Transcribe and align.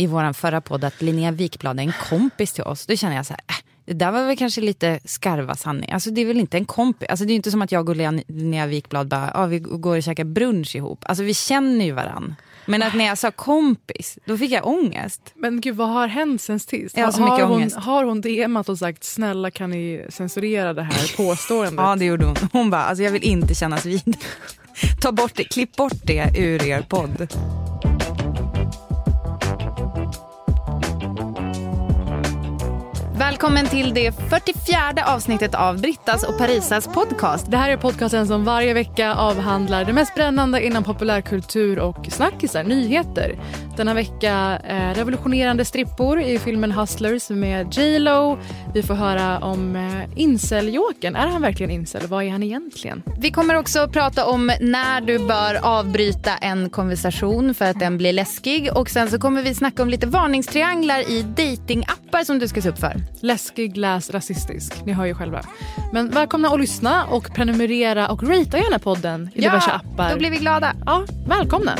i 0.00 0.06
vår 0.06 0.32
förra 0.32 0.60
podd 0.60 0.84
att 0.84 1.02
Linnea 1.02 1.30
Wikblad 1.30 1.78
är 1.78 1.82
en 1.82 1.92
kompis 2.08 2.52
till 2.52 2.64
oss. 2.64 2.86
Då 2.86 2.96
känner 2.96 3.16
jag 3.16 3.26
så 3.26 3.32
här, 3.32 3.42
äh, 3.48 3.54
det 3.84 3.94
där 3.94 4.10
var 4.12 4.26
väl 4.26 4.36
kanske 4.36 4.60
lite 4.60 5.00
skarva 5.04 5.54
sanning. 5.54 5.92
Alltså 5.92 6.10
det 6.10 6.20
är 6.20 6.26
väl 6.26 6.40
inte 6.40 6.56
en 6.56 6.64
kompis. 6.64 7.08
Alltså 7.08 7.24
det 7.24 7.32
är 7.32 7.34
inte 7.34 7.50
som 7.50 7.62
att 7.62 7.72
jag 7.72 7.88
och 7.88 7.96
Linnea 7.96 8.66
Wikblad 8.66 9.08
bara, 9.08 9.30
ah, 9.34 9.46
vi 9.46 9.58
går 9.58 9.96
och 9.96 10.02
käkar 10.02 10.24
brunch 10.24 10.76
ihop. 10.76 11.04
Alltså 11.06 11.24
vi 11.24 11.34
känner 11.34 11.84
ju 11.84 11.92
varann. 11.92 12.34
Men 12.66 12.82
att 12.82 12.94
när 12.94 13.04
jag 13.04 13.18
sa 13.18 13.30
kompis, 13.30 14.18
då 14.24 14.38
fick 14.38 14.50
jag 14.50 14.66
ångest. 14.66 15.32
Men 15.34 15.60
gud, 15.60 15.76
vad 15.76 15.88
har 15.88 16.06
hänt 16.06 16.42
sen 16.42 16.60
sist? 16.60 16.96
Jag 16.96 17.04
har 17.04 17.12
så 17.12 17.22
mycket 17.22 17.44
hon, 17.44 17.52
ångest. 17.52 17.76
har 17.76 18.04
hon 18.04 18.20
DMat 18.20 18.68
och 18.68 18.78
sagt 18.78 19.04
snälla 19.04 19.50
kan 19.50 19.70
ni 19.70 20.06
censurera 20.08 20.74
det 20.74 20.82
här 20.82 21.16
påståendet? 21.16 21.74
Ja, 21.84 21.96
det 21.96 22.04
gjorde 22.04 22.26
hon. 22.26 22.36
Hon 22.52 22.70
bara, 22.70 22.82
alltså 22.82 23.04
jag 23.04 23.12
vill 23.12 23.24
inte 23.24 23.54
kännas 23.54 23.86
vid. 23.86 24.16
Ta 25.00 25.12
bort 25.12 25.32
det, 25.34 25.44
klipp 25.44 25.76
bort 25.76 26.00
det 26.04 26.32
ur 26.36 26.66
er 26.66 26.82
podd. 26.88 27.28
Välkommen 33.20 33.66
till 33.66 33.94
det 33.94 34.12
44 34.12 35.04
avsnittet 35.06 35.54
av 35.54 35.80
Brittas 35.80 36.24
och 36.24 36.38
Parisas 36.38 36.88
podcast. 36.88 37.50
Det 37.50 37.56
här 37.56 37.70
är 37.70 37.76
podcasten 37.76 38.26
som 38.26 38.44
varje 38.44 38.74
vecka 38.74 39.14
avhandlar 39.14 39.84
det 39.84 39.92
mest 39.92 40.14
brännande 40.14 40.66
inom 40.66 40.84
populärkultur 40.84 41.78
och 41.78 42.06
snackisar, 42.10 42.64
nyheter. 42.64 43.38
Denna 43.76 43.94
vecka 43.94 44.60
eh, 44.64 44.94
revolutionerande 44.94 45.64
strippor 45.64 46.20
i 46.20 46.38
filmen 46.38 46.72
Hustlers 46.72 47.30
med 47.30 47.74
J 47.74 47.98
Lo. 47.98 48.38
Vi 48.74 48.82
får 48.82 48.94
höra 48.94 49.38
om 49.38 49.76
eh, 49.76 50.20
inceljokern. 50.20 51.16
Är 51.16 51.26
han 51.26 51.42
verkligen 51.42 51.70
incel? 51.70 52.06
Vad 52.06 52.24
är 52.24 52.30
han 52.30 52.42
egentligen? 52.42 53.02
Vi 53.18 53.30
kommer 53.30 53.54
också 53.54 53.88
prata 53.88 54.26
om 54.26 54.52
när 54.60 55.00
du 55.00 55.18
bör 55.18 55.54
avbryta 55.62 56.36
en 56.36 56.70
konversation 56.70 57.54
för 57.54 57.64
att 57.64 57.78
den 57.78 57.98
blir 57.98 58.12
läskig. 58.12 58.70
Och 58.74 58.90
sen 58.90 59.10
så 59.10 59.18
kommer 59.18 59.42
vi 59.42 59.54
snacka 59.54 59.82
om 59.82 59.88
lite 59.88 60.06
varningstrianglar 60.06 61.10
i 61.10 61.22
datingappar 61.22 62.24
som 62.24 62.38
du 62.38 62.48
ska 62.48 62.62
se 62.62 62.68
upp 62.68 62.78
för. 62.78 62.96
Läskig, 63.20 63.76
läs, 63.76 64.10
rasistisk. 64.10 64.84
Ni 64.84 64.92
hör 64.92 65.06
ju 65.06 65.14
själva. 65.14 65.42
Men 65.92 66.10
välkomna 66.10 66.48
att 66.48 66.60
lyssna 66.60 67.04
och 67.04 67.34
prenumerera 67.34 68.08
och 68.08 68.22
ratea 68.22 68.60
gärna 68.60 68.78
podden 68.78 69.30
i 69.34 69.40
diverse 69.40 69.70
appar. 69.70 70.10
då 70.10 70.16
blir 70.16 70.30
vi 70.30 70.36
glada. 70.36 70.74
Ja, 70.86 71.04
välkomna. 71.26 71.76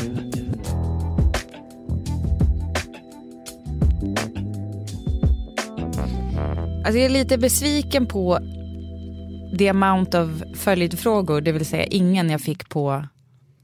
Alltså 6.85 6.99
jag 6.99 7.05
är 7.05 7.09
lite 7.09 7.39
besviken 7.39 8.07
på 8.07 8.39
the 9.59 9.69
amount 9.69 10.19
of 10.19 10.31
följdfrågor, 10.55 11.41
det 11.41 11.53
vill 11.53 11.67
säga 11.67 11.85
ingen 11.85 12.31
jag 12.31 12.41
fick 12.41 12.69
på 12.69 12.91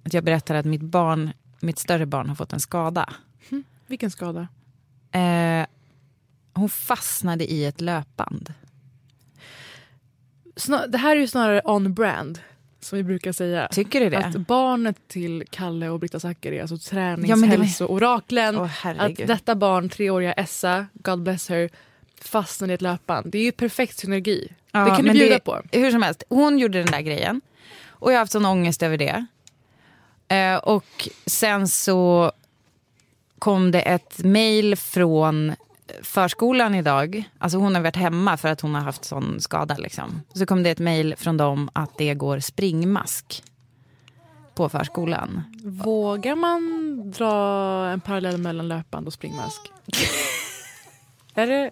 att 0.05 0.15
jag 0.15 0.25
berättade 0.25 0.59
att 0.59 0.67
mitt 0.67 0.83
barn, 0.83 1.31
mitt 1.61 1.79
större 1.79 2.07
barn 2.07 2.29
har 2.29 2.35
fått 2.37 2.53
en 2.53 2.61
skada. 2.61 3.13
Vilken 3.87 4.11
skada? 4.11 4.49
Eh, 5.13 5.67
hon 6.55 6.69
fastnade 6.69 7.53
i 7.53 7.65
ett 7.65 7.81
löpband. 7.81 8.53
Snar, 10.57 10.87
det 10.87 10.99
här 10.99 11.17
är 11.17 11.21
ju 11.21 11.27
snarare 11.27 11.61
on 11.65 11.95
brand. 11.95 12.39
Som 12.81 12.97
vi 12.99 13.03
brukar 13.05 13.33
säga. 13.33 13.69
Tycker 13.73 14.01
du 14.01 14.11
det? 14.11 14.19
Att 14.19 14.37
barnet 14.37 15.09
till 15.09 15.45
Kalle 15.51 15.89
och 15.89 16.01
Britta 16.01 16.21
Zackari, 16.21 16.61
alltså 16.61 16.75
Ja, 16.75 16.97
men 16.97 17.21
det- 17.21 17.27
träningshälsooraklen. 17.27 18.57
Åh, 18.59 18.87
att 18.87 19.17
detta 19.17 19.55
barn, 19.55 19.89
treåriga 19.89 20.33
Essa, 20.33 20.87
God 20.95 21.23
bless 21.23 21.49
her, 21.49 21.71
fastnade 22.21 22.73
i 22.73 22.75
ett 22.75 22.83
löpband. 22.83 23.33
Det 23.33 23.39
är 23.39 23.43
ju 23.43 23.53
perfekt 23.53 23.99
synergi. 23.99 24.49
Ja, 24.73 24.81
det 24.85 24.91
kan 24.91 25.05
du 25.05 25.13
bjuda 25.13 25.35
det- 25.35 25.45
på. 25.45 25.61
Hur 25.73 25.91
som 25.91 26.03
helst, 26.03 26.23
hon 26.29 26.59
gjorde 26.59 26.79
den 26.79 26.93
där 26.93 27.01
grejen. 27.01 27.41
Och 27.89 28.11
jag 28.13 28.17
har 28.17 28.19
haft 28.21 28.33
sån 28.33 28.45
ångest 28.47 28.83
över 28.83 28.97
det. 28.99 29.27
Eh, 30.29 30.57
och 30.57 31.09
sen 31.27 31.69
så 31.69 32.33
kom 33.39 33.71
det 33.71 33.81
ett 33.81 34.19
mejl 34.19 34.77
från 34.77 35.55
förskolan 36.03 36.75
idag. 36.75 37.25
Alltså 37.39 37.59
hon 37.59 37.75
har 37.75 37.83
varit 37.83 37.97
hemma 37.97 38.37
för 38.37 38.49
att 38.49 38.61
hon 38.61 38.75
har 38.75 38.83
haft 38.83 39.05
sån 39.05 39.41
skada. 39.41 39.77
Liksom. 39.77 40.23
Så 40.35 40.47
kom 40.47 40.63
det 40.63 40.71
ett 40.71 40.79
mejl 40.79 41.15
från 41.19 41.37
dem 41.37 41.71
att 41.73 41.99
det 41.99 42.15
går 42.15 42.41
springmask 42.41 43.45
på 44.55 44.69
förskolan. 44.69 45.43
Vågar 45.65 46.35
man 46.35 46.63
dra 47.11 47.87
en 47.89 48.01
parallell 48.01 48.39
mellan 48.39 48.69
löpband 48.69 49.07
och 49.07 49.13
springmask? 49.13 49.61
är 51.35 51.47
det... 51.47 51.71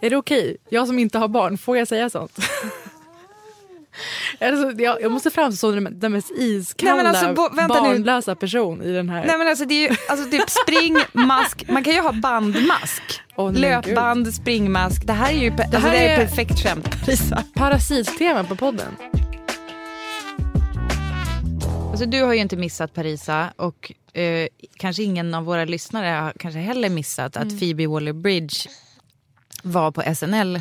Är 0.00 0.10
det 0.10 0.16
okej? 0.16 0.56
Jag 0.68 0.86
som 0.86 0.98
inte 0.98 1.18
har 1.18 1.28
barn, 1.28 1.58
får 1.58 1.76
jag 1.78 1.88
säga 1.88 2.10
sånt? 2.10 2.38
Alltså, 4.40 4.82
jag, 4.82 5.02
jag 5.02 5.12
måste 5.12 5.30
framstå 5.30 5.72
som 5.74 5.88
den 6.00 6.12
mest 6.12 6.30
iskalla, 6.30 6.94
Nej, 6.94 7.04
men 7.04 7.14
alltså, 7.14 7.32
bo- 7.34 7.56
vänta 7.56 7.74
nu. 7.82 7.88
barnlösa 7.88 8.34
person 8.34 8.82
i 8.82 8.92
den 8.92 9.08
här. 9.08 9.24
Nej 9.26 9.38
men 9.38 9.48
alltså 9.48 9.64
det 9.64 9.74
är 9.74 9.90
ju 9.90 9.96
alltså 10.08 10.30
typ 10.30 10.50
springmask, 10.50 11.68
man 11.68 11.84
kan 11.84 11.94
ju 11.94 12.00
ha 12.00 12.12
bandmask. 12.12 13.02
Gud. 13.36 13.58
Löpband, 13.58 14.34
springmask. 14.34 15.06
Det 15.06 15.12
här 15.12 15.32
är 15.32 15.38
ju 15.38 15.50
pe- 15.50 15.62
alltså, 15.64 15.78
här 15.78 15.90
det 15.92 15.98
är 15.98 16.20
är- 16.20 16.26
perfekt 16.26 16.62
skämt 16.62 17.00
Parisa. 17.04 17.44
Parasittema 17.54 18.44
på 18.44 18.56
podden. 18.56 18.96
Alltså, 21.90 22.06
du 22.06 22.22
har 22.22 22.34
ju 22.34 22.40
inte 22.40 22.56
missat 22.56 22.94
Parisa 22.94 23.52
och 23.56 23.92
eh, 24.18 24.46
kanske 24.76 25.02
ingen 25.02 25.34
av 25.34 25.44
våra 25.44 25.64
lyssnare 25.64 26.06
har 26.06 26.32
kanske 26.38 26.60
heller 26.60 26.88
missat 26.90 27.36
Mm. 27.36 27.48
att 27.48 27.58
Phoebe 27.60 27.86
Waller-Bridge 27.86 28.68
var 29.62 29.90
på 29.90 30.14
SNL 30.14 30.60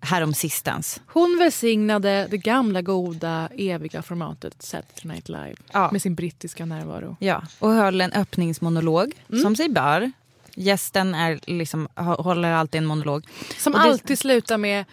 härom 0.00 0.34
sistens. 0.34 1.00
Hon 1.06 1.36
välsignade 1.38 2.26
det 2.30 2.38
gamla 2.38 2.82
goda 2.82 3.48
eviga 3.56 4.02
formatet 4.02 4.62
Saturday 4.62 5.12
Night 5.14 5.28
Live 5.28 5.54
Ja. 5.72 5.88
med 5.92 6.02
sin 6.02 6.14
brittiska 6.14 6.64
närvaro. 6.66 7.16
Ja, 7.20 7.42
och 7.58 7.70
höll 7.72 8.00
en 8.00 8.12
öppningsmonolog 8.12 9.12
Mm. 9.28 9.42
som 9.42 9.56
sig 9.56 9.68
bör. 9.68 10.12
Gästen 10.54 11.14
är 11.14 11.40
liksom, 11.46 11.88
hå- 11.94 12.22
håller 12.22 12.50
alltid 12.52 12.78
en 12.78 12.86
monolog. 12.86 13.26
Som 13.58 13.72
det- 13.72 13.78
alltid 13.78 14.18
slutar 14.18 14.58
med 14.58 14.84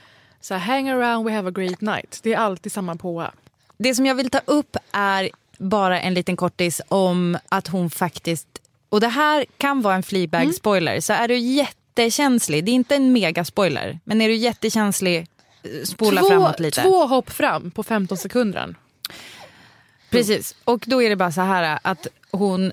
så 0.41 0.53
här, 0.53 0.61
hang 0.75 0.89
around, 0.89 1.25
we 1.25 1.33
have 1.33 1.47
a 1.49 1.51
great 1.55 1.81
night. 1.81 2.19
Det 2.23 2.33
är 2.33 2.37
alltid 2.37 2.71
samma 2.71 2.95
påa. 2.95 3.31
Det 3.77 3.95
som 3.95 4.05
jag 4.05 4.15
vill 4.15 4.29
ta 4.29 4.41
upp 4.45 4.77
är 4.91 5.29
bara 5.57 6.01
en 6.01 6.13
liten 6.13 6.37
kortis 6.37 6.81
om 6.87 7.37
att 7.49 7.67
hon 7.67 7.89
faktiskt, 7.89 8.47
och 8.89 8.99
det 8.99 9.07
här 9.07 9.45
kan 9.57 9.81
vara 9.81 9.95
en 9.95 10.03
Fleabag 10.03 10.53
spoiler, 10.53 10.99
så 10.99 11.13
är 11.13 11.27
du 11.27 11.37
jättekänslig, 12.01 12.65
det 12.65 12.71
är 12.71 12.73
inte 12.73 12.95
en 12.95 13.13
megaspoiler, 13.13 13.99
men 14.03 14.21
är 14.21 14.27
du 14.27 14.35
jättekänslig, 14.35 15.17
eh, 15.63 15.83
spola 15.85 16.21
två, 16.21 16.27
framåt 16.27 16.59
lite. 16.59 16.81
två 16.81 17.05
hopp 17.07 17.29
fram 17.29 17.71
på 17.71 17.83
15 17.83 18.17
sekunder. 18.17 18.75
Precis, 20.09 20.55
och 20.63 20.83
då 20.87 21.01
är 21.03 21.09
det 21.09 21.15
bara 21.15 21.31
så 21.31 21.41
här 21.41 21.79
att 21.81 22.07
hon 22.31 22.71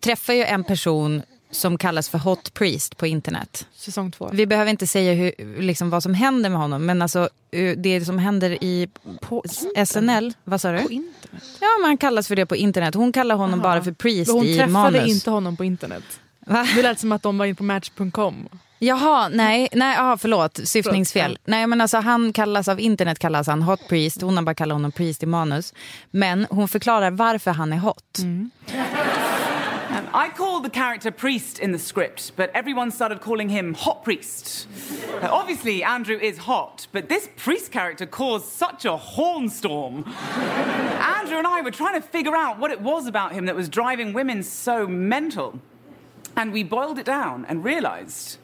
träffar 0.00 0.32
ju 0.32 0.44
en 0.44 0.64
person 0.64 1.22
som 1.50 1.78
kallas 1.78 2.08
för 2.08 2.18
Hot 2.18 2.54
Priest 2.54 2.96
på 2.96 3.06
internet. 3.06 3.66
Säsong 3.74 4.10
två. 4.10 4.30
Vi 4.32 4.46
behöver 4.46 4.70
inte 4.70 4.86
säga 4.86 5.12
hur, 5.12 5.60
liksom, 5.62 5.90
vad 5.90 6.02
som 6.02 6.14
händer 6.14 6.50
med 6.50 6.58
honom, 6.58 6.86
men 6.86 7.02
alltså, 7.02 7.28
eh, 7.50 7.76
det 7.76 8.04
som 8.04 8.18
händer 8.18 8.64
i 8.64 8.88
På 9.20 9.42
SNL, 9.86 10.34
vad 10.44 10.60
sa 10.60 10.72
du? 10.72 10.78
På 10.82 10.90
internet. 10.90 11.42
Ja, 11.60 11.68
men 11.80 11.84
han 11.88 11.98
kallas 11.98 12.28
för 12.28 12.36
det 12.36 12.46
på 12.46 12.56
internet. 12.56 12.94
Hon 12.94 13.12
kallar 13.12 13.36
honom 13.36 13.60
bara 13.60 13.82
för 13.84 13.92
Priest 13.92 14.28
Men 14.28 14.36
hon 14.36 14.46
i 14.46 14.56
träffade 14.56 14.72
manus. 14.72 15.08
inte 15.08 15.30
honom 15.30 15.56
på 15.56 15.64
internet. 15.64 16.04
Va? 16.46 16.66
Det 16.76 16.82
lät 16.82 17.00
som 17.00 17.12
att 17.12 17.22
de 17.22 17.38
var 17.38 17.46
inne 17.46 17.54
på 17.54 17.64
match.com. 17.64 18.48
Jaha, 18.78 19.28
nej, 19.28 19.68
nej 19.72 19.96
aha, 19.96 20.16
förlåt, 20.16 20.60
syftningsfel. 20.64 21.22
Förlåt, 21.24 21.40
Nej, 21.44 21.66
men 21.66 21.80
alltså, 21.80 21.96
han 21.98 22.32
kallas 22.32 22.68
av 22.68 22.80
internet 22.80 23.18
kallas 23.18 23.46
han 23.46 23.62
Hot 23.62 23.88
Priest, 23.88 24.22
hon 24.22 24.36
har 24.36 24.44
bara 24.44 24.54
kallat 24.54 24.74
honom 24.74 24.92
Priest 24.92 25.22
i 25.22 25.26
manus. 25.26 25.74
Men 26.10 26.46
hon 26.50 26.68
förklarar 26.68 27.10
varför 27.10 27.50
han 27.50 27.72
är 27.72 27.76
hot. 27.76 28.18
Um, 28.22 28.50
I 30.14 30.28
called 30.36 30.64
the 30.64 30.80
character 30.80 31.10
Priest 31.10 31.58
in 31.58 31.72
the 31.72 31.78
script, 31.78 32.32
but 32.36 32.50
everyone 32.54 32.90
started 32.90 33.20
calling 33.20 33.48
him 33.48 33.74
Hot 33.74 34.04
Priest. 34.04 34.68
Uh, 35.22 35.28
obviously, 35.32 35.84
Andrew 35.84 36.18
is 36.20 36.38
hot, 36.38 36.88
but 36.92 37.08
this 37.08 37.28
Priest 37.36 37.72
character 37.72 38.06
caused 38.06 38.46
such 38.46 38.84
a 38.84 38.96
hornstorm. 38.96 40.04
Andrew 41.20 41.38
and 41.38 41.46
I 41.46 41.62
were 41.62 41.70
trying 41.70 42.02
to 42.02 42.08
figure 42.08 42.36
out 42.36 42.58
what 42.58 42.72
it 42.72 42.80
was 42.80 43.06
about 43.06 43.32
him 43.32 43.46
that 43.46 43.56
was 43.56 43.68
driving 43.68 44.14
women 44.14 44.42
so 44.42 44.86
mental. 44.88 45.60
And 46.36 46.52
we 46.52 46.64
boiled 46.64 46.98
it 46.98 47.06
down 47.06 47.46
and 47.48 47.64
realized 47.64 48.38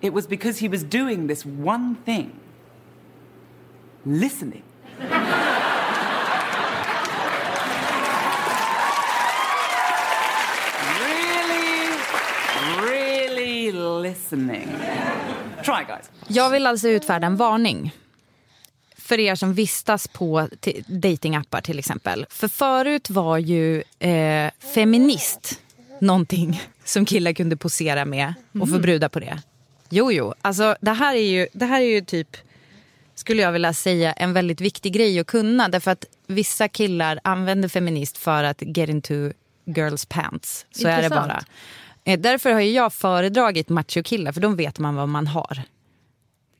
it 0.00 0.12
was 0.12 0.28
because 0.28 0.60
he 0.60 0.68
was 0.68 0.82
doing 0.84 1.28
this 1.28 1.44
one 1.44 1.96
thing 2.04 2.30
listening. 4.04 4.62
really, 11.20 11.92
really 12.82 13.72
listening. 14.02 14.68
Try, 15.62 15.84
guys. 15.84 16.10
Jag 16.28 16.50
vill 16.50 16.66
alltså 16.66 16.88
utfärda 16.88 17.26
en 17.26 17.36
varning 17.36 17.94
för 18.96 19.20
er 19.20 19.34
som 19.34 19.54
vistas 19.54 20.08
på 20.08 20.48
datingappar 20.86 21.60
till 21.60 21.78
exempel. 21.78 22.26
För 22.30 22.48
förut 22.48 23.10
var 23.10 23.38
ju 23.38 23.82
eh, 23.98 24.50
feminist 24.74 25.60
någonting 26.00 26.62
som 26.84 27.04
killar 27.04 27.32
kunde 27.32 27.56
posera 27.56 28.04
med 28.04 28.34
och 28.60 28.70
få 28.70 28.78
brudar 28.78 29.08
på 29.08 29.20
det. 29.20 29.42
Jo, 29.90 30.12
jo. 30.12 30.34
Alltså, 30.42 30.76
det, 30.80 30.90
här 30.92 31.14
är 31.14 31.30
ju, 31.30 31.48
det 31.52 31.64
här 31.64 31.80
är 31.80 31.84
ju 31.94 32.00
typ, 32.00 32.36
skulle 33.14 33.42
jag 33.42 33.52
vilja 33.52 33.72
säga, 33.72 34.12
en 34.12 34.32
väldigt 34.32 34.60
viktig 34.60 34.92
grej 34.92 35.20
att 35.20 35.26
kunna. 35.26 35.68
Därför 35.68 35.90
att 35.90 36.04
vissa 36.26 36.68
killar 36.68 37.20
använder 37.24 37.68
feminist 37.68 38.18
för 38.18 38.44
att 38.44 38.62
get 38.62 38.88
into 38.88 39.32
girls 39.64 40.06
pants. 40.06 40.66
Så 40.70 40.88
är 40.88 40.96
det 40.96 41.04
Intressant. 41.04 41.28
bara. 41.28 41.42
Eh, 42.04 42.20
Därför 42.20 42.52
har 42.52 42.60
jag 42.60 42.92
föredragit 42.92 43.68
machokillar, 43.68 44.32
för 44.32 44.40
de 44.40 44.56
vet 44.56 44.78
man 44.78 44.94
vad 44.94 45.08
man 45.08 45.26
har. 45.26 45.62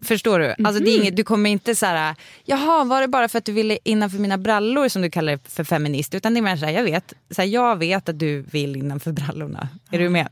Förstår 0.00 0.38
du? 0.38 0.54
Alltså 0.64 0.84
det 0.84 0.90
är 0.90 1.00
inget, 1.00 1.16
du 1.16 1.24
kommer 1.24 1.50
inte 1.50 1.74
så 1.74 1.86
här, 1.86 2.14
jaha 2.44 2.84
var 2.84 3.00
det 3.00 3.08
bara 3.08 3.28
för 3.28 3.38
att 3.38 3.44
du 3.44 3.52
ville 3.52 3.78
innanför 3.84 4.18
mina 4.18 4.38
brallor 4.38 4.88
som 4.88 5.02
du 5.02 5.10
kallar 5.10 5.32
det 5.32 5.48
för 5.48 5.64
feminist. 5.64 6.14
Utan 6.14 6.34
det 6.34 6.40
är 6.40 6.42
mer 6.42 6.56
så 6.56 6.66
här, 6.66 6.72
jag 6.72 6.82
vet, 6.82 7.14
så 7.30 7.42
här, 7.42 7.48
jag 7.48 7.76
vet 7.76 8.08
att 8.08 8.18
du 8.18 8.40
vill 8.42 8.76
innanför 8.76 9.12
brallorna. 9.12 9.68
Är 9.90 9.98
du 9.98 10.08
med? 10.08 10.28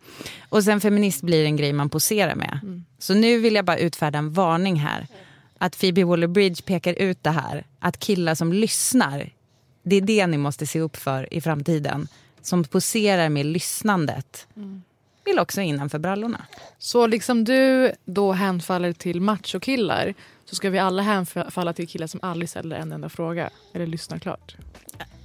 Och 0.48 0.64
sen 0.64 0.80
feminist 0.80 1.22
blir 1.22 1.44
en 1.44 1.56
grej 1.56 1.72
man 1.72 1.90
poserar 1.90 2.34
med. 2.34 2.84
Så 2.98 3.14
nu 3.14 3.38
vill 3.38 3.54
jag 3.54 3.64
bara 3.64 3.78
utfärda 3.78 4.18
en 4.18 4.32
varning 4.32 4.76
här. 4.76 5.06
Att 5.58 5.78
Phoebe 5.80 6.04
Waller-Bridge 6.04 6.62
pekar 6.64 6.94
ut 6.94 7.22
det 7.22 7.30
här. 7.30 7.64
Att 7.78 7.98
killar 7.98 8.34
som 8.34 8.52
lyssnar, 8.52 9.30
det 9.82 9.96
är 9.96 10.00
det 10.00 10.26
ni 10.26 10.38
måste 10.38 10.66
se 10.66 10.80
upp 10.80 10.96
för 10.96 11.34
i 11.34 11.40
framtiden. 11.40 12.08
Som 12.42 12.64
poserar 12.64 13.28
med 13.28 13.46
lyssnandet. 13.46 14.46
Vill 15.26 15.38
också 15.38 15.60
innanför 15.60 15.98
brallorna. 15.98 16.46
Så 16.78 17.06
liksom 17.06 17.44
du 17.44 17.92
då 18.04 18.32
hänfaller 18.32 18.92
till 18.92 19.20
machokillar 19.20 20.14
så 20.44 20.54
ska 20.56 20.70
vi 20.70 20.78
alla 20.78 21.02
hänfalla 21.02 21.72
till 21.72 21.88
killar 21.88 22.06
som 22.06 22.20
aldrig 22.22 22.48
ställer 22.48 22.76
en 22.76 22.92
enda 22.92 23.08
fråga 23.08 23.50
eller 23.74 23.86
lyssnar 23.86 24.18
klart. 24.18 24.56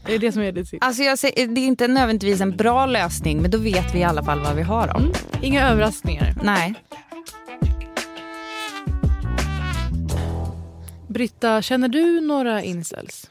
Det 0.05 0.13
är 0.13 0.19
det 0.19 0.31
som 0.31 0.41
är 0.41 0.51
ditt 0.51 0.69
tips. 0.69 0.85
Alltså 0.85 1.03
jag 1.03 1.19
säger, 1.19 1.47
det 1.47 1.61
är 1.61 1.65
inte 1.65 1.87
nödvändigtvis 1.87 2.41
en 2.41 2.57
bra 2.57 2.85
lösning, 2.85 3.41
men 3.41 3.51
då 3.51 3.57
vet 3.57 3.95
vi 3.95 3.99
i 3.99 4.03
alla 4.03 4.23
fall 4.23 4.39
vad 4.39 4.55
vi 4.55 4.61
har 4.61 4.87
dem. 4.87 5.13
Inga 5.41 5.69
överraskningar. 5.69 6.35
Nej. 6.43 6.73
Britta, 11.07 11.61
känner 11.61 11.87
du 11.87 12.21
några 12.21 12.63
incels? 12.63 13.29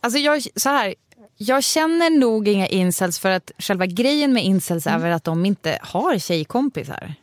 Alltså 0.00 0.18
jag, 0.18 0.42
så 0.56 0.68
här, 0.68 0.94
jag 1.42 1.64
känner 1.64 2.10
nog 2.10 2.48
inga 2.48 2.66
incels 2.66 3.18
för 3.18 3.30
att 3.30 3.50
själva 3.58 3.86
grejen 3.86 4.32
med 4.32 4.44
incels 4.44 4.86
är 4.86 4.98
väl 4.98 5.12
att 5.12 5.24
de 5.24 5.46
inte 5.46 5.78
har 5.82 6.18
tjejkompisar. 6.18 7.14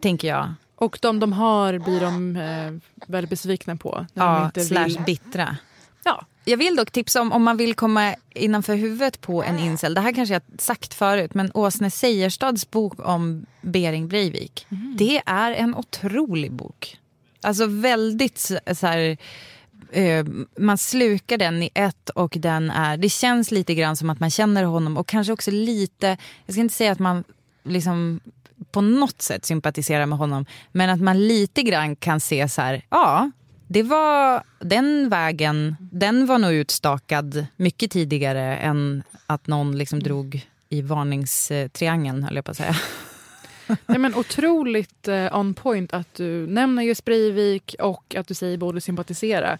Tänker 0.00 0.28
jag. 0.28 0.54
Och 0.76 0.98
de 1.02 1.20
de 1.20 1.32
har 1.32 1.78
blir 1.78 2.00
de 2.00 2.36
eh, 2.36 2.72
väldigt 3.06 3.30
besvikna 3.30 3.76
på. 3.76 4.06
De 4.14 4.20
Ja, 4.20 4.44
inte 4.44 4.64
slash 4.64 4.84
vill. 4.84 5.00
bittra. 5.06 5.56
Ja. 6.04 6.26
Jag 6.44 6.56
vill 6.56 6.76
dock 6.76 6.90
tipsa 6.90 7.20
om, 7.20 7.32
om 7.32 7.42
man 7.44 7.56
vill 7.56 7.74
komma 7.74 8.14
innanför 8.34 8.74
huvudet 8.74 9.20
på 9.20 9.42
en 9.42 9.58
incel. 9.58 9.94
Det 9.94 10.00
här 10.00 10.12
kanske 10.12 10.32
jag 10.34 10.42
sagt 10.58 10.94
förut, 10.94 11.34
men 11.34 11.50
Åsne 11.54 11.90
Seierstads 11.90 12.70
bok 12.70 13.08
om 13.08 13.46
Bering 13.62 14.08
Breivik. 14.08 14.66
Det 14.98 15.22
är 15.26 15.52
en 15.52 15.74
otrolig 15.74 16.52
bok. 16.52 16.98
Alltså 17.42 17.66
väldigt 17.66 18.38
så 18.74 18.86
här 18.86 19.16
eh, 19.92 20.26
man 20.58 20.78
slukar 20.78 21.38
den 21.38 21.62
i 21.62 21.70
ett 21.74 22.10
och 22.10 22.36
den 22.38 22.70
är... 22.70 22.96
Det 22.96 23.08
känns 23.08 23.50
lite 23.50 23.74
grann 23.74 23.96
som 23.96 24.10
att 24.10 24.20
man 24.20 24.30
känner 24.30 24.64
honom 24.64 24.96
och 24.96 25.06
kanske 25.06 25.32
också 25.32 25.50
lite... 25.50 26.16
Jag 26.46 26.54
ska 26.54 26.60
inte 26.60 26.74
säga 26.74 26.92
att 26.92 26.98
man 26.98 27.24
liksom 27.64 28.20
på 28.70 28.80
något 28.80 29.22
sätt 29.22 29.44
sympatiserar 29.44 30.06
med 30.06 30.18
honom. 30.18 30.46
Men 30.72 30.90
att 30.90 31.00
man 31.00 31.26
lite 31.28 31.62
grann 31.62 31.96
kan 31.96 32.20
se 32.20 32.48
så 32.48 32.62
här, 32.62 32.82
ja, 32.88 33.30
det 33.66 33.82
var 33.82 34.42
den 34.60 35.08
vägen, 35.08 35.76
den 35.80 36.26
var 36.26 36.38
nog 36.38 36.52
utstakad 36.52 37.46
mycket 37.56 37.90
tidigare 37.90 38.56
än 38.56 39.02
att 39.26 39.46
någon 39.46 39.78
liksom 39.78 40.02
drog 40.02 40.46
i 40.68 40.82
varningstriangeln, 40.82 42.22
höll 42.22 42.36
jag 42.36 42.44
på 42.44 42.50
att 42.50 42.56
säga. 42.56 42.76
Nej, 43.86 43.98
men 43.98 44.14
otroligt 44.14 45.08
eh, 45.08 45.38
on 45.38 45.54
point 45.54 45.94
att 45.94 46.14
du 46.14 46.46
nämner 46.46 46.82
just 46.82 47.04
Breivik 47.04 47.76
och 47.78 48.14
att 48.18 48.28
du 48.28 48.34
säger 48.34 48.58
både 48.58 48.80
sympatisera 48.80 49.58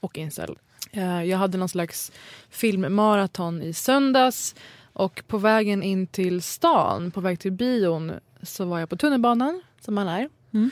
och 0.00 0.18
incel. 0.18 0.58
Eh, 0.92 1.22
jag 1.22 1.38
hade 1.38 1.58
någon 1.58 1.68
slags 1.68 2.12
filmmaraton 2.50 3.62
i 3.62 3.72
söndags 3.72 4.54
och 4.92 5.22
på 5.26 5.38
vägen 5.38 5.82
in 5.82 6.06
till 6.06 6.42
stan, 6.42 7.10
på 7.10 7.20
väg 7.20 7.40
till 7.40 7.52
bion, 7.52 8.12
så 8.42 8.64
var 8.64 8.78
jag 8.78 8.88
på 8.88 8.96
tunnelbanan, 8.96 9.62
som 9.80 9.94
man 9.94 10.08
är. 10.08 10.28
Mm. 10.52 10.70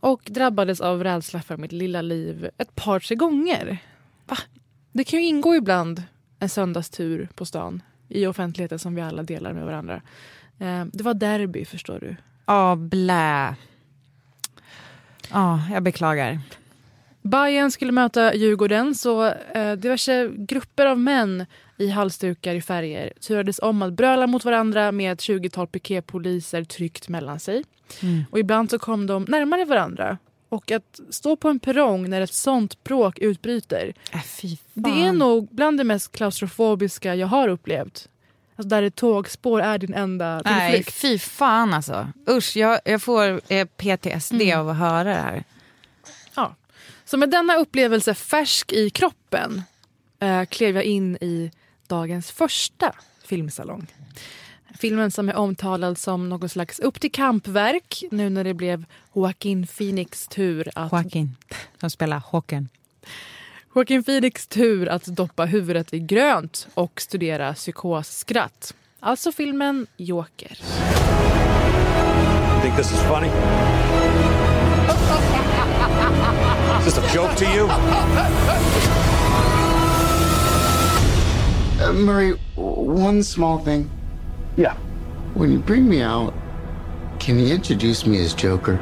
Och 0.00 0.22
drabbades 0.24 0.80
av 0.80 1.04
rädsla 1.04 1.42
för 1.42 1.56
mitt 1.56 1.72
lilla 1.72 2.02
liv 2.02 2.50
ett 2.58 2.74
par, 2.74 3.00
tre 3.00 3.16
gånger. 3.16 3.78
Va? 4.26 4.36
Det 4.92 5.04
kan 5.04 5.20
ju 5.20 5.26
ingå 5.26 5.56
ibland 5.56 6.02
en 6.38 6.48
söndagstur 6.48 7.28
på 7.34 7.44
stan 7.44 7.82
i 8.08 8.26
offentligheten 8.26 8.78
som 8.78 8.94
vi 8.94 9.02
alla 9.02 9.22
delar 9.22 9.52
med 9.52 9.64
varandra. 9.64 10.02
Eh, 10.60 10.84
det 10.92 11.04
var 11.04 11.14
derby, 11.14 11.64
förstår 11.64 11.98
du. 12.00 12.16
Ja, 12.46 12.76
blä. 12.76 13.54
Ja, 15.30 15.62
jag 15.72 15.82
beklagar. 15.82 16.40
Bayern 17.22 17.70
skulle 17.70 17.92
möta 17.92 18.34
Djurgården 18.34 18.94
så 18.94 19.26
eh, 19.54 19.72
diverse 19.72 20.30
grupper 20.36 20.86
av 20.86 20.98
män 20.98 21.46
i 21.78 21.90
halsdukar 21.90 22.54
i 22.54 22.62
färger 22.62 23.12
turades 23.20 23.58
om 23.62 23.82
att 23.82 23.92
bröla 23.92 24.26
mot 24.26 24.44
varandra 24.44 24.92
med 24.92 25.12
ett 25.12 25.18
20-tal 25.20 25.66
piketpoliser 25.66 26.64
tryckt 26.64 27.08
mellan 27.08 27.40
sig. 27.40 27.64
Och 28.30 28.38
ibland 28.38 28.70
så 28.70 28.78
kom 28.78 29.06
de 29.06 29.24
närmare 29.28 29.64
varandra. 29.64 30.18
Och 30.48 30.70
att 30.70 31.00
stå 31.10 31.36
på 31.36 31.48
en 31.48 31.58
perrong 31.58 32.10
när 32.10 32.20
ett 32.20 32.34
sånt 32.34 32.84
bråk 32.84 33.18
utbryter 33.18 33.92
Äh, 34.12 34.50
det 34.74 34.90
är 34.90 35.12
nog 35.12 35.48
bland 35.50 35.78
det 35.78 35.84
mest 35.84 36.12
klaustrofobiska 36.12 37.14
jag 37.14 37.26
har 37.26 37.48
upplevt. 37.48 38.08
Alltså 38.60 38.68
där 38.68 38.82
ett 38.82 38.94
tågspår 38.94 39.60
är 39.60 39.78
din 39.78 39.94
enda 39.94 40.42
Nej, 40.44 40.84
fy 40.84 41.18
fan 41.18 41.74
alltså. 41.74 42.08
Usch, 42.28 42.56
jag, 42.56 42.80
jag 42.84 43.02
får 43.02 43.40
eh, 43.48 43.66
PTSD 43.66 44.42
av 44.56 44.68
att 44.68 44.76
höra 44.76 45.04
det 45.04 45.14
här. 45.14 45.44
Ja. 46.34 46.54
Så 47.04 47.16
med 47.16 47.30
denna 47.30 47.56
upplevelse 47.56 48.14
färsk 48.14 48.72
i 48.72 48.90
kroppen 48.90 49.62
eh, 50.18 50.44
klev 50.44 50.74
jag 50.74 50.84
in 50.84 51.16
i 51.16 51.50
dagens 51.86 52.30
första 52.30 52.92
filmsalong. 53.24 53.86
Filmen 54.78 55.10
som 55.10 55.28
är 55.28 55.36
omtalad 55.36 55.98
som 55.98 56.28
något 56.28 56.52
slags 56.52 56.80
upp 56.80 57.00
till 57.00 57.12
kampverk 57.12 58.04
nu 58.10 58.30
när 58.30 58.44
det 58.44 58.54
blev 58.54 58.84
Joaquin 59.14 59.66
Phoenix 59.66 60.28
tur 60.28 60.68
att, 60.74 60.92
Joaquin, 60.92 61.36
som 61.80 61.90
spelar 61.90 62.18
Håkan. 62.18 62.68
Joaquin 63.74 64.02
Phoenix 64.04 64.46
tur 64.46 64.88
att 64.88 65.04
doppa 65.04 65.44
huvudet 65.44 65.94
i 65.94 65.98
grönt 65.98 66.68
och 66.74 67.00
studera 67.00 67.54
psykosskratt. 67.54 68.74
Alltså 69.00 69.32
filmen 69.32 69.86
Joker. 69.96 70.58
Think 72.62 72.76
this 72.76 72.92
is 72.92 73.00
funny? 73.00 73.28
Is 76.78 76.84
this 76.84 76.98
a 76.98 77.14
joke 77.14 77.36
to 77.36 77.44
you? 77.44 77.68
Uh, 81.80 81.92
Murray, 81.92 82.34
one 82.56 83.22
small 83.22 83.58
thing. 83.64 83.90
Yeah. 84.56 84.74
When 85.34 85.52
you 85.52 85.58
bring 85.58 85.88
me 85.88 86.02
out, 86.02 86.34
can 87.20 87.38
you 87.38 87.54
introduce 87.54 88.06
me 88.08 88.24
as 88.24 88.34
Joker? 88.42 88.78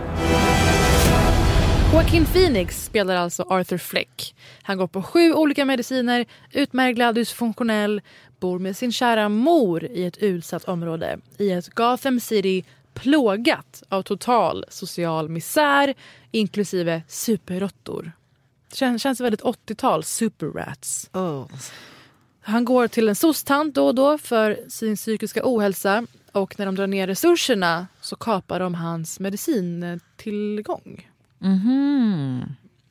Joaquin 1.92 2.26
Phoenix 2.26 2.84
spelar 2.84 3.16
alltså 3.16 3.42
Arthur 3.42 3.78
Fleck. 3.78 4.34
Han 4.62 4.78
går 4.78 4.86
på 4.86 5.02
sju 5.02 5.32
olika 5.32 5.64
mediciner, 5.64 6.26
utmärglad, 6.52 7.14
dysfunktionell, 7.14 8.00
bor 8.40 8.58
med 8.58 8.76
sin 8.76 8.92
kära 8.92 9.28
mor 9.28 9.84
i 9.84 10.04
ett 10.04 10.18
utsatt 10.18 10.64
område 10.64 11.18
i 11.38 11.50
ett 11.50 11.68
Gotham 11.68 12.20
City 12.20 12.64
plågat 12.94 13.82
av 13.88 14.02
total 14.02 14.64
social 14.68 15.28
misär 15.28 15.94
inklusive 16.30 17.02
superråttor. 17.08 18.12
Det 18.70 18.76
känns, 18.98 19.20
väldigt 19.20 19.42
80-tal, 19.42 20.04
superrats. 20.04 21.10
Han 22.40 22.64
går 22.64 22.88
till 22.88 23.08
en 23.08 23.14
soc-tant 23.14 23.74
då 23.74 23.86
och 23.86 23.94
då 23.94 24.18
för 24.18 24.58
sin 24.68 24.96
psykiska 24.96 25.40
ohälsa 25.44 26.06
och 26.32 26.58
när 26.58 26.66
de 26.66 26.74
drar 26.74 26.86
ner 26.86 27.06
resurserna 27.06 27.86
så 28.00 28.16
kapar 28.16 28.60
de 28.60 28.74
hans 28.74 29.20
medicintillgång. 29.20 31.07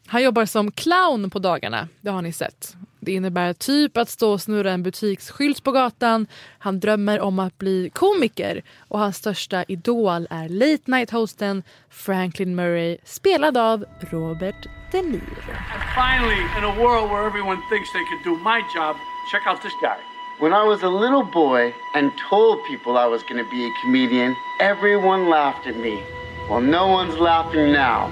Han 0.08 0.24
jobbar 0.24 0.46
som 0.46 0.72
clown 0.72 1.30
på 1.30 1.39
dagarna, 1.39 1.88
det 2.01 2.10
har 2.10 2.22
ni 2.22 2.32
sett. 2.32 2.75
Det 3.00 3.12
innebär 3.12 3.54
typ 3.54 3.98
att 3.98 4.10
stå 4.10 4.32
och 4.32 4.42
snurra 4.42 4.72
en 4.72 4.84
butiksskylt 4.84 5.63
på 5.63 5.72
gatan. 5.72 6.27
Han 6.60 6.80
drömmer 6.80 7.20
om 7.20 7.39
att 7.39 7.58
bli 7.58 7.89
komiker 7.94 8.62
och 8.88 9.00
hans 9.00 9.18
största 9.18 9.63
idol 9.63 10.27
är 10.30 10.50
late 10.50 10.92
night-hosten 10.92 11.63
Franklin 11.89 12.56
Murray 12.56 12.98
spelad 13.04 13.58
av 13.58 13.86
Robert 14.00 14.68
De 14.92 15.01
Niro. 15.01 15.54
Finally, 15.96 16.42
in 16.58 16.63
a 16.63 16.75
world 16.77 17.12
where 17.12 17.27
everyone 17.27 17.60
thinks 17.70 17.92
they 17.94 18.06
could 18.10 18.24
do 18.24 18.44
my 18.44 18.60
job, 18.75 18.96
check 19.32 19.48
out 19.48 19.62
this 19.62 19.74
guy. 19.82 19.98
When 20.39 20.54
I 20.54 20.63
was 20.68 20.84
a 20.84 20.89
little 21.04 21.24
boy 21.24 21.74
and 21.96 22.12
told 22.30 22.58
people 22.70 22.92
I 22.92 23.08
was 23.08 23.22
going 23.30 23.44
to 23.44 23.50
be 23.50 23.62
a 23.66 23.72
comedian, 23.82 24.36
everyone 24.60 25.30
laughed 25.30 25.68
at 25.68 25.77
me. 25.77 26.17
Well, 26.50 26.62
no 26.62 26.88
one's 26.88 27.20
laughing 27.20 27.74
now. 27.74 28.10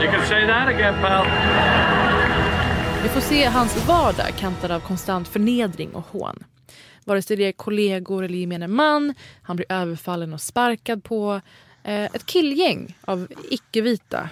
You 0.00 0.10
can 0.10 0.26
say 0.26 0.46
that 0.46 0.68
again, 0.68 0.94
pal. 1.02 1.26
Vi 3.02 3.08
får 3.08 3.20
se 3.20 3.44
hans 3.44 3.86
vardag 3.86 4.36
kantad 4.38 4.70
av 4.70 4.80
konstant 4.80 5.28
förnedring 5.28 5.94
och 5.94 6.06
hån. 6.06 6.44
Vare 7.04 7.22
sig 7.22 7.36
det 7.36 7.44
är 7.44 7.52
kollegor 7.52 8.24
eller 8.24 8.38
gemene 8.38 8.68
man, 8.68 9.14
han 9.42 9.56
blir 9.56 9.72
överfallen 9.72 10.34
och 10.34 10.40
sparkad 10.40 11.04
på. 11.04 11.40
Eh, 11.82 12.04
ett 12.04 12.26
killgäng 12.26 12.98
av 13.00 13.28
icke-vita, 13.50 14.28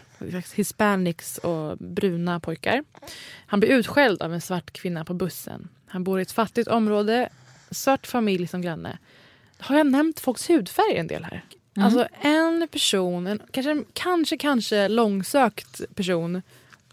hispanics 0.54 1.38
och 1.38 1.78
bruna 1.78 2.40
pojkar. 2.40 2.84
Han 3.46 3.60
blir 3.60 3.70
utskälld 3.70 4.22
av 4.22 4.34
en 4.34 4.40
svart 4.40 4.70
kvinna 4.70 5.04
på 5.04 5.14
bussen. 5.14 5.68
Han 5.86 6.04
bor 6.04 6.18
i 6.18 6.22
ett 6.22 6.32
fattigt 6.32 6.68
område, 6.68 7.28
svart 7.70 8.06
familj 8.06 8.46
som 8.46 8.62
granne. 8.62 8.98
Har 9.58 9.76
jag 9.76 9.86
nämnt 9.86 10.20
folks 10.20 10.50
hudfärg 10.50 10.96
en 10.96 11.06
del 11.06 11.24
här? 11.24 11.44
Alltså 11.76 12.08
en 12.20 12.68
person, 12.72 13.26
en 13.26 13.42
kanske, 13.50 13.84
kanske, 13.92 14.36
kanske 14.36 14.88
långsökt 14.88 15.80
person 15.94 16.42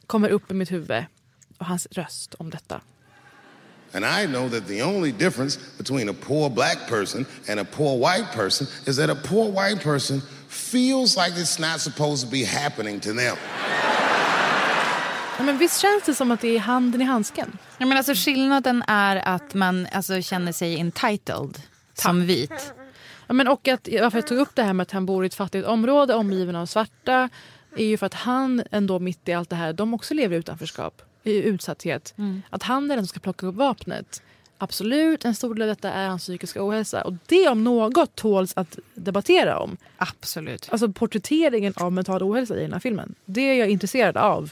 kommer 0.08 0.30
upp 0.30 0.52
i 0.52 0.54
mitt 0.54 0.72
huvud 0.72 1.06
och 1.58 1.66
hans 1.66 1.88
röst 1.92 2.34
om 2.34 2.50
detta. 2.50 2.82
And 3.94 4.06
I 4.06 4.26
know 4.28 4.50
that 4.50 4.68
the 4.68 4.84
only 4.84 5.12
difference 5.12 5.60
between 5.78 6.10
a 6.10 6.14
poor 6.14 6.50
black 6.50 6.90
person 6.90 7.26
and 7.50 7.60
a 7.60 7.66
poor 7.66 7.98
white 7.98 8.32
person 8.34 8.68
is 8.86 8.98
that 8.98 9.10
a 9.10 9.18
poor 9.24 9.52
white 9.52 9.84
person 9.84 10.22
feels 10.48 11.18
like 11.18 11.32
it's 11.32 11.60
not 11.60 11.82
supposed 11.82 12.26
to 12.26 12.32
be 12.32 12.46
happening 12.46 13.00
to 13.00 13.10
them. 13.10 13.38
Ja, 15.38 15.44
men 15.46 15.58
visst 15.58 15.80
känns 15.80 16.04
det 16.06 16.14
som 16.14 16.32
att 16.32 16.42
det 16.42 16.56
är 16.56 16.60
handen 16.60 17.02
i 17.02 17.06
handsken? 17.06 17.58
Ja, 17.78 17.86
men 17.86 17.98
alltså, 17.98 18.14
skillnaden 18.16 18.84
är 18.88 19.16
att 19.16 19.54
man 19.54 19.88
alltså, 19.92 20.22
känner 20.22 20.52
sig 20.52 20.80
entitled 20.80 21.62
som 21.94 22.26
vit. 22.26 22.74
Ja, 23.32 23.36
men 23.36 23.48
och 23.48 23.68
att, 23.68 23.90
varför 24.02 24.18
jag 24.18 24.28
tog 24.28 24.38
upp 24.38 24.56
det 24.56 24.64
här 24.64 24.74
med 24.74 24.82
att 24.82 24.92
han 24.92 25.06
bor 25.06 25.24
i 25.24 25.28
ett 25.28 25.34
fattigt 25.34 25.68
område 25.68 26.14
omgiven 26.16 26.56
av 26.56 26.66
svarta 26.66 27.30
är 27.76 27.86
ju 27.86 27.98
för 27.98 28.06
att 28.06 28.14
han 28.14 28.64
ändå 28.72 29.00
mitt 29.00 29.30
i 29.30 29.34
allt 29.34 29.50
det 29.50 29.56
här, 29.56 29.74
de 29.74 29.94
också 29.94 30.14
lever 30.14 30.36
i 30.36 30.40
utanförskap, 30.40 31.02
i 31.24 31.36
utsatthet. 31.44 32.14
Att 32.50 32.64
han 32.64 32.92
är 32.92 32.96
den 32.96 33.06
som 33.06 33.08
ska 33.08 33.20
plocka 33.20 33.48
upp 33.48 33.56
vapnet. 33.56 34.22
Absolut, 34.58 35.26
en 35.26 35.36
stor 35.36 35.56
del 35.56 35.62
av 35.62 35.68
detta 35.68 35.92
är 35.92 36.08
hans 36.08 36.22
psykiska 36.24 36.68
ohälsa. 36.68 37.02
Och 37.02 37.14
det 37.26 37.50
om 37.50 37.64
något 37.64 38.16
tåls 38.16 38.54
att 38.56 38.80
debattera 38.94 39.60
om. 39.60 39.78
Absolut. 39.98 40.68
Alltså 40.72 40.92
porträtteringen 40.92 41.74
av 41.76 41.92
mental 41.92 42.24
ohälsa 42.24 42.58
i 42.58 42.62
den 42.62 42.74
här 42.74 42.80
filmen. 42.80 43.16
Det 43.26 43.42
är 43.42 43.54
jag 43.54 43.70
intresserad 43.70 44.18
av. 44.18 44.52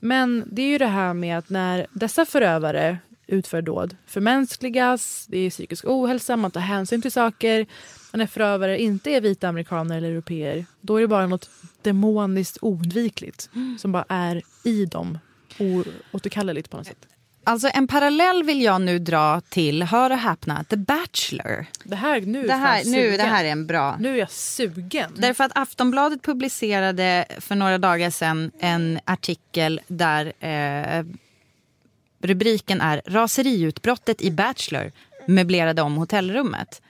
Men 0.00 0.44
det 0.46 0.62
är 0.62 0.68
ju 0.68 0.78
det 0.78 0.86
här 0.86 1.14
med 1.14 1.38
att 1.38 1.50
när 1.50 1.86
dessa 1.92 2.26
förövare 2.26 2.98
utför 3.26 3.62
dåd 3.62 3.96
förmänskligas, 4.06 5.26
det 5.28 5.38
är 5.38 5.50
psykisk 5.50 5.84
ohälsa, 5.84 6.36
man 6.36 6.50
tar 6.50 6.60
hänsyn 6.60 7.02
till 7.02 7.12
saker. 7.12 7.66
Och 8.12 8.18
när 8.18 8.26
förövare 8.26 8.82
inte 8.82 9.10
är 9.10 9.20
vita 9.20 9.48
amerikaner 9.48 9.96
eller 9.96 10.10
europeer 10.10 10.66
då 10.80 10.96
är 10.96 11.00
det 11.00 11.08
bara 11.08 11.26
något 11.26 11.50
demoniskt 11.82 12.58
oundvikligt 12.60 13.50
som 13.78 13.92
bara 13.92 14.04
är 14.08 14.42
i 14.64 14.86
dem 14.86 15.18
oåterkalleligt 15.58 16.70
på 16.70 16.76
något 16.76 16.86
sätt. 16.86 17.06
Alltså 17.44 17.70
en 17.74 17.86
parallell 17.86 18.42
vill 18.42 18.62
jag 18.62 18.80
nu 18.80 18.98
dra 18.98 19.40
till, 19.40 19.82
hör 19.82 20.10
och 20.10 20.18
häpna, 20.18 20.64
The 20.64 20.76
Bachelor. 20.76 21.66
Det 21.84 21.96
här, 21.96 22.20
nu, 22.20 22.46
Det 22.46 22.52
här, 22.52 22.84
nu, 22.84 23.16
det 23.16 23.22
här 23.22 23.44
är 23.44 23.48
en 23.48 23.66
bra. 23.66 23.96
nu 24.00 24.14
är 24.14 24.16
jag 24.18 24.30
sugen. 24.30 25.12
Därför 25.16 25.44
att 25.44 25.52
Aftonbladet 25.54 26.22
publicerade 26.22 27.24
för 27.38 27.54
några 27.54 27.78
dagar 27.78 28.10
sedan 28.10 28.50
en 28.60 29.00
artikel 29.04 29.80
där 29.86 30.32
eh, 30.40 31.04
rubriken 32.22 32.80
är 32.80 33.02
Raseriutbrottet 33.06 34.22
i 34.22 34.30
Bachelor 34.30 34.92
möblerade 35.26 35.82
om 35.82 35.96
hotellrummet. 35.96 36.82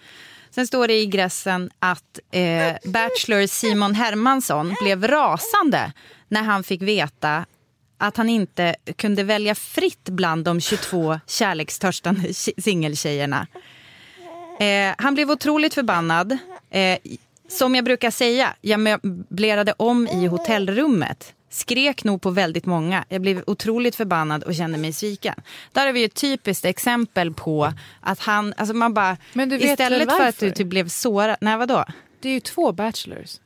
Sen 0.55 0.67
står 0.67 0.89
det 0.89 0.95
i 0.95 1.03
ingressen 1.03 1.71
att 1.79 2.19
eh, 2.31 2.75
Bachelor 2.85 3.47
Simon 3.47 3.95
Hermansson 3.95 4.75
blev 4.83 5.07
rasande 5.09 5.93
när 6.29 6.43
han 6.43 6.65
fick 6.65 6.83
veta 6.83 7.47
att 7.99 8.17
han 8.17 8.29
inte 8.29 8.77
kunde 8.97 9.23
välja 9.23 9.55
fritt 9.55 10.09
bland 10.09 10.45
de 10.45 10.61
22 10.61 11.21
kärlekstörstande 11.27 12.35
singeltjejerna. 12.35 13.47
Eh, 14.61 14.95
han 14.99 15.15
blev 15.15 15.31
otroligt 15.31 15.75
förbannad. 15.75 16.39
Eh, 16.71 16.99
som 17.49 17.75
jag 17.75 17.85
brukar 17.85 18.11
säga, 18.11 18.55
jag 18.61 18.81
möblerade 18.81 19.75
om 19.77 20.09
i 20.09 20.27
hotellrummet. 20.27 21.35
Skrek 21.53 22.05
nog 22.05 22.23
på 22.23 22.31
väldigt 22.31 22.67
många. 22.67 23.05
Jag 23.09 23.21
blev 23.23 23.43
otroligt 23.47 23.97
förbannad 23.97 24.43
och 24.43 24.55
kände 24.55 24.79
mig 24.79 24.93
sviken. 24.93 25.35
Där 25.73 25.87
har 25.87 25.93
vi 25.93 26.05
ett 26.05 26.15
typiskt 26.15 26.65
exempel 26.65 27.35
på 27.35 27.73
att 28.01 28.19
han, 28.21 28.55
alltså 28.57 28.75
man 28.75 28.95
bara, 28.95 29.17
Men 29.33 29.49
du 29.49 29.59
vet 29.59 29.65
istället 29.71 30.13
för 30.13 30.27
att 30.29 30.39
du 30.39 30.51
typ 30.51 30.67
blev 30.67 30.89
sårad, 30.89 31.37
nej 31.41 31.57
vadå? 31.57 31.85
Det 32.21 32.29
är 32.29 32.33
ju 32.33 32.41
två 32.41 32.73
bachelors. 32.73 33.37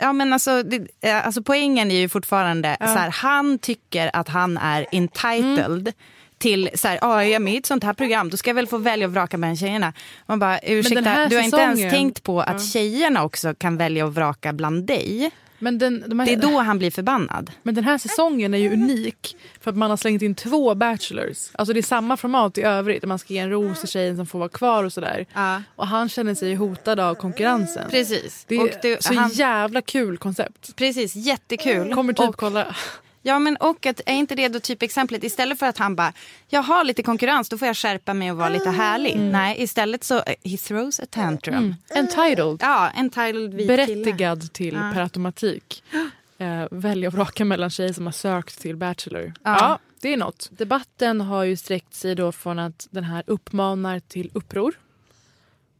Ja 0.00 0.12
men 0.12 0.32
alltså, 0.32 0.62
det, 0.62 0.86
eh, 1.00 1.26
alltså 1.26 1.42
poängen 1.42 1.90
är 1.90 1.94
ju 2.00 2.08
fortfarande 2.08 2.76
så 2.80 2.84
här, 2.84 3.10
han 3.10 3.58
tycker 3.58 4.10
att 4.12 4.28
han 4.28 4.56
är 4.58 4.86
entitled 4.92 5.92
till 6.38 6.70
så 6.74 6.88
här, 6.88 6.98
ah, 7.02 7.22
är 7.22 7.26
jag 7.28 7.42
med 7.42 7.54
i 7.54 7.56
ett 7.56 7.66
sånt 7.66 7.84
här 7.84 7.92
program 7.92 8.30
då 8.30 8.36
ska 8.36 8.50
jag 8.50 8.54
väl 8.54 8.66
få 8.66 8.78
välja 8.78 9.06
och 9.06 9.12
vraka 9.12 9.38
bland 9.38 9.58
tjejerna. 9.58 9.92
Man 10.26 10.38
bara, 10.38 10.58
ursäkta, 10.58 11.28
du 11.28 11.36
har 11.36 11.42
inte 11.42 11.56
ens 11.56 11.78
säsongen- 11.78 11.90
tänkt 11.90 12.22
på 12.22 12.40
att 12.40 12.64
tjejerna 12.64 13.24
också 13.24 13.54
kan 13.54 13.76
välja 13.76 14.04
och 14.04 14.14
vraka 14.14 14.52
bland 14.52 14.84
dig. 14.86 15.30
Men 15.60 15.78
den, 15.78 16.04
de 16.06 16.18
här, 16.18 16.26
Det 16.26 16.32
är 16.32 16.36
då 16.36 16.58
han 16.58 16.78
blir 16.78 16.90
förbannad. 16.90 17.50
Men 17.62 17.74
den 17.74 17.84
här 17.84 17.98
säsongen 17.98 18.54
är 18.54 18.58
ju 18.58 18.72
unik 18.72 19.36
för 19.60 19.70
att 19.70 19.76
man 19.76 19.90
har 19.90 19.96
slängt 19.96 20.22
in 20.22 20.34
två 20.34 20.74
bachelors. 20.74 21.50
Alltså 21.52 21.72
det 21.72 21.80
är 21.80 21.82
samma 21.82 22.16
format 22.16 22.58
i 22.58 22.62
övrigt. 22.62 23.04
Man 23.04 23.18
ska 23.18 23.34
ge 23.34 23.40
en 23.40 23.50
ros 23.50 23.80
till 23.80 23.88
tjejen 23.88 24.16
som 24.16 24.26
får 24.26 24.38
vara 24.38 24.48
kvar 24.48 24.84
och 24.84 24.92
sådär. 24.92 25.26
Ja. 25.34 25.62
Och 25.76 25.86
han 25.86 26.08
känner 26.08 26.34
sig 26.34 26.54
hotad 26.54 27.00
av 27.00 27.14
konkurrensen. 27.14 27.90
Precis. 27.90 28.44
Det 28.48 28.56
är 28.56 28.78
det, 28.82 29.04
så 29.04 29.14
han, 29.14 29.30
jävla 29.30 29.82
kul 29.82 30.18
koncept. 30.18 30.76
precis, 30.76 31.16
jättekul. 31.16 31.94
Kommer 31.94 32.12
typ 32.12 32.28
och, 32.28 32.36
kolla. 32.36 32.76
Ja 33.22 33.38
men 33.38 33.56
och 33.56 33.86
att, 33.86 34.00
är 34.06 34.14
inte 34.14 34.34
det 34.34 34.48
då 34.48 34.60
typ 34.60 34.82
exemplet 34.82 35.24
istället 35.24 35.58
för 35.58 35.66
att 35.66 35.78
han 35.78 35.96
bara 35.96 36.12
jag 36.48 36.62
har 36.62 36.84
lite 36.84 37.02
konkurrens 37.02 37.48
då 37.48 37.58
får 37.58 37.66
jag 37.66 37.76
skärpa 37.76 38.14
mig 38.14 38.30
och 38.30 38.36
vara 38.36 38.48
lite 38.48 38.70
härlig. 38.70 39.16
Nej 39.16 39.62
istället 39.62 40.04
så 40.04 40.16
eh, 40.16 40.34
he 40.44 40.56
throws 40.56 41.00
a 41.00 41.06
tantrum. 41.10 41.74
Entitled. 41.94 42.58
Ja, 42.60 42.90
entitled 42.90 43.54
vit 43.54 43.68
kille. 43.68 43.76
Berättigad 43.76 44.52
till 44.52 44.74
per 44.74 45.00
automatik. 45.00 45.82
Eh, 46.38 46.66
välja 46.70 47.08
och 47.08 47.14
vraka 47.14 47.44
mellan 47.44 47.70
tjejer 47.70 47.92
som 47.92 48.06
har 48.06 48.12
sökt 48.12 48.60
till 48.60 48.76
Bachelor. 48.76 49.32
Ja. 49.42 49.56
Ja. 49.60 49.78
det 50.00 50.12
är 50.12 50.16
något. 50.16 50.48
Debatten 50.52 51.20
har 51.20 51.44
ju 51.44 51.56
sträckt 51.56 51.94
sig 51.94 52.14
då 52.14 52.32
från 52.32 52.58
att 52.58 52.88
den 52.90 53.04
här 53.04 53.22
uppmanar 53.26 54.00
till 54.00 54.30
uppror 54.32 54.74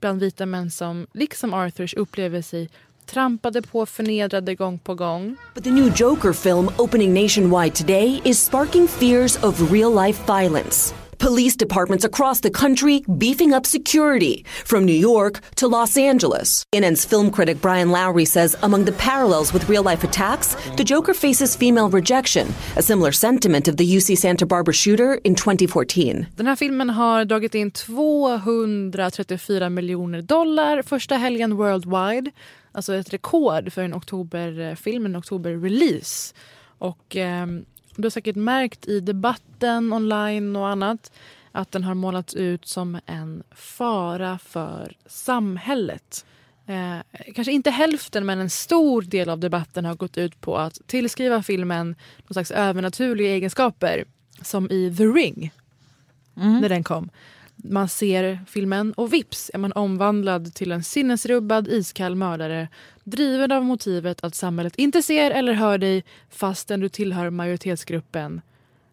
bland 0.01 0.21
vita 0.21 0.47
män 0.47 0.71
som 0.71 1.07
liksom 1.13 1.55
Arthurs 1.55 1.95
upplever 1.95 2.43
sig 2.43 2.71
trampade 3.11 3.63
på, 3.63 3.87
förnedrade 3.87 4.55
gång 4.55 4.79
på 4.79 4.95
gång. 4.95 5.37
But 5.55 5.65
the 5.65 5.71
new 5.71 5.93
Joker 5.97 6.33
film 6.33 6.69
opening 6.77 7.15
nationwide 7.15 7.75
today 7.75 8.21
is 8.25 8.45
sparking 8.45 8.89
fears 8.89 9.45
of 9.45 9.73
real 9.73 10.07
life 10.07 10.27
violence. 10.27 10.95
Police 11.21 11.55
departments 11.55 12.05
across 12.05 12.41
the 12.41 12.51
country 12.51 13.03
beefing 13.19 13.53
up 13.53 13.67
security, 13.67 14.45
from 14.65 14.87
New 14.87 14.99
York 14.99 15.41
to 15.57 15.69
Los 15.69 15.97
Angeles. 15.99 16.65
CNN's 16.75 17.05
film 17.05 17.31
critic 17.31 17.61
Brian 17.61 17.91
Lowry 17.91 18.25
says 18.25 18.57
among 18.63 18.87
the 18.87 18.93
parallels 18.93 19.53
with 19.53 19.69
real 19.69 19.83
life 19.83 20.03
attacks, 20.03 20.57
the 20.77 20.85
Joker 20.85 21.13
faces 21.13 21.57
female 21.57 21.91
rejection, 21.91 22.47
a 22.77 22.83
similar 22.83 23.13
sentiment 23.13 23.69
of 23.69 23.77
the 23.77 23.97
UC 23.97 24.17
Santa 24.17 24.47
Barbara 24.47 24.73
shooter 24.73 25.21
in 25.25 25.35
2014. 25.35 26.27
Den 26.37 26.47
här 26.47 26.57
filmen 26.57 26.91
har 26.91 27.25
dragit 27.25 27.55
in 27.55 27.71
234 27.71 29.69
miljoner 29.69 30.23
dollar 30.23 30.83
första 30.83 31.15
helgen 31.17 31.57
worldwide. 31.57 32.31
Alltså 32.73 32.95
ett 32.95 33.13
rekord 33.13 33.73
för 33.73 33.83
en 33.83 33.95
oktoberfilm, 33.95 35.07
en 35.07 35.17
oktober-release. 35.17 36.35
Och 36.79 37.17
eh, 37.17 37.47
du 37.97 38.03
har 38.03 38.11
säkert 38.11 38.37
märkt 38.37 38.89
i 38.89 39.01
debatten 39.01 39.93
online 39.93 40.57
och 40.57 40.69
annat 40.69 41.13
att 41.53 41.73
den 41.73 41.85
har 41.85 41.95
målats 41.95 42.35
ut 42.35 42.67
som 42.67 43.01
en 43.07 43.43
fara 43.51 44.39
för 44.39 44.97
samhället. 45.07 46.27
Eh, 46.67 47.23
kanske 47.35 47.53
inte 47.53 47.71
hälften, 47.71 48.27
men 48.27 48.39
en 48.39 48.51
stor 48.51 49.03
del 49.03 49.29
av 49.29 49.39
debatten 49.39 49.85
har 49.85 49.95
gått 49.95 50.19
ut 50.19 50.41
på 50.41 50.59
att 50.59 50.81
tillskriva 50.87 51.43
filmen 51.43 51.87
någon 52.19 52.35
slags 52.35 52.51
övernaturliga 52.51 53.31
egenskaper 53.31 54.05
som 54.43 54.71
i 54.71 54.97
The 54.97 55.05
Ring. 55.05 55.53
när 56.61 56.69
den 56.69 56.85
kom. 56.85 57.11
Man 57.65 57.89
ser 57.89 58.41
filmen 58.47 58.93
och 58.93 59.13
vips 59.13 59.51
är 59.55 59.59
man 59.59 59.73
omvandlad 59.73 60.55
till 60.55 60.73
en 60.73 60.85
sinnesrubbad 60.85 61.69
iskall 61.69 62.15
mördare 62.15 62.69
driven 63.05 63.53
av 63.53 63.65
motivet 63.65 64.25
att 64.25 64.35
samhället 64.35 64.77
inte 64.77 65.03
ser 65.03 65.31
eller 65.31 65.53
hör 65.53 65.79
dig 65.79 66.05
fastän 66.31 66.81
du 66.81 66.89
tillhör 66.89 67.31
majoritetsgruppen, 67.31 68.41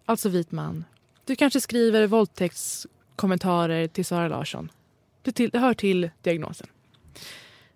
alltså 0.06 0.30
vit 0.30 0.52
man. 0.52 0.86
Du 1.26 1.36
kanske 1.36 1.62
skriver 1.62 2.08
våldtäktskommentarer 2.08 3.88
till 3.88 4.06
Sara 4.06 4.28
Larsson. 4.28 4.72
Det, 5.22 5.32
till, 5.32 5.50
det 5.50 5.60
hör 5.60 5.74
till 5.74 6.10
diagnosen. 6.22 6.68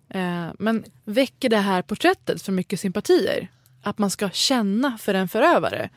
Eh, 0.08 0.46
men 0.58 0.84
väcker 1.04 1.48
det 1.48 1.56
här 1.56 1.82
porträttet 1.82 2.42
för 2.42 2.52
mycket 2.52 2.80
sympatier? 2.80 3.48
Att 3.82 3.98
man 3.98 4.10
ska 4.10 4.30
känna 4.30 4.98
för 4.98 5.14
en 5.14 5.28
förövare? 5.28 5.90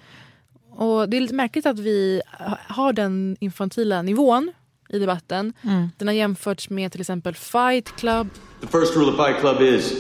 Och 0.69 1.09
Det 1.09 1.17
är 1.17 1.21
lite 1.21 1.33
märkligt 1.33 1.65
att 1.65 1.79
vi 1.79 2.21
har 2.67 2.93
den 2.93 3.37
infantila 3.39 4.01
nivån 4.01 4.53
i 4.95 4.99
debatten. 4.99 5.53
Mm. 5.61 5.89
Den 5.97 6.07
har 6.07 6.15
jämförts 6.15 6.69
med 6.69 6.91
till 6.91 7.01
exempel 7.01 7.35
Fight 7.35 7.95
Club, 7.95 8.29
The 8.61 8.67
first 8.67 8.95
rule 8.95 9.11
of 9.11 9.27
Fight 9.27 9.39
Club 9.39 9.61
is 9.61 9.93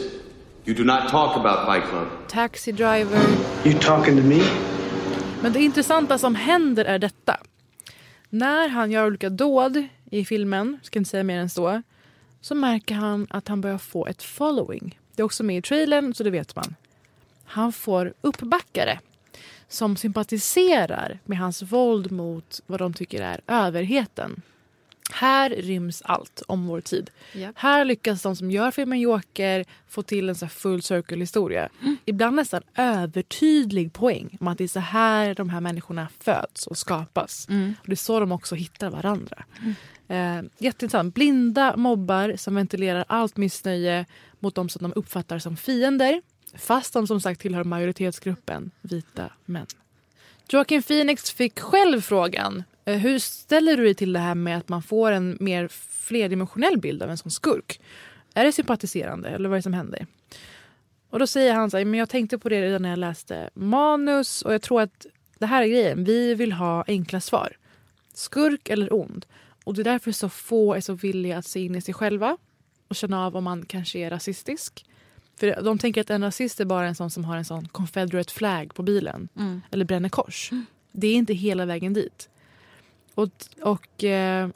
you 0.65 0.77
do 0.77 0.83
not 0.83 1.09
talk 1.09 1.37
about 1.37 1.65
Fight 1.65 1.89
Club. 1.89 2.07
Taxi 2.27 2.71
Driver. 2.71 3.19
You 3.65 3.79
talking 3.79 4.17
to 4.17 4.23
me? 4.23 4.41
Men 5.41 5.53
det 5.53 5.59
intressanta 5.59 6.17
som 6.17 6.35
händer 6.35 6.85
är 6.85 6.99
detta. 6.99 7.37
När 8.29 8.69
han 8.69 8.91
gör 8.91 9.07
olika 9.07 9.29
dåd 9.29 9.87
i 10.11 10.25
filmen, 10.25 10.79
ska 10.83 10.99
inte 10.99 11.09
säga 11.09 11.23
mer 11.23 11.39
än 11.39 11.49
så, 11.49 11.81
så 12.41 12.55
märker 12.55 12.95
han 12.95 13.27
att 13.29 13.47
han 13.47 13.61
börjar 13.61 13.77
få 13.77 14.07
ett 14.07 14.23
following. 14.23 14.99
Det 15.15 15.21
är 15.21 15.25
också 15.25 15.43
med 15.43 15.57
i 15.57 15.61
trailern, 15.61 16.13
så 16.13 16.23
det 16.23 16.29
vet 16.29 16.55
man. 16.55 16.75
Han 17.45 17.71
får 17.71 18.13
uppbackare 18.21 18.99
som 19.67 19.97
sympatiserar 19.97 21.19
med 21.25 21.37
hans 21.37 21.61
våld 21.61 22.11
mot 22.11 22.61
vad 22.65 22.79
de 22.79 22.93
tycker 22.93 23.21
är 23.21 23.41
överheten. 23.47 24.41
Här 25.11 25.49
ryms 25.49 26.01
allt 26.01 26.43
om 26.47 26.67
vår 26.67 26.81
tid. 26.81 27.09
Japp. 27.33 27.55
Här 27.57 27.85
lyckas 27.85 28.21
de 28.21 28.35
som 28.35 28.51
gör 28.51 28.71
filmen 28.71 28.99
Joker 28.99 29.65
få 29.87 30.01
till 30.03 30.29
en 30.29 30.35
så 30.35 30.47
full 30.47 30.81
circle 30.81 31.17
historia. 31.17 31.69
Ibland 32.05 32.35
nästan 32.35 32.61
övertydlig 32.75 33.93
poäng 33.93 34.37
om 34.39 34.47
att 34.47 34.57
det 34.57 34.63
är 34.63 34.67
så 34.67 34.79
här 34.79 35.35
de 35.35 35.49
här 35.49 35.61
människorna 35.61 36.07
föds 36.19 36.67
och 36.67 36.77
skapas. 36.77 37.47
Och 37.81 37.87
det 37.87 37.93
är 37.93 37.95
så 37.95 38.19
de 38.19 38.31
också 38.31 38.55
hittar 38.55 38.89
varandra. 38.89 39.43
Eh, 40.07 40.41
jätteintressant. 40.57 41.15
Blinda 41.15 41.77
mobbar 41.77 42.33
som 42.37 42.55
ventilerar 42.55 43.05
allt 43.07 43.37
missnöje 43.37 44.05
mot 44.39 44.55
de 44.55 44.69
som 44.69 44.81
de 44.81 44.93
uppfattar 44.95 45.39
som 45.39 45.57
fiender 45.57 46.21
fast 46.57 46.93
de 46.93 47.07
som 47.07 47.21
sagt 47.21 47.41
tillhör 47.41 47.63
majoritetsgruppen 47.63 48.71
vita 48.81 49.29
män. 49.45 49.67
Joaquin 50.49 50.83
Phoenix 50.83 51.31
fick 51.31 51.59
själv 51.59 52.01
frågan 52.01 52.63
hur 52.85 53.19
ställer 53.19 53.77
du 53.77 53.83
dig 53.83 53.95
till 53.95 54.13
det 54.13 54.19
här 54.19 54.35
med 54.35 54.57
att 54.57 54.69
man 54.69 54.83
får 54.83 55.11
en 55.11 55.37
mer 55.39 55.67
flerdimensionell 55.67 56.77
bild 56.77 57.03
av 57.03 57.09
en 57.09 57.17
sån 57.17 57.31
skurk? 57.31 57.81
Är 58.33 58.45
det 58.45 58.51
sympatiserande 58.51 59.29
eller 59.29 59.49
vad 59.49 59.55
är 59.55 59.59
det 59.59 59.63
som 59.63 59.73
händer? 59.73 60.07
Och 61.09 61.19
då 61.19 61.27
säger 61.27 61.53
han 61.53 61.71
så 61.71 61.77
här, 61.77 61.85
men 61.85 61.99
jag 61.99 62.09
tänkte 62.09 62.37
på 62.37 62.49
det 62.49 62.61
redan 62.61 62.81
när 62.81 62.89
jag 62.89 62.99
läste 62.99 63.49
manus 63.53 64.41
och 64.41 64.53
jag 64.53 64.61
tror 64.61 64.81
att 64.81 65.05
det 65.39 65.45
här 65.45 65.63
är 65.63 65.67
grejen. 65.67 66.03
Vi 66.03 66.35
vill 66.35 66.51
ha 66.51 66.83
enkla 66.87 67.19
svar. 67.21 67.57
Skurk 68.13 68.69
eller 68.69 68.93
ond. 68.93 69.25
Och 69.63 69.73
det 69.73 69.81
är 69.81 69.83
därför 69.83 70.11
så 70.11 70.29
få 70.29 70.73
är 70.73 70.81
så 70.81 70.93
villiga 70.93 71.37
att 71.37 71.45
se 71.45 71.59
in 71.59 71.75
i 71.75 71.81
sig 71.81 71.93
själva 71.93 72.37
och 72.87 72.95
känna 72.95 73.25
av 73.25 73.35
om 73.35 73.43
man 73.43 73.65
kanske 73.65 73.99
är 73.99 74.09
rasistisk. 74.09 74.85
För 75.39 75.61
de 75.61 75.77
tänker 75.77 76.01
att 76.01 76.09
en 76.09 76.23
rasist 76.23 76.59
är 76.59 76.65
bara 76.65 76.87
en 76.87 76.95
sån 76.95 77.11
som 77.11 77.25
har 77.25 77.37
en 77.37 77.45
sån 77.45 77.67
confederate 77.67 78.33
flag 78.33 78.73
på 78.73 78.83
bilen. 78.83 79.27
Mm. 79.37 79.61
Eller 79.71 79.85
bränner 79.85 80.09
kors. 80.09 80.51
Det 80.91 81.07
är 81.07 81.15
inte 81.15 81.33
hela 81.33 81.65
vägen 81.65 81.93
dit. 81.93 82.29
Och, 83.15 83.29
och, 83.61 84.03
eh, 84.03 84.49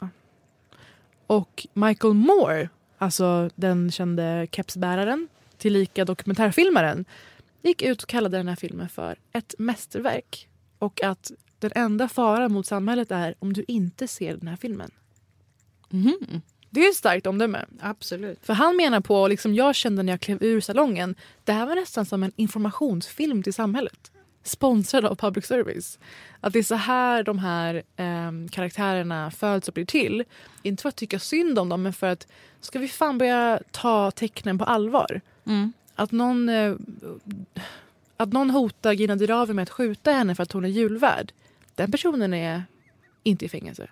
och 1.27 1.67
Michael 1.73 2.13
Moore, 2.13 2.69
alltså 2.97 3.49
den 3.55 3.91
kände 3.91 4.47
kepsbäraren 4.51 5.27
tillika 5.57 6.05
dokumentärfilmaren 6.05 7.05
gick 7.61 7.81
ut 7.81 8.03
och 8.03 8.09
kallade 8.09 8.37
den 8.37 8.47
här 8.47 8.55
filmen 8.55 8.89
för 8.89 9.15
ett 9.31 9.55
mästerverk. 9.57 10.47
Och 10.79 11.03
att 11.03 11.31
den 11.59 11.71
enda 11.75 12.07
faran 12.07 12.51
mot 12.51 12.65
samhället 12.65 13.11
är 13.11 13.35
om 13.39 13.53
du 13.53 13.65
inte 13.67 14.07
ser 14.07 14.37
den 14.37 14.47
här 14.47 14.55
filmen. 14.55 14.91
Det 16.69 16.85
är 16.85 16.89
ett 16.89 16.95
starkt 16.95 17.27
omdöme. 17.27 17.65
Absolut. 17.81 18.39
För 18.41 18.53
han 18.53 18.75
menar 18.75 19.01
på, 19.01 19.27
liksom 19.27 19.55
jag 19.55 19.75
kände 19.75 20.03
när 20.03 20.13
jag 20.13 20.21
klev 20.21 20.43
ur 20.43 20.61
salongen, 20.61 21.15
det 21.43 21.51
här 21.51 21.65
var 21.65 21.75
nästan 21.75 22.05
som 22.05 22.23
en 22.23 22.31
informationsfilm 22.35 23.43
till 23.43 23.53
samhället. 23.53 24.11
Sponsrad 24.43 25.05
av 25.05 25.15
public 25.15 25.45
service. 25.45 25.99
Att 26.41 26.53
det 26.53 26.59
är 26.59 26.63
så 26.63 26.75
här 26.75 27.23
de 27.23 27.39
här 27.39 27.83
ehm, 27.95 28.49
karaktärerna 28.49 29.31
föds 29.31 29.67
och 29.67 29.73
blir 29.73 29.85
till. 29.85 30.23
Inte 30.63 30.81
för 30.81 30.89
att 30.89 30.95
tycka 30.95 31.19
synd 31.19 31.59
om 31.59 31.69
dem, 31.69 31.83
men 31.83 31.93
för 31.93 32.07
att 32.07 32.27
ska 32.61 32.79
vi 32.79 32.87
fan 32.87 33.17
börja 33.17 33.59
ta 33.71 34.11
tecknen 34.11 34.57
på 34.57 34.65
allvar? 34.65 35.21
Mm. 35.45 35.73
Att 35.95 36.11
någon, 36.11 36.49
eh, 36.49 36.75
att 38.17 38.33
någon 38.33 38.49
hotar 38.49 38.93
Gina 38.93 39.15
Dirawi 39.15 39.53
med 39.53 39.63
att 39.63 39.69
skjuta 39.69 40.11
henne 40.11 40.35
för 40.35 40.43
att 40.43 40.51
hon 40.51 40.65
är 40.65 40.69
julvärd. 40.69 41.31
Den 41.75 41.91
personen 41.91 42.33
är 42.33 42.63
inte 43.23 43.45
i 43.45 43.49
fängelse. 43.49 43.87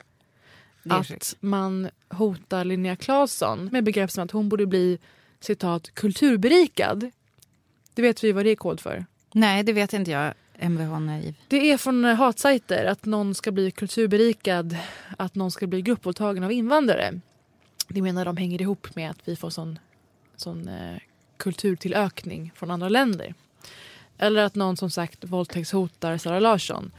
Att 0.89 1.07
sjukt. 1.07 1.36
man 1.39 1.89
hotar 2.10 2.65
Linnea 2.65 2.95
Claesson 2.95 3.69
med 3.71 3.83
begrepp 3.83 4.12
som 4.12 4.23
att 4.23 4.31
hon 4.31 4.49
borde 4.49 4.65
bli 4.65 4.99
citat 5.39 5.91
kulturberikad. 5.93 7.12
Det 7.93 8.01
vet 8.01 8.23
vi 8.23 8.31
vad 8.31 8.45
det 8.45 8.51
är 8.51 8.55
kod 8.55 8.79
för. 8.79 9.05
Nej, 9.38 9.63
det 9.63 9.73
vet 9.73 9.93
inte 9.93 10.12
jag. 10.12 10.34
Mvh 10.60 11.00
naiv. 11.00 11.36
Det 11.47 11.71
är 11.71 11.78
från 11.78 12.06
eh, 12.06 12.15
hatsajter 12.15 12.86
att 12.86 13.06
någon 13.06 13.36
ska 13.36 13.52
bli 13.52 13.71
kulturberikad, 13.71 14.78
att 15.17 15.36
någon 15.36 15.52
ska 15.52 15.67
bli 15.67 15.82
gruppvåldtagen 15.82 16.43
av 16.43 16.52
invandrare. 16.52 17.19
Det 17.88 18.02
menar 18.02 18.26
de 18.26 18.38
hänger 18.38 18.62
ihop 18.62 18.95
med 18.95 19.12
att 19.12 19.19
vi 19.26 19.36
får 19.36 19.50
sån, 19.50 19.80
sån 20.36 20.67
eh, 20.67 20.97
kulturtillökning 21.38 22.52
från 22.56 22.71
andra 22.71 22.89
länder. 22.89 23.34
Eller 24.17 24.43
att 24.43 24.56
någon 24.56 24.78
som 24.78 24.89
sagt 24.89 25.23
våldtäktshotar 25.23 26.17
Sara 26.17 26.39
Larsson. 26.39 26.91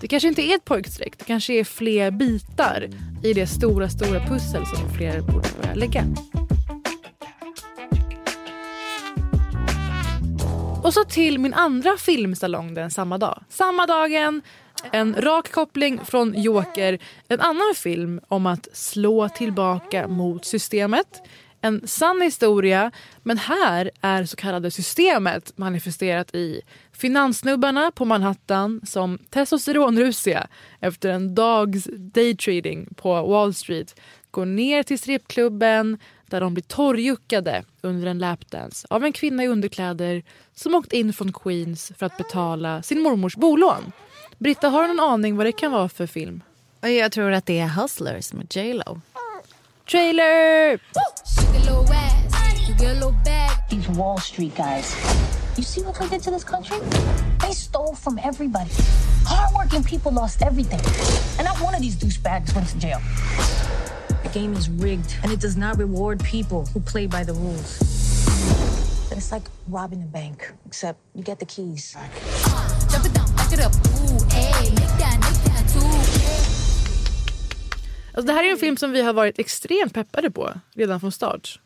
Det 0.00 0.08
kanske 0.08 0.28
inte 0.28 0.42
är 0.42 0.56
ett 0.56 0.64
pojkstreck, 0.64 1.18
det 1.18 1.24
kanske 1.24 1.52
är 1.52 1.64
fler 1.64 2.10
bitar 2.10 2.88
i 3.24 3.32
det 3.32 3.46
stora, 3.46 3.88
stora 3.88 4.26
pussel 4.26 4.66
som 4.66 4.90
fler 4.96 5.20
borde 5.20 5.48
börja 5.62 5.74
lägga. 5.74 6.04
Och 10.90 10.94
så 10.94 11.04
till 11.04 11.38
min 11.38 11.54
andra 11.54 11.96
filmsalong 11.96 12.74
den 12.74 12.90
samma 12.90 13.18
dag. 13.18 13.42
Samma 13.48 13.86
dagen, 13.86 14.42
en 14.92 15.14
rak 15.14 15.52
koppling 15.52 16.00
från 16.04 16.42
Joker, 16.42 16.98
en 17.28 17.40
annan 17.40 17.74
film 17.76 18.20
om 18.28 18.46
att 18.46 18.68
slå 18.72 19.28
tillbaka 19.28 20.08
mot 20.08 20.44
systemet. 20.44 21.22
En 21.60 21.86
sann 21.86 22.20
historia, 22.20 22.90
men 23.22 23.38
här 23.38 23.90
är 24.00 24.24
så 24.24 24.36
kallade 24.36 24.70
systemet 24.70 25.58
manifesterat 25.58 26.34
i 26.34 26.60
finanssnubbarna 26.92 27.90
på 27.90 28.04
Manhattan 28.04 28.80
som 28.84 29.18
testosteronrusiga 29.30 30.46
efter 30.80 31.08
en 31.10 31.34
dags 31.34 31.88
daytrading 31.92 32.88
på 32.96 33.22
Wall 33.26 33.54
Street 33.54 34.00
går 34.30 34.46
ner 34.46 34.82
till 34.82 34.98
strippklubben 34.98 35.98
där 36.30 36.40
de 36.40 36.54
blir 36.54 36.64
torrjuckade 36.64 37.64
under 37.80 38.08
en 38.08 38.18
lapdance 38.18 38.86
av 38.90 39.04
en 39.04 39.12
kvinna 39.12 39.44
i 39.44 39.48
underkläder 39.48 40.22
som 40.54 40.74
åkt 40.74 40.92
in 40.92 41.12
från 41.12 41.32
Queens 41.32 41.92
för 41.98 42.06
att 42.06 42.16
betala 42.16 42.82
sin 42.82 43.00
mormors 43.02 43.36
bolån. 43.36 43.92
Britta, 44.38 44.68
har 44.68 44.82
du 44.82 44.88
någon 44.88 45.10
aning 45.10 45.36
vad 45.36 45.46
det 45.46 45.52
kan 45.52 45.72
vara 45.72 45.88
för 45.88 46.06
film? 46.06 46.42
Jag 46.80 47.12
tror 47.12 47.32
att 47.32 47.46
det 47.46 47.58
är 47.58 47.68
Hustlers 47.68 48.32
med 48.32 48.56
J 48.56 48.74
Lo. 48.74 49.00
Trailer! 49.90 50.80
These 53.70 53.88
Wall 53.88 54.18
Street 54.18 54.56
guys. 54.56 54.96
You 55.56 55.64
see 55.64 55.82
what 55.82 55.94
they 55.94 56.08
did 56.08 56.22
to 56.22 56.30
this 56.30 56.44
country? 56.44 56.78
They 57.40 57.52
stole 57.52 57.94
from 57.94 58.18
everybody. 58.18 58.70
Hardworking 59.26 59.84
people 59.84 60.12
lost 60.12 60.42
everything. 60.42 60.80
And 61.38 61.44
not 61.44 61.60
one 61.60 61.74
of 61.74 61.80
these 61.80 61.96
douchebags 61.96 62.54
went 62.54 62.68
to 62.68 62.78
jail. 62.78 63.00
The 64.30 64.38
game 64.38 64.52
is 64.52 64.68
rigged, 64.68 65.16
and 65.24 65.32
it 65.32 65.40
does 65.40 65.56
not 65.56 65.76
reward 65.78 66.22
people 66.22 66.64
who 66.72 66.80
play 66.80 67.08
by 67.08 67.24
the 67.24 67.32
rules. 67.32 67.78
It's 69.10 69.32
like 69.32 69.42
robbing 69.68 70.02
a 70.02 70.06
bank, 70.06 70.52
except 70.66 70.98
you 71.14 71.24
get 71.24 71.38
the 71.40 71.46
keys. 71.46 71.96
Jump 72.92 73.06
it 73.06 73.14
down, 73.14 73.26
back 73.36 73.52
it 73.52 73.58
up. 73.58 73.72
Ooh, 73.74 74.18
ayy. 74.30 74.70
Make 74.70 74.98
that, 74.98 75.18
make 75.20 75.42
that 75.44 75.68
too. 75.72 75.80
Alltså, 78.12 78.26
det 78.26 78.32
här 78.32 78.44
är 78.44 78.50
en 78.50 78.58
film 78.58 78.76
som 78.76 78.92
vi 78.92 79.02
har 79.02 79.12
varit 79.12 79.38
extremt 79.38 79.94
peppade 79.94 80.30
på 80.30 80.52
redan 80.74 81.00
från 81.00 81.12
start. 81.12 81.60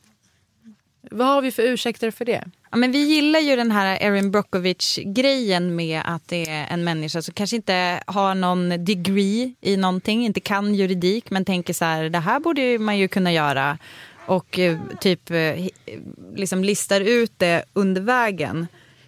Vad 1.10 1.26
har 1.26 1.42
vi 1.42 1.50
för 1.50 1.62
ursäkter 1.62 2.10
för 2.10 2.24
det? 2.24 2.44
Ja, 2.70 2.76
men 2.76 2.92
vi 2.92 2.98
gillar 2.98 3.40
ju 3.40 3.56
den 3.56 3.70
här 3.70 3.98
Erin 4.00 4.30
Brockovich-grejen 4.30 5.76
med 5.76 6.02
att 6.04 6.28
det 6.28 6.48
är 6.48 6.66
en 6.70 6.84
människa 6.84 7.22
som 7.22 7.34
kanske 7.34 7.56
inte 7.56 8.00
har 8.06 8.34
någon 8.34 8.84
degree 8.84 9.54
i 9.60 9.76
någonting, 9.76 10.24
inte 10.24 10.40
kan 10.40 10.74
juridik 10.74 11.30
men 11.30 11.44
tänker 11.44 11.74
så 11.74 11.84
här, 11.84 12.08
det 12.08 12.18
här 12.18 12.40
borde 12.40 12.78
man 12.78 12.98
ju 12.98 13.08
kunna 13.08 13.32
göra 13.32 13.78
och 14.26 14.58
eh, 14.58 14.78
typ 15.00 15.30
eh, 15.30 15.66
liksom 16.34 16.64
listar 16.64 17.00
ut 17.00 17.32
det 17.38 17.64
under 17.72 18.00
vägen. 18.00 18.66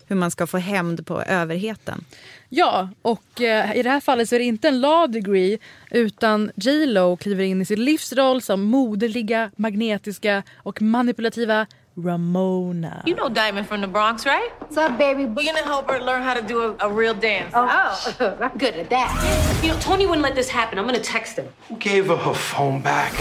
hur 0.09 0.17
man 0.17 0.31
ska 0.31 0.47
få 0.47 0.59
hämnd 0.59 1.07
på 1.07 1.23
överheten. 1.23 2.05
Ja, 2.49 2.89
och 3.03 3.41
eh, 3.41 3.77
i 3.77 3.83
det 3.83 3.91
här 3.91 4.01
fallet 4.01 4.29
så 4.29 4.35
är 4.35 4.39
det 4.39 4.45
inte 4.45 4.69
en 4.69 4.81
law 4.81 5.13
degree 5.13 5.59
utan 5.91 6.51
J 6.57 6.87
Lo 6.87 7.17
kliver 7.17 7.45
in 7.45 7.63
i 7.63 7.65
sin 7.65 7.85
livsroll 7.85 8.43
som 8.43 8.63
moderliga, 8.63 9.51
magnetiska 9.57 10.43
och 10.57 10.83
manipulativa 10.83 11.67
Ramona. 11.97 13.03
You 13.07 13.15
know 13.15 13.29
Diamond 13.29 13.67
from 13.67 13.81
the 13.81 13.87
Bronx, 13.87 14.27
right? 14.27 14.51
What's 14.59 14.77
up, 14.77 14.99
baby? 14.99 15.25
We're 15.25 15.47
gonna 15.53 15.65
help 15.65 15.91
her 15.91 15.99
learn 16.01 16.23
how 16.23 16.35
to 16.35 16.43
do 16.43 16.61
a, 16.61 16.77
a 16.81 16.93
real 16.93 17.15
dance. 17.15 17.53
Oh, 17.55 18.37
I'm 18.41 18.59
good 18.59 18.75
at 18.77 18.91
that. 18.91 19.61
You 19.63 19.71
know, 19.73 19.81
Tony 19.81 20.07
wouldn't 20.07 20.23
let 20.23 20.35
this 20.35 20.51
happen. 20.51 20.79
I'm 20.79 20.87
gonna 20.87 21.01
text 21.01 21.39
him. 21.39 21.47
Who 21.69 21.77
gave 21.79 22.07
her 22.07 22.17
her 22.17 22.35
phone 22.35 22.83
back? 22.83 23.13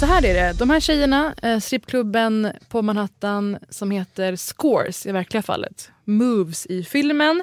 Så 0.00 0.06
här 0.06 0.24
är 0.24 0.34
det. 0.34 0.52
De 0.58 0.70
här 0.70 0.80
tjejerna, 0.80 1.34
eh, 1.42 1.58
strippklubben 1.58 2.52
på 2.68 2.82
Manhattan 2.82 3.58
som 3.68 3.90
heter 3.90 4.36
Scores 4.36 5.06
i 5.06 5.12
verkliga 5.12 5.42
fallet, 5.42 5.90
Moves 6.04 6.66
i 6.66 6.84
filmen. 6.84 7.42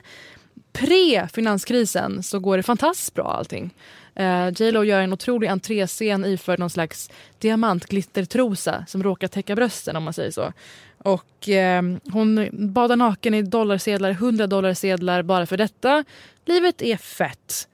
Pre-finanskrisen 0.74 2.24
så 2.24 2.40
går 2.40 2.58
det 2.58 2.64
fantastiskt 2.64 3.14
bra 3.14 3.26
allting. 3.26 3.74
Eh, 4.20 4.50
J 4.56 4.72
Lo 4.72 4.84
gör 4.84 5.02
en 5.02 5.14
otrolig 5.14 5.48
entréscen 5.48 6.26
iförd 6.26 6.60
någon 6.60 6.70
slags 6.70 7.10
diamantglittertrosa 7.40 8.86
som 8.88 9.04
råkar 9.04 9.28
täcka 9.28 9.56
brösten 9.56 9.96
om 9.96 10.04
man 10.04 10.14
säger 10.14 10.32
så. 10.32 10.54
Och 10.98 11.50
eh, 11.50 11.84
hon 12.12 12.50
badar 12.52 12.96
naken 12.96 13.34
i 13.34 13.42
dollarsedlar, 13.42 14.10
100 14.12 14.48
dollarsedlar 14.48 15.24
bara 15.24 15.46
för 15.46 15.58
detta. 15.58 16.04
Livet 16.46 16.82
är 16.82 16.98
fett. 16.98 17.68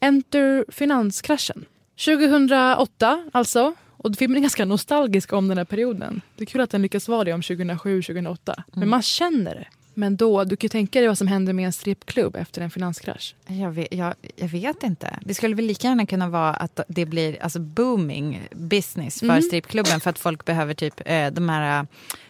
Enter 0.00 0.64
finanskraschen. 0.68 1.64
2008 2.04 3.30
alltså. 3.32 3.74
Och 3.96 4.16
filmen 4.16 4.36
är 4.36 4.40
ganska 4.40 4.64
nostalgisk 4.64 5.32
om 5.32 5.48
den 5.48 5.58
här 5.58 5.64
perioden. 5.64 6.20
Det 6.36 6.44
är 6.44 6.46
kul 6.46 6.60
att 6.60 6.70
den 6.70 6.82
lyckas 6.82 7.08
vara 7.08 7.24
det 7.24 7.32
om 7.32 7.40
2007-2008. 7.40 8.62
Men 8.72 8.88
man 8.88 9.02
känner 9.02 9.54
det. 9.54 9.66
Men 9.98 10.16
då, 10.16 10.44
du 10.44 10.56
kan 10.56 10.64
ju 10.66 10.68
tänka 10.68 10.98
dig 10.98 11.08
vad 11.08 11.18
som 11.18 11.26
händer 11.28 11.52
med 11.52 11.66
en 11.66 11.72
strippklubb 11.72 12.36
efter 12.36 12.62
en 12.62 12.70
finanskrasch. 12.70 13.34
Jag 13.46 13.70
vet, 13.70 13.88
jag, 13.94 14.14
jag 14.36 14.48
vet 14.48 14.82
inte. 14.82 15.18
Det 15.20 15.34
skulle 15.34 15.54
väl 15.54 15.64
lika 15.64 15.88
gärna 15.88 16.06
kunna 16.06 16.28
vara 16.28 16.54
att 16.54 16.80
det 16.88 17.06
blir 17.06 17.42
alltså 17.42 17.58
booming 17.60 18.48
business 18.52 19.18
för 19.18 19.26
Mm. 19.26 19.42
strippklubben 19.42 20.00
för 20.00 20.10
att 20.10 20.18
folk 20.18 20.44
behöver 20.44 20.74
typ 20.74 21.00
eh, 21.04 21.26
de 21.30 21.48
här 21.48 21.86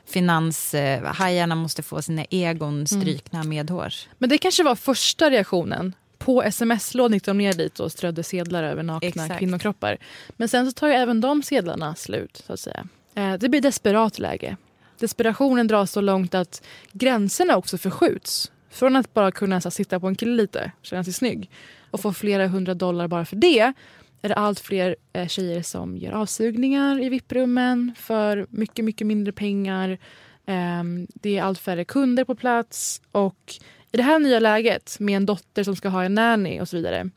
finanshajarna 0.07 1.55
måste 1.55 1.83
få 1.83 2.03
sina 2.03 2.25
egon 2.31 2.87
strykna 2.87 3.45
medhårs. 3.45 4.09
Men 4.19 4.29
det 4.31 4.39
kanske 4.39 4.63
var 4.63 4.75
första 4.75 5.31
reaktionen. 5.31 5.95
På 6.19 6.43
sms-lådan 6.43 7.13
gick 7.15 7.25
de 7.25 7.39
ner 7.39 7.53
dit 7.53 7.81
och 7.81 7.93
strödde 7.93 8.23
sedlar 8.23 8.63
över 8.63 8.83
nakna 8.83 9.09
Exakt. 9.09 9.39
kvinnokroppar. 9.39 9.97
Men 10.37 10.49
sen 10.49 10.67
så 10.67 10.73
tar 10.73 10.89
ju 10.89 10.95
även 10.95 11.21
de 11.21 11.43
sedlarna 11.43 11.95
slut. 11.95 12.43
så 12.47 12.53
att 12.53 12.61
säga. 12.61 12.87
Eh, 13.15 13.35
Det 13.35 13.49
blir 13.49 13.61
desperat 13.61 14.19
läge. 14.19 14.57
Desperationen 14.99 15.67
dras 15.67 15.93
så 15.93 16.01
långt 16.01 16.35
att 16.35 16.63
gränserna 16.93 17.57
också 17.57 17.79
förskjuts. 17.79 18.53
Från 18.71 18.97
att 18.97 19.15
bara 19.15 19.33
kunna 19.33 19.61
så, 19.61 19.71
sitta 19.71 20.01
på 20.01 20.07
en 20.07 20.15
kille 20.15 20.37
lite, 20.37 20.73
känna 20.83 21.05
sig 21.05 21.13
snygg 21.13 21.51
och 21.91 22.01
få 22.01 22.13
flera 22.13 22.47
hundra 22.47 22.75
dollar 22.75 23.09
bara 23.09 23.25
för 23.25 23.37
det 23.37 23.75
är 24.23 24.29
det 24.29 24.35
allt 24.35 24.61
fler 24.61 24.97
eh, 25.13 25.29
tjejer 25.29 25.63
som 25.63 25.97
gör 25.97 26.13
avsugningar 26.13 27.03
i 27.03 27.09
VIP-rummen 27.09 27.95
för 27.97 28.47
mycket, 28.51 28.85
mycket 28.85 29.07
mindre 29.07 29.33
pengar. 29.33 29.99
Ehm, 30.47 31.07
det 31.15 31.39
är 31.39 31.43
allt 31.43 31.59
färre 31.59 31.85
kunder 31.85 32.25
på 32.25 32.35
plats 32.35 33.03
och 33.13 33.55
i 33.93 33.97
det 33.97 34.03
här 34.03 34.19
nya 34.19 34.41
läget 34.41 34.97
med 35.01 35.17
en 35.17 35.27
dotter 35.27 35.65
som 35.65 35.77
ska 35.77 35.89
ha 35.89 36.05
en 36.05 36.15
nanny 36.15 36.61
och 36.61 36.69
så 36.69 36.77
vidare 36.77 37.11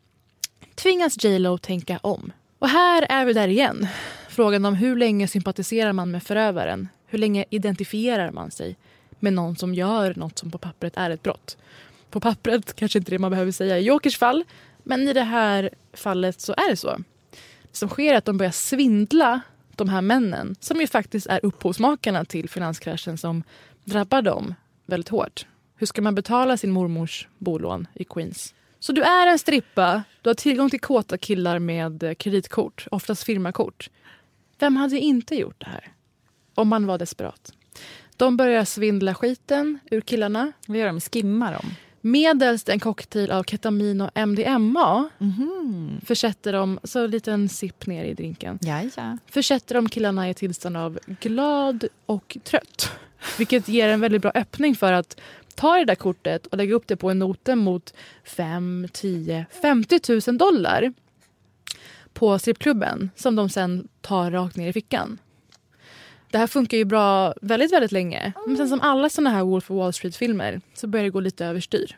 tvingas 0.76 1.24
J 1.24 1.40
Lo 1.40 1.58
tänka 1.58 1.98
om. 1.98 2.32
Och 2.60 2.70
här 2.70 3.06
är 3.10 3.26
vi 3.26 3.34
där 3.34 3.48
igen. 3.48 3.88
Frågan 4.30 4.66
om 4.66 4.74
hur 4.74 4.96
länge 4.96 5.28
sympatiserar 5.28 5.94
man 5.94 6.12
med 6.12 6.24
förövaren? 6.24 6.88
Hur 7.12 7.20
länge 7.20 7.46
identifierar 7.50 8.32
man 8.32 8.52
sig 8.52 8.78
med 9.20 9.34
någon 9.34 9.56
som 9.56 9.74
gör 9.74 10.14
något 10.16 10.40
som 10.40 10.52
på 10.52 10.58
pappret 10.58 10.98
är 10.98 11.10
ett 11.10 11.24
brott? 11.24 11.58
På 12.10 12.20
pappret 12.20 12.76
kanske 12.76 13.00
inte 13.00 13.12
det 13.12 13.20
man 13.20 13.32
behöver 13.32 13.52
säga 13.52 13.80
i 13.80 13.84
Jokers 13.84 14.18
fall, 14.18 14.44
men 14.84 15.08
i 15.08 15.14
det 15.14 15.24
här 15.24 15.70
fallet 15.94 16.42
så 16.42 16.54
är 16.54 16.70
det 16.70 16.76
så. 16.76 16.98
Det 17.62 17.78
som 17.78 17.90
sker 17.90 18.14
är 18.14 18.18
att 18.18 18.26
de 18.26 18.38
börjar 18.38 18.52
svindla 18.52 19.42
de 19.76 19.90
här 19.90 20.02
männen 20.02 20.56
som 20.60 20.82
ju 20.82 20.88
faktiskt 20.88 21.28
är 21.28 21.40
upphovsmakarna 21.46 22.26
till 22.26 22.50
finanskraschen 22.50 23.18
som 23.18 23.44
drabbar 23.84 24.22
dem 24.22 24.54
väldigt 24.86 25.10
hårt. 25.10 25.46
Hur 25.76 25.88
ska 25.88 26.02
man 26.02 26.16
betala 26.16 26.58
sin 26.58 26.72
mormors 26.72 27.28
bolån 27.38 27.88
i 27.94 28.04
Queens? 28.04 28.54
Så 28.80 28.92
du 28.92 29.02
är 29.02 29.28
en 29.28 29.40
strippa, 29.40 30.04
du 30.22 30.30
har 30.30 30.36
tillgång 30.36 30.70
till 30.70 30.82
kåta 30.82 31.18
killar 31.18 31.60
med 31.60 32.18
kreditkort, 32.18 32.88
oftast 32.92 33.24
firmakort. 33.24 33.90
Vem 34.60 34.76
hade 34.76 35.00
inte 35.00 35.36
gjort 35.36 35.60
det 35.60 35.70
här? 35.70 35.92
Om 36.56 36.68
man 36.68 36.86
var 36.86 36.98
desperat. 36.98 37.54
De 38.18 38.38
börjar 38.38 38.66
svindla 38.66 39.16
skiten 39.16 39.80
ur 39.92 40.02
killarna. 40.02 40.52
Vad 40.68 40.78
gör 40.78 40.88
de? 40.88 41.02
Skimmar 41.02 41.54
dem? 41.54 41.66
Medelst 42.02 42.70
en 42.70 42.80
cocktail 42.80 43.32
av 43.32 43.44
ketamin 43.44 44.02
och 44.02 44.18
MDMA 44.28 45.10
försätter 46.06 46.54
de, 46.54 46.80
så 46.84 47.04
en 47.04 47.12
liten 47.12 47.50
sipp 47.50 47.88
ner 47.88 48.06
i 48.06 48.14
drinken. 48.14 48.60
Ja, 48.62 48.82
ja. 48.98 49.18
Försätter 49.28 49.76
de 49.76 49.90
killarna 49.90 50.28
i 50.28 50.32
ett 50.32 50.38
tillstånd 50.38 50.78
av 50.78 51.00
glad 51.20 51.86
och 52.06 52.38
trött. 52.44 52.92
Vilket 53.38 53.68
ger 53.68 53.90
en 53.90 54.00
väldigt 54.00 54.22
bra 54.22 54.32
öppning 54.36 54.76
för 54.76 54.94
att 54.94 55.20
ta 55.56 55.76
det 55.76 55.86
där 55.86 55.96
kortet 55.96 56.46
och 56.46 56.58
lägga 56.58 56.76
upp 56.76 56.88
det 56.88 56.96
på 56.96 57.10
en 57.10 57.20
note 57.20 57.56
mot 57.56 57.94
5, 58.24 58.88
10, 58.94 59.46
50 59.62 60.22
000 60.28 60.38
dollar 60.38 60.94
på 62.14 62.40
strippklubben 62.40 63.10
som 63.16 63.36
de 63.36 63.50
sen 63.50 63.88
tar 64.02 64.32
rakt 64.32 64.56
ner 64.56 64.70
i 64.70 64.74
fickan. 64.74 65.18
Det 66.32 66.38
här 66.38 66.48
funkar 66.48 66.78
ju 66.78 66.86
bra 66.86 67.34
väldigt, 67.42 67.74
väldigt 67.74 67.92
länge. 67.92 68.34
Men 68.48 68.58
sen 68.58 68.70
som 68.70 68.82
alla 68.82 69.10
såna 69.10 69.30
här 69.30 69.44
Wolf 69.44 69.72
of 69.72 69.78
Wall 69.78 69.94
Street-filmer 69.94 70.62
så 70.74 70.88
börjar 70.88 71.04
det 71.04 71.10
gå 71.10 71.20
lite 71.20 71.46
överstyr. 71.46 71.98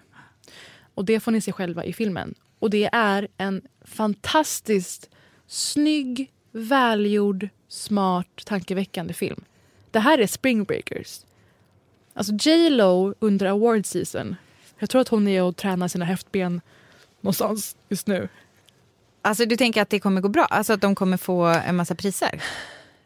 Och 0.96 1.06
det 1.06 1.19
får 1.19 1.32
ni 1.32 1.41
se 1.41 1.52
själva 1.52 1.86
i 1.86 1.93
filmen. 1.93 2.34
Och 2.60 2.69
det 2.69 2.89
är 2.93 3.28
en 3.38 3.62
fantastiskt 3.86 5.10
snygg, 5.48 6.32
välgjord, 6.52 7.50
smart, 7.67 8.28
tankeväckande 8.46 9.13
film. 9.13 9.43
Det 9.91 10.00
här 10.00 10.17
är 10.17 10.28
Spring 10.28 10.63
Breakers. 10.63 11.22
Alltså 12.13 12.34
J 12.34 12.69
Lo 12.69 13.13
under 13.19 13.46
award 13.46 13.86
season. 13.86 14.36
Jag 14.80 14.89
tror 14.89 15.02
att 15.02 15.08
hon 15.08 15.28
är 15.28 15.43
och 15.43 15.56
tränar 15.56 15.88
sina 15.88 16.06
häftben 16.06 16.62
någonstans 17.22 17.76
just 17.89 18.08
nu. 18.08 18.30
Alltså 19.22 19.46
du 19.46 19.58
tänker 19.58 19.82
att 19.82 19.89
det 19.89 20.00
kommer 20.00 20.22
gå 20.22 20.30
bra? 20.30 20.46
Alltså 20.46 20.74
att 20.74 20.82
de 20.82 20.96
kommer 20.96 21.17
få 21.17 21.43
en 21.43 21.76
massa 21.76 21.96
priser? 21.96 22.43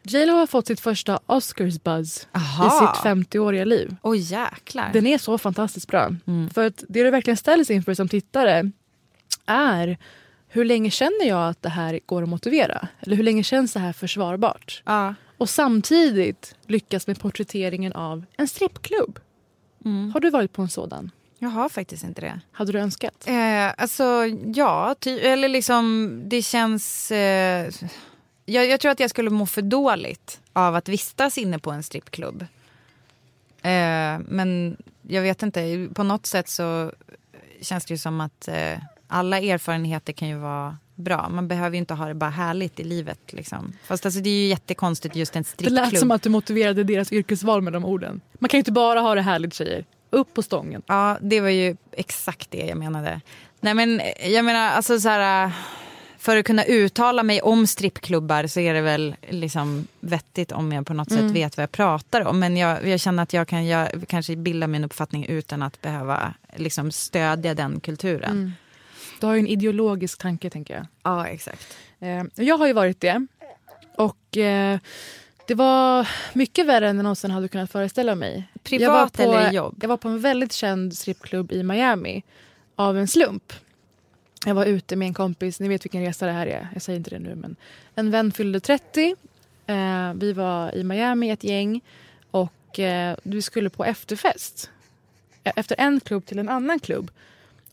J 0.08 0.26
Lo 0.26 0.32
har 0.32 0.46
fått 0.46 0.66
sitt 0.66 0.80
första 0.80 1.20
Oscars 1.26 1.82
buzz 1.82 2.28
Aha. 2.32 2.66
i 2.66 2.70
sitt 2.70 3.04
50-åriga 3.04 3.64
liv. 3.64 3.96
Oj 4.02 4.18
jäklar. 4.18 4.90
Den 4.92 5.06
är 5.06 5.18
så 5.18 5.38
fantastiskt 5.38 5.88
bra. 5.88 6.10
För 6.54 6.66
att 6.66 6.84
det 6.88 7.02
du 7.04 7.10
verkligen 7.10 7.36
ställs 7.36 7.70
inför 7.70 7.94
som 7.94 8.08
tittare 8.08 8.70
är 9.46 9.98
hur 10.48 10.64
länge 10.64 10.90
känner 10.90 11.28
jag 11.28 11.48
att 11.48 11.62
det 11.62 11.68
här 11.68 12.00
går 12.06 12.22
att 12.22 12.28
motivera? 12.28 12.88
Eller 13.00 13.16
hur 13.16 13.24
länge 13.24 13.42
känns 13.42 13.72
det 13.72 13.80
här 13.80 13.92
försvarbart? 13.92 14.82
Ja. 14.86 15.14
Och 15.38 15.50
samtidigt 15.50 16.54
lyckas 16.66 17.06
med 17.06 17.20
porträtteringen 17.20 17.92
av 17.92 18.24
en 18.36 18.48
strippklubb. 18.48 19.18
Har 20.12 20.20
du 20.20 20.30
varit 20.30 20.52
på 20.52 20.62
en 20.62 20.68
sådan? 20.68 21.10
Jag 21.38 21.48
har 21.48 21.68
faktiskt 21.68 22.04
inte 22.04 22.20
det. 22.20 22.40
Hade 22.52 22.72
du 22.72 22.78
önskat? 22.78 23.24
Eh, 23.26 23.72
alltså, 23.76 24.24
ja. 24.54 24.94
Ty, 24.98 25.18
eller 25.18 25.48
liksom, 25.48 26.12
det 26.26 26.42
känns... 26.42 27.10
Eh, 27.10 27.72
jag, 28.48 28.66
jag 28.66 28.80
tror 28.80 28.92
att 28.92 29.00
jag 29.00 29.10
skulle 29.10 29.30
må 29.30 29.46
för 29.46 29.62
dåligt 29.62 30.40
av 30.52 30.74
att 30.74 30.88
vistas 30.88 31.38
inne 31.38 31.58
på 31.58 31.70
en 31.70 31.82
strippklubb. 31.82 32.42
Eh, 33.62 34.18
men 34.28 34.76
jag 35.08 35.22
vet 35.22 35.42
inte, 35.42 35.88
på 35.94 36.02
något 36.02 36.26
sätt 36.26 36.48
så 36.48 36.92
känns 37.60 37.84
det 37.84 37.94
ju 37.94 37.98
som 37.98 38.20
att 38.20 38.48
eh, 38.48 38.78
alla 39.08 39.38
erfarenheter 39.38 40.12
kan 40.12 40.28
ju 40.28 40.36
vara 40.36 40.76
bra. 40.94 41.28
Man 41.28 41.48
behöver 41.48 41.70
ju 41.70 41.78
inte 41.78 41.94
ha 41.94 42.06
det 42.08 42.14
bara 42.14 42.30
härligt 42.30 42.80
i 42.80 42.84
livet. 42.84 43.32
Liksom. 43.32 43.72
Fast 43.86 44.06
alltså, 44.06 44.20
det 44.20 44.30
är 44.30 44.34
ju 44.42 44.46
jättekonstigt 44.46 45.16
just 45.16 45.36
en 45.36 45.42
Det 45.42 45.48
strippklubb. 45.48 45.92
lät 45.92 45.98
som 46.00 46.10
att 46.10 46.22
du 46.22 46.28
motiverade 46.30 46.84
deras 46.84 47.12
yrkesval 47.12 47.62
med 47.62 47.72
de 47.72 47.84
orden. 47.84 48.20
Man 48.38 48.48
kan 48.48 48.58
ju 48.58 48.60
inte 48.60 48.72
bara 48.72 49.00
ha 49.00 49.14
det 49.14 49.22
härligt 49.22 49.54
tjejer. 49.54 49.84
Upp 50.10 50.34
på 50.34 50.42
stången. 50.42 50.82
Ja, 50.86 51.18
det 51.20 51.40
var 51.40 51.48
ju 51.48 51.76
exakt 51.92 52.50
det 52.50 52.58
jag 52.66 52.78
menade. 52.78 53.20
Nej 53.60 53.74
men 53.74 54.00
jag 54.24 54.44
menar 54.44 54.68
alltså 54.70 55.00
så 55.00 55.08
här. 55.08 55.52
För 56.18 56.36
att 56.36 56.44
kunna 56.46 56.64
uttala 56.64 57.22
mig 57.22 57.40
om 57.42 57.66
strippklubbar 57.66 58.46
så 58.46 58.60
är 58.60 58.74
det 58.74 58.80
väl 58.80 59.16
liksom 59.28 59.86
vettigt 60.00 60.52
om 60.52 60.72
jag 60.72 60.86
på 60.86 60.94
något 60.94 61.10
Mm. 61.10 61.28
sätt 61.28 61.36
vet 61.36 61.56
vad 61.56 61.62
jag 61.62 61.72
pratar 61.72 62.24
om. 62.26 62.38
Men 62.38 62.56
jag, 62.56 62.88
jag 62.88 63.00
känner 63.00 63.22
att 63.22 63.32
jag 63.32 63.48
kan 63.48 63.66
jag, 63.66 63.88
kanske 64.08 64.36
bilda 64.36 64.66
min 64.66 64.84
uppfattning 64.84 65.26
utan 65.26 65.62
att 65.62 65.80
behöva 65.82 66.34
liksom 66.56 66.90
stödja 66.92 67.54
den 67.54 67.80
kulturen. 67.80 68.30
Mm. 68.30 68.52
Du 69.20 69.26
har 69.26 69.34
ju 69.34 69.40
en 69.40 69.46
ideologisk 69.46 70.18
tanke 70.18 70.50
tänker 70.50 70.74
jag. 70.74 70.86
Ja, 71.02 71.26
exakt. 71.26 71.76
Eh, 72.00 72.24
jag 72.34 72.58
har 72.58 72.66
ju 72.66 72.72
varit 72.72 73.00
det. 73.00 73.26
Och 73.96 74.36
eh, 74.36 74.78
det 75.46 75.54
var 75.54 76.08
mycket 76.32 76.66
värre 76.66 76.88
än 76.88 76.96
jag 76.96 77.02
någonsin 77.02 77.30
hade 77.30 77.48
kunnat 77.48 77.70
föreställa 77.72 78.14
mig. 78.14 78.48
Privat 78.62 79.12
på, 79.12 79.22
eller 79.22 79.52
jobb? 79.52 79.78
Jag 79.82 79.88
var 79.88 79.96
på 79.96 80.08
en 80.08 80.20
väldigt 80.20 80.52
känd 80.52 80.96
strippklubb 80.96 81.52
i 81.52 81.62
Miami 81.62 82.22
av 82.76 82.98
en 82.98 83.08
slump. 83.08 83.52
Jag 84.46 84.54
var 84.54 84.64
ute 84.64 84.96
med 84.96 85.06
en 85.08 85.14
kompis, 85.14 85.60
ni 85.60 85.68
vet 85.68 85.84
vilken 85.84 86.02
resa 86.02 86.26
det 86.26 86.32
här 86.32 86.46
är, 86.46 86.68
jag 86.72 86.82
säger 86.82 86.96
inte 86.96 87.10
det 87.10 87.18
nu 87.18 87.34
men 87.34 87.56
en 87.94 88.10
vän 88.10 88.32
fyllde 88.32 88.60
30. 88.60 89.14
Eh, 89.66 90.12
vi 90.14 90.32
var 90.32 90.74
i 90.76 90.84
Miami 90.84 91.30
ett 91.30 91.44
gäng 91.44 91.80
och 92.30 92.78
eh, 92.78 93.16
vi 93.22 93.42
skulle 93.42 93.70
på 93.70 93.84
efterfest. 93.84 94.70
efter 95.44 95.76
en 95.78 96.00
klubb 96.00 96.26
till 96.26 96.38
en 96.38 96.48
annan 96.48 96.78
klubb. 96.80 97.10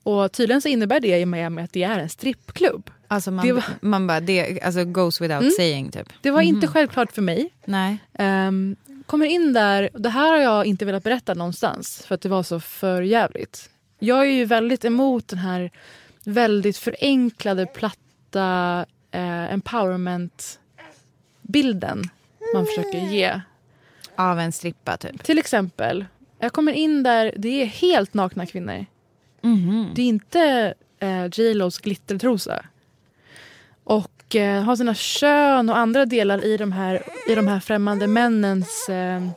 Och 0.04 0.32
tydligen 0.32 0.62
så 0.62 0.67
innebär 0.67 0.99
det 0.99 1.19
i 1.19 1.25
Miami 1.25 1.62
att 1.62 1.73
det 1.73 1.84
är 1.84 1.99
en 1.99 2.10
strippklubb. 2.10 2.89
Alltså 3.08 3.32
man, 3.32 3.45
Det 3.47 3.51
var- 3.54 3.63
man 3.82 4.08
bara, 4.08 4.19
det 4.19 4.62
alltså 4.62 4.84
goes 4.86 5.21
without 5.21 5.41
Mm. 5.41 5.51
saying 5.51 5.91
typ. 5.91 6.13
Det 6.21 6.32
var 6.32 6.41
inte 6.41 6.65
Mhm. 6.67 6.73
självklart 6.73 7.12
för 7.12 7.21
mig. 7.21 7.49
Nej. 7.65 7.97
Ehm, 8.13 8.75
kommer 9.06 9.25
in 9.25 9.54
där, 9.54 9.89
det 9.93 10.10
här 10.10 10.32
har 10.32 10.38
jag 10.38 10.65
inte 10.65 10.86
velat 10.86 11.04
berätta 11.04 11.34
någonstans 11.34 12.04
för 12.08 12.15
att 12.15 12.21
det 12.21 12.30
var 12.30 12.43
så 12.43 12.60
för 12.60 13.01
jävligt. 13.01 13.69
Jag 13.99 14.19
är 14.19 14.32
ju 14.32 14.45
väldigt 14.45 14.86
emot 14.86 15.28
den 15.28 15.39
här 15.39 15.71
väldigt 16.27 16.77
förenklade, 16.77 17.65
platta 17.65 18.85
eh, 19.11 19.53
empowerment-bilden 19.53 22.09
man 22.53 22.65
försöker 22.65 22.99
ge. 22.99 23.41
Av 24.15 24.39
en 24.39 24.51
strippa 24.51 24.97
typ. 24.97 25.23
Till 25.23 25.38
exempel, 25.38 26.05
jag 26.39 26.53
kommer 26.53 26.71
in 26.71 27.03
där, 27.03 27.33
det 27.38 27.61
är 27.61 27.65
helt 27.65 28.13
nakna 28.13 28.45
kvinnor. 28.45 28.85
Mhm. 29.41 29.91
Det 29.95 30.01
är 30.01 30.07
inte 30.07 30.73
eh, 30.99 31.25
J 31.33 31.53
Los 31.53 31.79
glittertrosa. 31.79 32.65
Och 33.83 34.35
eh, 34.35 34.63
har 34.63 34.75
sina 34.75 34.95
kön 34.95 35.69
och 35.69 35.77
andra 35.77 36.05
delar 36.05 36.45
i 36.45 36.57
de 36.57 36.71
här, 36.71 37.03
i 37.27 37.35
de 37.35 37.47
här 37.47 37.59
främmande 37.59 38.07
männens 38.07 38.89
eh, 38.89 39.27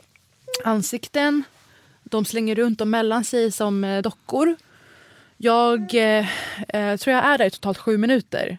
ansikten. 0.63 1.43
De 2.03 2.25
slänger 2.25 2.55
runt 2.55 2.79
dem 2.79 2.89
mellan 2.89 3.23
sig 3.23 3.51
som 3.51 3.83
eh, 3.83 4.01
dockor. 4.01 4.55
Jag 5.41 5.95
eh, 5.95 6.27
eh, 6.67 6.97
tror 6.97 7.15
jag 7.15 7.25
är 7.25 7.37
där 7.37 7.45
i 7.45 7.51
totalt 7.51 7.77
sju 7.77 7.97
minuter. 7.97 8.57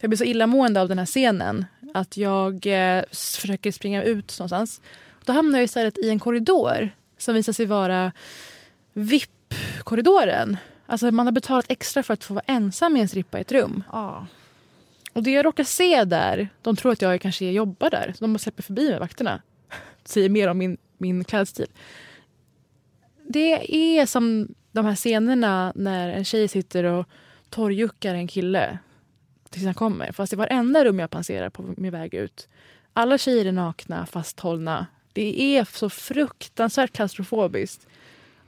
Jag 0.00 0.10
blir 0.10 0.18
så 0.18 0.24
illamående 0.24 0.80
av 0.80 0.88
den 0.88 0.98
här 0.98 1.06
scenen 1.06 1.64
att 1.94 2.16
jag 2.16 2.66
eh, 2.66 3.04
försöker 3.40 3.70
springa 3.72 4.02
ut 4.02 4.38
någonstans. 4.38 4.80
Då 5.24 5.32
hamnar 5.32 5.58
jag 5.58 5.64
istället 5.64 5.98
i 5.98 6.08
en 6.08 6.18
korridor 6.18 6.90
som 7.18 7.34
visar 7.34 7.52
sig 7.52 7.66
vara 7.66 8.12
VIP-korridoren. 8.92 10.56
Alltså 10.86 11.10
man 11.10 11.26
har 11.26 11.32
betalat 11.32 11.66
extra 11.68 12.02
för 12.02 12.14
att 12.14 12.24
få 12.24 12.34
vara 12.34 12.44
ensam 12.46 12.96
i 12.96 13.00
en 13.00 13.08
strippa 13.08 13.38
i 13.38 13.40
ett 13.40 13.52
rum. 13.52 13.84
Och 15.12 15.22
det 15.22 15.30
jag 15.30 15.44
råkar 15.44 15.64
se 15.64 16.04
där, 16.04 16.48
de 16.62 16.76
tror 16.76 16.92
att 16.92 17.02
jag 17.02 17.20
kanske 17.20 17.44
jobbar 17.44 17.90
där. 17.90 18.14
Så 18.18 18.24
de 18.24 18.38
släpper 18.38 18.62
förbi 18.62 18.90
mig, 18.90 18.98
vakterna. 18.98 19.42
Säger 20.04 20.28
mer 20.28 20.48
om 20.48 20.58
min, 20.58 20.76
min 20.98 21.24
klädstil. 21.24 21.68
Det 23.28 23.74
är 23.98 24.06
som 24.06 24.54
de 24.76 24.86
här 24.86 24.94
scenerna 24.94 25.72
när 25.74 26.08
en 26.08 26.24
tjej 26.24 26.48
sitter 26.48 26.84
och 26.84 27.06
torrjuckar 27.50 28.14
en 28.14 28.28
kille 28.28 28.78
tills 29.50 29.64
han 29.64 29.74
kommer. 29.74 30.12
Fast 30.12 30.32
i 30.32 30.36
varenda 30.36 30.84
rum 30.84 30.98
jag 30.98 31.10
passerar 31.10 31.50
på 31.50 31.74
min 31.76 31.92
väg 31.92 32.14
ut. 32.14 32.48
Alla 32.92 33.18
tjejer 33.18 33.44
är 33.44 33.52
nakna, 33.52 34.06
fasthållna. 34.06 34.86
Det 35.12 35.40
är 35.40 35.64
så 35.64 35.90
fruktansvärt 35.90 36.92
klaustrofobiskt. 36.92 37.86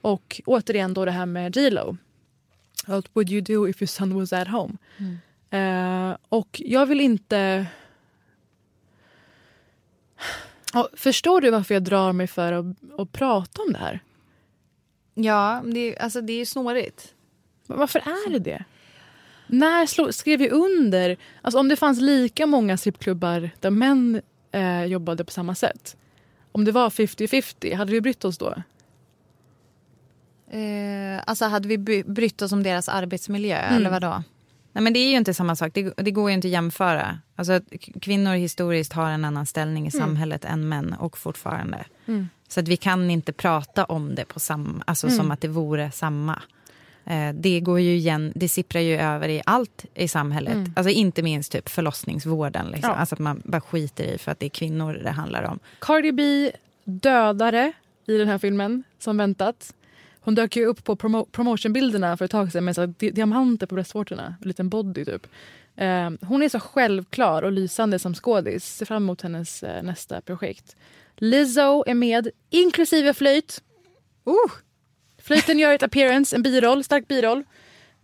Och 0.01 0.41
återigen 0.47 0.95
då 0.95 1.05
det 1.05 1.11
här 1.11 1.27
med 1.27 1.57
J.Lo. 1.57 1.97
What 2.87 3.05
would 3.13 3.31
you 3.31 3.41
do 3.41 3.69
if 3.69 3.83
your 3.83 3.87
son 3.87 4.15
was 4.15 4.33
at 4.33 4.49
home? 4.49 4.77
Eh, 5.51 6.17
och 6.29 6.63
jag 6.65 6.87
vill 6.87 7.01
inte... 7.01 7.67
Och 10.75 10.89
förstår 10.97 11.41
du 11.41 11.51
varför 11.51 11.75
jag 11.75 11.83
drar 11.83 12.13
mig 12.13 12.27
för 12.27 12.53
att, 12.53 12.67
att 12.99 13.13
prata 13.13 13.63
om 13.63 13.73
det 13.73 13.79
här? 13.79 14.01
Ja, 15.25 15.63
det, 15.65 15.81
är- 15.81 16.03
alltså 16.03 16.21
det 16.21 16.33
är 16.33 16.37
ju 16.39 16.47
snårigt. 16.47 17.15
Varför 17.67 17.99
är 17.99 18.31
det 18.31 18.39
det? 18.39 18.65
När 19.47 20.13
skrev 20.13 20.39
vi 20.39 20.51
under? 20.51 21.17
Alltså 21.43 21.59
om 21.59 21.69
det 21.69 21.77
fanns 21.77 22.01
lika 22.01 22.47
många 22.47 22.77
strippklubbar 22.77 23.51
där 23.61 23.71
män 23.71 24.21
eh, 24.53 24.85
jobbade 24.85 25.25
på 25.25 25.31
samma 25.31 25.55
sätt. 25.55 25.97
Om 26.53 26.65
det 26.65 26.73
var 26.73 26.91
50-50, 26.91 27.75
hade 27.77 27.93
vi 27.93 28.01
brytt 28.01 28.25
oss 28.25 28.39
då? 28.39 28.55
Eh, 30.51 31.23
alltså 31.27 31.45
hade 31.45 31.69
vi 31.69 31.79
brytt 32.05 32.43
oss 32.43 32.53
om 32.53 32.63
deras 32.63 32.89
arbetsmiljö 32.89 33.57
Mm. 33.59 33.77
eller 33.77 33.91
vad 33.91 34.03
då? 34.03 34.23
Nej 34.73 34.83
men 34.85 34.93
det 34.93 34.99
är 35.01 35.11
ju 35.11 35.17
inte 35.17 35.35
samma 35.35 35.57
sak, 35.57 35.71
det, 35.75 35.93
det 35.97 36.11
går 36.11 36.31
ju 36.31 36.35
inte 36.35 36.49
att 36.49 36.53
jämföra. 36.53 37.19
Alltså, 37.37 37.61
kvinnor 38.01 38.35
historiskt 38.35 38.93
har 38.93 39.11
en 39.11 39.25
annan 39.25 39.47
ställning 39.47 39.87
i 39.87 39.91
Mm. 39.95 40.07
samhället 40.07 40.45
än 40.45 40.69
män 40.69 40.93
och 40.99 41.19
fortfarande. 41.19 41.85
Mm. 42.07 42.29
Så 42.49 42.61
att 42.61 42.69
vi 42.69 42.77
kan 42.77 43.11
inte 43.11 43.33
prata 43.33 43.85
om 43.85 44.15
det 44.15 44.25
på 44.25 44.41
samma, 44.41 44.83
alltså 44.87 45.07
Mm. 45.07 45.17
som 45.19 45.31
att 45.31 45.41
det 45.41 45.49
vore 45.49 45.91
samma. 45.91 46.43
Eh, 47.05 47.33
det 47.35 47.61
går 47.61 47.81
ju 47.81 47.95
igen, 47.97 48.33
det 48.35 48.49
sipprar 48.49 48.81
ju 48.81 48.97
över 48.97 49.29
i 49.29 49.43
allt 49.47 49.85
i 49.95 50.09
samhället. 50.09 50.55
Mm. 50.55 50.73
Alltså 50.77 50.91
inte 50.91 51.23
minst 51.23 51.53
typ 51.53 51.69
förlossningsvården. 51.69 52.67
Liksom. 52.67 52.91
Ja. 52.91 52.97
Alltså 52.97 53.15
att 53.15 53.19
man 53.19 53.43
bara 53.45 53.61
skiter 53.61 54.05
i 54.05 54.19
för 54.19 54.33
att 54.33 54.41
det 54.41 54.47
är 54.47 54.51
kvinnor 54.51 55.01
det 55.05 55.11
handlar 55.11 55.43
om. 55.43 55.59
Cardi 55.81 56.13
B 56.13 56.51
dödare 56.85 57.73
i 58.07 58.17
den 58.19 58.29
här 58.29 58.39
filmen, 58.39 58.83
som 58.99 59.17
väntat. 59.17 59.75
Hon 60.21 60.35
dök 60.35 60.57
ju 60.57 60.67
upp 60.67 60.85
på 60.85 60.97
promo- 60.97 61.27
promotionbilderna 61.33 62.17
för 62.17 62.25
ett 62.25 62.31
tag 62.31 62.53
sedan 62.53 62.65
med 62.65 62.75
så 62.75 62.87
di- 62.87 63.11
diamanter 63.11 63.67
på 63.67 63.75
bröstvårtorna. 63.75 64.35
En 64.43 64.49
liten 64.49 64.69
body 64.69 65.05
typ. 65.05 65.27
Eh, 65.77 66.11
hon 66.21 66.43
är 66.43 66.49
så 66.49 66.61
självklar 66.61 67.43
och 67.43 67.53
lysande 67.53 67.99
som 67.99 68.15
skådis. 68.15 68.65
Ser 68.77 68.87
fram 68.87 69.03
emot 69.03 69.23
hennes 69.23 69.63
eh, 69.63 69.83
nästa 69.83 70.21
projekt. 70.21 70.77
Lizzo 71.19 71.85
är 71.87 71.95
med, 71.95 72.29
inklusive 72.51 73.15
flöjt. 73.15 73.63
Uh! 74.27 74.53
Flöjten 75.23 75.59
gör 75.59 75.75
ett 75.75 75.83
appearance, 75.83 76.37
en 76.37 76.43
biroll, 76.43 76.85
stark 76.85 77.09
biroll. 77.09 77.45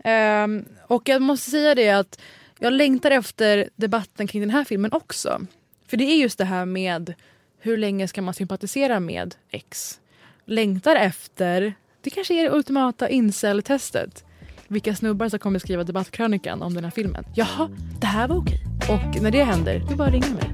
Um, 0.04 0.64
och 0.86 1.08
jag 1.08 1.22
måste 1.22 1.50
säga 1.50 1.74
det 1.74 1.90
att 1.90 2.20
jag 2.58 2.72
längtar 2.72 3.10
efter 3.10 3.68
debatten 3.76 4.26
kring 4.26 4.40
den 4.42 4.50
här 4.50 4.64
filmen 4.64 4.92
också. 4.92 5.46
För 5.86 5.96
det 5.96 6.04
är 6.04 6.16
just 6.16 6.38
det 6.38 6.44
här 6.44 6.64
med 6.64 7.14
hur 7.60 7.76
länge 7.76 8.08
ska 8.08 8.22
man 8.22 8.34
sympatisera 8.34 9.00
med 9.00 9.34
X? 9.50 10.00
Längtar 10.44 10.96
efter, 10.96 11.74
det 12.00 12.10
kanske 12.10 12.34
är 12.34 12.42
det 12.42 12.50
ultimata 12.50 13.08
incel-testet. 13.08 14.24
Vilka 14.68 14.94
snubbar 14.94 15.28
som 15.28 15.38
kommer 15.38 15.58
skriva 15.58 15.84
debattkrönikan 15.84 16.62
om 16.62 16.74
den 16.74 16.84
här 16.84 16.90
filmen. 16.90 17.24
Jaha, 17.34 17.70
det 18.00 18.06
här 18.06 18.28
var 18.28 18.36
okej. 18.36 18.60
Och 18.88 19.22
när 19.22 19.30
det 19.30 19.44
händer, 19.44 19.82
du 19.88 19.96
bara 19.96 20.10
ringa 20.10 20.26
mig. 20.26 20.50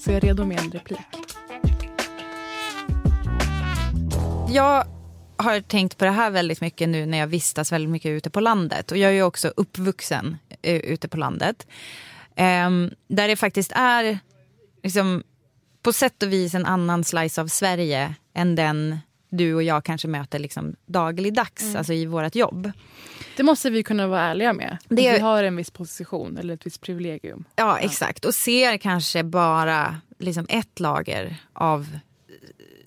Så 0.00 0.10
är 0.10 0.14
jag 0.14 0.24
redo 0.24 0.44
med 0.44 0.58
en 0.58 0.70
replik. 0.70 0.98
Jag 4.50 4.84
har 5.36 5.60
tänkt 5.60 5.98
på 5.98 6.04
det 6.04 6.10
här 6.10 6.30
väldigt 6.30 6.60
mycket 6.60 6.88
nu 6.88 7.06
när 7.06 7.18
jag 7.18 7.26
vistas 7.26 7.72
väldigt 7.72 7.90
mycket 7.90 8.08
ute 8.10 8.30
på 8.30 8.40
landet. 8.40 8.90
Och 8.90 8.96
jag 8.98 9.10
är 9.10 9.14
ju 9.14 9.22
också 9.22 9.52
uppvuxen 9.56 10.36
eh, 10.62 10.76
ute 10.76 11.08
på 11.08 11.16
landet. 11.16 11.66
Ehm, 12.36 12.90
där 13.08 13.28
det 13.28 13.36
faktiskt 13.36 13.72
är 13.74 14.18
liksom, 14.82 15.22
på 15.82 15.92
sätt 15.92 16.22
och 16.22 16.32
vis 16.32 16.54
en 16.54 16.66
annan 16.66 17.04
slice 17.04 17.40
av 17.40 17.46
Sverige 17.46 18.14
än 18.34 18.54
den 18.56 18.98
du 19.30 19.54
och 19.54 19.62
jag 19.62 19.84
kanske 19.84 20.08
möter 20.08 20.38
liksom 20.38 20.76
dagligdags, 20.86 21.62
Mm. 21.62 21.76
alltså 21.76 21.92
i 21.92 22.06
vårt 22.06 22.34
jobb. 22.34 22.72
Det 23.36 23.42
måste 23.42 23.70
vi 23.70 23.82
kunna 23.82 24.06
vara 24.06 24.20
ärliga 24.22 24.52
med. 24.52 24.78
Det- 24.88 25.12
Vi 25.12 25.18
har 25.18 25.44
en 25.44 25.56
viss 25.56 25.70
position 25.70 26.38
eller 26.38 26.54
ett 26.54 26.66
visst 26.66 26.80
privilegium. 26.80 27.44
Ja, 27.56 27.78
exakt. 27.78 28.24
Och 28.24 28.34
ser 28.34 28.76
kanske 28.76 29.22
bara 29.24 30.00
liksom 30.18 30.46
ett 30.48 30.80
lager 30.80 31.36
av 31.52 31.98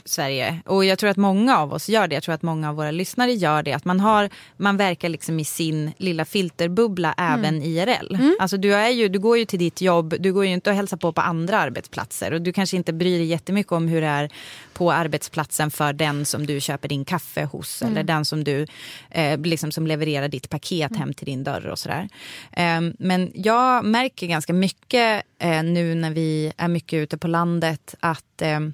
Sverige. 0.06 0.60
Och 0.66 0.86
jag 0.86 1.00
tror 1.00 1.10
att 1.10 1.18
många 1.18 1.58
av 1.58 1.74
oss 1.74 1.90
gör 1.90 2.08
det. 2.08 2.16
Jag 2.16 2.24
tror 2.24 2.36
att 2.36 2.42
många 2.42 2.70
av 2.70 2.76
våra 2.76 2.92
lyssnare 2.92 3.32
gör 3.32 3.64
det. 3.64 3.74
Att 3.74 3.86
man, 3.86 4.00
har, 4.00 4.30
man 4.58 4.78
verkar 4.78 5.10
liksom 5.10 5.40
i 5.40 5.46
sin 5.46 5.92
lilla 5.98 6.26
filterbubbla 6.26 7.14
även 7.18 7.64
IRL. 7.64 8.18
Alltså 8.40 8.58
du, 8.58 8.74
är 8.76 8.90
ju, 8.90 9.08
du 9.08 9.20
går 9.20 9.38
ju 9.38 9.46
till 9.46 9.60
ditt 9.60 9.82
jobb, 9.82 10.16
du 10.20 10.34
går 10.34 10.46
ju 10.46 10.52
inte 10.52 10.70
och 10.70 10.76
hälsar 10.76 10.98
på 10.98 11.12
på 11.14 11.22
andra 11.22 11.58
arbetsplatser. 11.58 12.34
Och 12.34 12.42
du 12.42 12.54
kanske 12.54 12.78
inte 12.78 12.94
bryr 12.94 13.18
dig 13.18 13.28
jättemycket 13.28 13.72
om 13.72 13.88
hur 13.88 14.02
det 14.02 14.08
är 14.08 14.30
på 14.74 14.92
arbetsplatsen 14.92 15.72
för 15.72 15.94
den 15.94 16.26
som 16.26 16.46
du 16.46 16.62
köper 16.62 16.88
din 16.90 17.06
kaffe 17.06 17.46
hos. 17.46 17.82
Mm. 17.82 17.92
Eller 17.92 18.04
den 18.04 18.26
som 18.26 18.44
du 18.44 18.68
eh, 19.10 19.40
liksom 19.40 19.72
som 19.72 19.88
levererar 19.88 20.28
ditt 20.28 20.50
paket 20.50 20.96
hem 20.96 21.14
till 21.14 21.26
din 21.26 21.44
dörr 21.44 21.68
och 21.68 21.80
sådär. 21.80 22.10
Ehm, 22.52 22.96
men 23.00 23.32
jag 23.36 23.86
märker 23.86 24.28
ganska 24.28 24.54
mycket 24.54 25.24
eh, 25.40 25.64
nu 25.64 25.96
när 25.96 26.12
vi 26.12 26.54
är 26.58 26.68
mycket 26.68 26.98
ute 26.98 27.18
på 27.18 27.28
landet 27.28 27.96
att 28.00 28.42
ehm, 28.42 28.74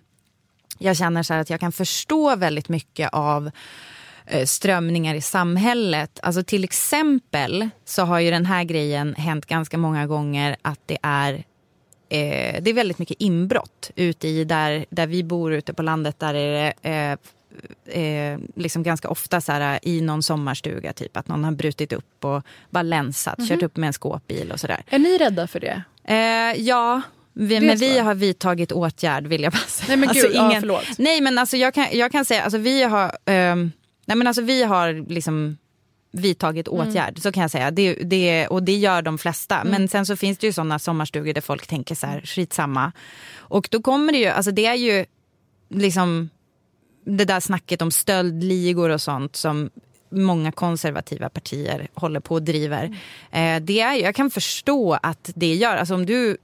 jag 0.80 0.98
känner 0.98 1.24
så 1.24 1.34
att 1.34 1.50
jag 1.50 1.60
kan 1.60 1.72
förstå 1.72 2.36
väldigt 2.36 2.70
mycket 2.70 3.10
av 3.13 3.52
eh, 4.26 4.46
strömningar 4.46 5.16
i 5.16 5.22
samhället. 5.22 6.20
Alltså 6.24 6.44
till 6.44 6.63
exempel 6.63 7.70
så 7.86 8.04
har 8.04 8.20
ju 8.20 8.32
den 8.32 8.46
här 8.46 8.63
grejen 8.63 9.16
hänt 9.18 9.46
ganska 9.46 9.78
många 9.78 10.08
gånger 10.08 10.56
att 10.62 10.80
det 10.86 10.98
är 11.04 11.34
eh, 12.10 12.62
det 12.62 12.70
är 12.70 12.74
väldigt 12.74 13.00
mycket 13.00 13.18
inbrott 13.22 13.92
ute 13.96 14.28
i 14.28 14.44
där, 14.44 14.86
där 14.90 15.08
vi 15.08 15.24
bor 15.24 15.54
ute 15.54 15.74
på 15.74 15.82
landet. 15.84 16.20
Där 16.20 16.34
är 16.34 16.74
det 16.82 16.90
eh, 16.90 17.18
eh, 18.04 18.40
liksom 18.56 18.84
ganska 18.84 19.10
ofta 19.10 19.42
så 19.42 19.52
här, 19.52 19.80
i 19.82 20.02
någon 20.02 20.24
sommarstuga 20.24 20.94
typ 20.94 21.18
att 21.18 21.28
någon 21.28 21.44
har 21.44 21.52
brutit 21.52 21.94
upp 21.94 22.26
och 22.26 22.44
bara 22.70 22.82
länsat, 22.84 23.38
Mhm. 23.38 23.48
kört 23.48 23.63
upp 23.63 23.78
med 23.78 23.88
en 23.88 23.94
skåpbil 23.94 24.52
och 24.52 24.60
sådär. 24.60 24.84
Är 24.90 25.00
ni 25.00 25.18
rädda 25.18 25.48
för 25.48 25.60
det? 25.60 25.82
Eh, 26.04 26.62
ja, 26.62 27.02
vi, 27.39 27.60
men 27.60 27.78
vi 27.78 28.00
har 28.00 28.15
vidtagit 28.15 28.71
åtgärd 28.71 29.28
vill 29.28 29.41
jag 29.43 29.54
bara 29.54 29.58
säga. 29.67 29.88
Nej 29.88 29.97
men 29.97 30.10
gud, 30.13 30.23
Alltså, 30.26 30.38
ja, 30.38 30.50
ingen- 30.50 30.62
förlåt. 30.62 30.86
Nej 30.97 31.21
men 31.21 31.38
alltså 31.38 31.58
jag 31.58 31.73
kan, 31.73 31.88
jag 31.91 32.12
kan 32.12 32.26
säga, 32.26 32.43
alltså 32.43 32.58
vi 32.58 32.84
har, 32.84 33.12
ehm, 33.26 33.71
nej 34.06 34.17
men 34.17 34.28
alltså 34.28 34.41
vi 34.41 34.63
har 34.63 35.10
liksom 35.10 35.58
vidtagit 36.12 36.67
Mm. 36.67 36.80
åtgärd, 36.88 37.19
så 37.19 37.32
kan 37.32 37.41
jag 37.41 37.52
säga. 37.52 37.71
Det, 37.71 37.93
det, 37.93 38.47
och 38.47 38.63
det 38.63 38.76
gör 38.78 39.02
de 39.02 39.17
flesta. 39.17 39.56
Mm. 39.60 39.71
Men 39.71 39.88
sen 39.88 40.06
så 40.06 40.15
finns 40.15 40.38
det 40.38 40.47
ju 40.47 40.54
sådana 40.54 40.80
sommarstugor 40.80 41.34
där 41.34 41.41
folk 41.41 41.67
tänker 41.67 41.95
så 41.95 42.08
här, 42.08 42.21
skitsamma. 42.26 42.91
Och 43.38 43.67
då 43.71 43.82
kommer 43.82 44.13
det 44.13 44.19
ju, 44.19 44.26
alltså 44.28 44.52
det 44.52 44.65
är 44.65 44.76
ju 44.76 45.06
liksom 45.69 46.30
det 47.06 47.26
där 47.26 47.39
snacket 47.39 47.82
om 47.82 47.91
stöldligor 47.91 48.89
och 48.89 49.02
sånt 49.02 49.36
som 49.36 49.69
många 50.10 50.52
konservativa 50.52 51.30
partier 51.30 51.88
håller 51.93 52.20
på 52.20 52.36
och 52.36 52.43
driver. 52.43 52.84
Eh, 53.32 53.60
det 53.62 53.82
är, 53.82 53.93
jag 53.93 54.15
kan 54.15 54.32
förstå 54.32 55.00
att 55.04 55.30
det 55.36 55.54
gör, 55.54 55.78
alltså 55.78 55.93
om 55.93 56.06
du 56.06 56.38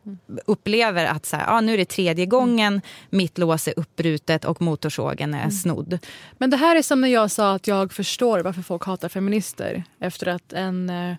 upplever 0.45 1.05
att 1.05 1.25
så 1.25 1.37
här, 1.37 1.45
ah, 1.47 1.61
nu 1.61 1.73
är 1.73 1.77
det 1.77 1.85
tredje 1.85 2.25
gången 2.25 2.81
mitt 3.09 3.37
lås 3.37 3.67
är 3.67 3.73
uppbrutet 3.79 4.45
och 4.45 4.61
motorsågen 4.61 5.33
är 5.33 5.49
snodd. 5.49 5.99
Men 6.37 6.49
det 6.49 6.57
här 6.57 6.75
är 6.75 6.81
som 6.81 7.01
när 7.01 7.07
jag 7.07 7.31
sa 7.31 7.55
att 7.55 7.67
jag 7.67 7.93
förstår 7.93 8.39
varför 8.39 8.61
folk 8.61 8.85
hatar 8.85 9.09
feminister. 9.09 9.83
Efter 9.99 10.27
att 10.27 10.53
en... 10.53 10.89
eh, 10.89 11.15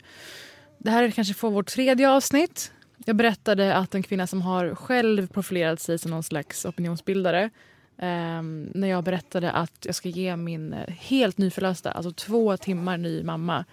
Det 0.78 0.90
här 0.90 1.02
är 1.02 1.11
kanske 1.11 1.35
får 1.35 1.50
vårt 1.50 1.66
tredje 1.66 2.11
avsnitt. 2.11 2.72
Jag 3.07 3.16
berättade 3.16 3.74
att 3.74 3.94
en 3.94 4.02
kvinna 4.02 4.26
som 4.26 4.42
har 4.42 4.74
själv 4.74 5.26
profilerat 5.26 5.80
sig 5.80 5.98
som 5.98 6.11
någon 6.11 6.22
slags 6.22 6.64
opinionsbildare 6.64 7.50
ehm, 7.98 8.70
när 8.74 8.88
jag 8.88 9.04
berättade 9.04 9.52
att 9.52 9.87
jag 9.87 9.94
ska 9.94 10.09
ge 10.09 10.37
min 10.37 10.72
eh, 10.72 10.88
helt 10.88 11.38
nyförlösta, 11.38 11.90
alltså 11.90 12.12
två 12.12 12.57
timmar 12.57 12.96
ny 12.96 13.22
mamma 13.22 13.64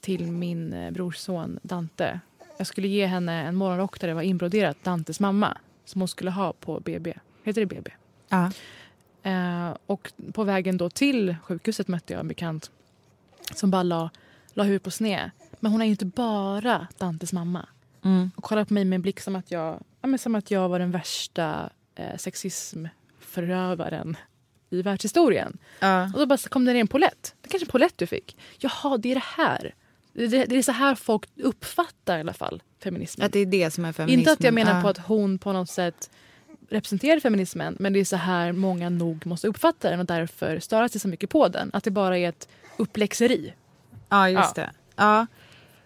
till 0.00 0.32
min 0.32 0.72
eh, 0.72 0.90
brorson 0.90 1.58
Dante. 1.62 2.20
Jag 2.56 2.66
skulle 2.66 2.88
ge 2.88 3.06
henne 3.06 3.32
en 3.32 3.56
morgonrock 3.56 4.00
där 4.00 4.08
det 4.08 4.14
var 4.14 4.22
inbroderat 4.22 4.84
Dantes 4.84 5.20
mamma 5.20 5.58
som 5.84 6.00
hon 6.00 6.08
skulle 6.08 6.30
ha 6.30 6.52
på 6.52 6.80
BB. 6.80 7.14
Heter 7.42 7.60
det 7.60 7.66
BB? 7.66 7.90
Ja. 8.28 8.50
Eh, 9.22 9.76
och 9.86 10.12
på 10.32 10.44
vägen 10.44 10.76
då 10.76 10.90
till 10.90 11.36
sjukhuset 11.42 11.88
mötte 11.88 12.12
jag 12.12 12.20
en 12.20 12.28
bekant 12.28 12.70
som 13.54 13.70
bara 13.70 13.82
la, 13.82 14.10
la 14.54 14.64
huvudet 14.64 14.82
på 14.82 14.90
sned. 14.90 15.30
Men 15.60 15.72
hon 15.72 15.80
är 15.80 15.84
ju 15.84 15.90
inte 15.90 16.06
bara 16.06 16.86
Dantes 16.98 17.32
mamma. 17.32 17.66
Mm. 18.04 18.30
Och 18.36 18.44
kollade 18.44 18.64
på 18.64 18.74
mig 18.74 18.84
med 18.84 18.96
en 18.96 19.02
blick 19.02 19.20
som 19.20 19.36
att 19.36 19.50
jag, 19.50 19.84
ja, 20.02 20.18
som 20.18 20.34
att 20.34 20.50
jag 20.50 20.68
var 20.68 20.78
den 20.78 20.90
värsta 20.90 21.70
eh, 21.94 22.16
sexismförövaren 23.34 24.16
i 24.70 24.82
världshistorien. 24.82 25.58
Och 26.14 26.20
då 26.20 26.26
bara 26.26 26.38
kom 26.38 26.64
det 26.64 26.72
ner 26.72 26.80
en 26.80 26.88
polett. 26.88 27.34
Det 27.40 27.48
är 27.48 27.50
kanske 27.50 27.66
en 27.66 27.70
polett 27.70 27.98
du 27.98 28.06
fick. 28.06 28.36
Jaha, 28.58 28.98
det 28.98 29.10
är 29.10 29.14
det 29.14 29.24
här. 29.36 29.74
Det, 30.12 30.26
det, 30.26 30.44
det 30.44 30.56
är 30.58 30.62
så 30.62 30.72
här 30.72 30.94
folk 30.94 31.22
uppfattar 31.42 32.16
i 32.18 32.20
alla 32.20 32.32
fall 32.32 32.62
feminismen. 32.82 33.26
Att 33.26 33.32
det 33.32 33.38
är 33.38 33.46
det 33.46 33.70
som 33.70 33.84
är 33.84 33.92
feminismen. 33.92 34.18
Inte 34.20 34.32
att 34.32 34.44
jag 34.44 34.54
menar 34.54 34.76
Ja. 34.76 34.82
på 34.82 34.88
att 34.88 34.98
hon 34.98 35.38
på 35.38 35.52
något 35.52 35.70
sätt 35.70 36.10
representerar 36.70 37.20
feminismen 37.20 37.76
men 37.80 37.92
det 37.92 38.00
är 38.00 38.04
så 38.04 38.16
här 38.16 38.52
många 38.52 38.88
nog 38.90 39.26
måste 39.26 39.48
uppfatta 39.48 39.90
den 39.90 40.00
och 40.00 40.06
därför 40.06 40.60
störa 40.60 40.88
sig 40.88 41.00
så 41.00 41.08
mycket 41.08 41.30
på 41.30 41.48
den. 41.48 41.70
Att 41.72 41.84
det 41.84 41.90
bara 41.90 42.18
är 42.18 42.28
ett 42.28 42.48
uppläxeri. 42.76 43.52
Ja, 44.08 44.28
just 44.30 44.54
det. 44.54 44.70
Ja. 44.96 45.26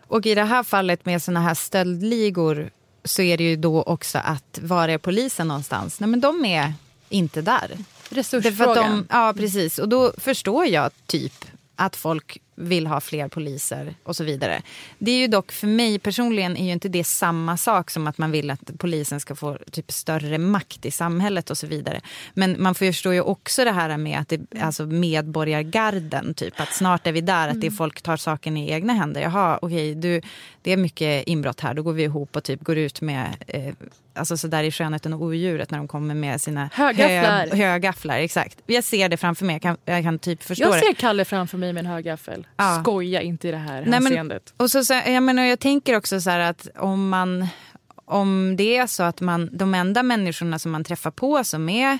Och 0.06 0.26
i 0.26 0.34
det 0.34 0.44
här 0.44 0.62
fallet 0.62 1.04
med 1.04 1.22
såna 1.22 1.40
här 1.40 1.54
stöldligor 1.54 2.70
så 3.04 3.22
är 3.22 3.36
det 3.36 3.44
ju 3.44 3.56
då 3.56 3.82
också 3.82 4.18
att 4.18 4.58
var 4.62 4.88
är 4.88 4.98
polisen 4.98 5.48
någonstans? 5.48 6.00
Nej 6.00 6.08
men 6.10 6.20
de 6.20 6.44
är 6.44 6.72
inte 7.08 7.42
där. 7.42 7.78
Resursfrågan. 8.08 8.96
De, 8.96 9.06
ja 9.10 9.34
precis. 9.36 9.78
Och 9.78 9.88
då 9.88 10.12
förstår 10.18 10.66
jag 10.66 10.90
typ 11.06 11.44
att 11.76 11.96
folk 11.96 12.38
vill 12.56 12.86
ha 12.86 13.00
fler 13.00 13.28
poliser 13.28 13.94
och 14.04 14.16
så 14.16 14.24
vidare. 14.24 14.62
Det 14.98 15.10
är 15.10 15.18
ju 15.18 15.26
dock 15.26 15.52
för 15.52 15.66
mig 15.66 15.98
personligen 15.98 16.56
är 16.56 16.64
ju 16.66 16.72
inte 16.72 16.88
det 16.88 17.04
samma 17.04 17.56
sak 17.56 17.90
som 17.90 18.06
att 18.06 18.18
man 18.18 18.30
vill 18.30 18.50
att 18.50 18.70
polisen 18.78 19.20
ska 19.20 19.34
få 19.34 19.58
typ 19.70 19.92
större 19.92 20.38
makt 20.38 20.86
i 20.86 20.90
samhället 20.90 21.50
och 21.50 21.58
så 21.58 21.66
vidare. 21.66 22.00
Men 22.34 22.62
man 22.62 22.74
förstår 22.74 23.14
ju 23.14 23.20
också 23.20 23.64
det 23.64 23.72
här 23.72 23.96
med 23.96 24.18
att 24.20 24.28
det, 24.28 24.40
alltså 24.60 24.86
medborgargarden, 24.86 26.34
typ 26.34 26.60
att 26.60 26.72
snart 26.74 27.06
är 27.06 27.12
vi 27.12 27.20
där, 27.20 27.48
att 27.48 27.60
det 27.60 27.66
är 27.66 27.70
folk 27.70 28.02
tar 28.02 28.16
saken 28.16 28.56
i 28.56 28.70
egna 28.72 28.92
händer. 28.92 29.20
Jaha, 29.20 29.58
okej, 29.62 29.94
du, 29.94 30.20
det 30.62 30.72
är 30.72 30.76
mycket 30.76 31.26
inbrott 31.28 31.60
här, 31.60 31.74
då 31.74 31.82
går 31.82 31.92
vi 31.92 32.02
ihop 32.02 32.36
och 32.36 32.44
typ 32.44 32.60
går 32.64 32.78
ut 32.78 33.00
med 33.00 33.26
eh, 33.46 33.74
Alltså 34.16 34.36
så 34.36 34.46
där 34.48 34.64
i 34.64 34.70
Skönheten 34.70 35.12
och 35.12 35.22
odjuret 35.22 35.70
när 35.70 35.78
de 35.78 35.88
kommer 35.88 36.14
med 36.14 36.40
sina 36.40 36.70
Högafflar. 36.72 37.46
hö- 37.46 37.56
högafflar. 37.56 38.18
Exakt. 38.18 38.58
Jag 38.66 38.84
ser 38.84 39.08
det 39.08 39.16
framför 39.16 39.44
mig, 39.44 39.54
jag 39.54 39.62
kan, 39.62 39.76
jag 39.84 40.02
kan 40.04 40.18
typ 40.18 40.42
förstå 40.42 40.64
Jag 40.64 40.72
det. 40.74 40.80
ser 40.80 40.92
Kalle 40.94 41.24
framför 41.24 41.58
mig 41.58 41.72
med 41.72 41.80
en 41.80 41.86
högaffel. 41.90 42.43
Ja. 42.56 42.80
Skoja 42.82 43.22
inte 43.22 43.48
i 43.48 43.50
det 43.50 43.56
här 43.56 43.80
Nej, 43.80 43.84
men, 43.90 44.02
hänseendet. 44.02 44.54
och 44.56 44.70
så, 44.70 44.84
så, 44.84 44.92
jag, 45.06 45.22
menar, 45.22 45.42
jag 45.42 45.60
tänker 45.60 45.96
också 45.96 46.20
så 46.20 46.30
här 46.30 46.38
att 46.38 46.68
om 46.78 47.08
man 47.08 47.46
om 48.04 48.54
det 48.56 48.76
är 48.76 48.86
så 48.86 49.02
att 49.02 49.20
man, 49.20 49.48
de 49.52 49.74
enda 49.74 50.02
människorna 50.02 50.58
som 50.58 50.72
man 50.72 50.84
träffar 50.84 51.10
på 51.10 51.44
som 51.44 51.68
är 51.68 51.98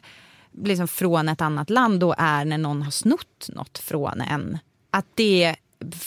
liksom 0.65 0.89
från 0.89 1.29
ett 1.29 1.41
annat 1.41 1.71
land 1.71 2.01
då 2.01 2.15
är 2.19 2.45
när 2.45 2.59
någon 2.59 2.83
har 2.83 2.91
snott 2.91 3.49
något 3.49 3.79
från 3.79 4.21
en. 4.21 4.59
Att 4.91 5.07
det 5.15 5.57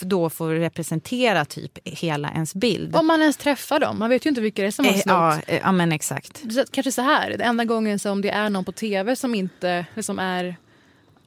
då 0.01 0.29
får 0.29 0.49
representera 0.49 1.45
typ 1.45 1.79
hela 1.83 2.29
ens 2.31 2.55
bild. 2.55 2.95
Om 2.95 3.07
man 3.07 3.21
ens 3.21 3.37
träffar 3.37 3.79
dem. 3.79 3.99
Man 3.99 4.09
vet 4.09 4.25
ju 4.25 4.29
inte 4.29 4.41
vilka 4.41 4.61
det 4.61 4.67
är 4.67 4.71
som 4.71 4.85
har 4.85 4.91
Eh, 4.93 4.99
snott. 4.99 5.13
ja, 5.47 5.53
eh, 5.53 5.59
ja, 5.63 5.71
men 5.71 5.91
exakt. 5.91 6.53
Så, 6.53 6.63
kanske 6.71 6.91
så 6.91 7.01
här, 7.01 7.29
det 7.37 7.43
enda 7.43 7.65
gången 7.65 7.99
som 7.99 8.21
det 8.21 8.29
är 8.29 8.49
någon 8.49 8.65
på 8.65 8.71
tv 8.71 9.15
som 9.15 9.35
inte 9.35 9.85
som 10.01 10.19
är 10.19 10.55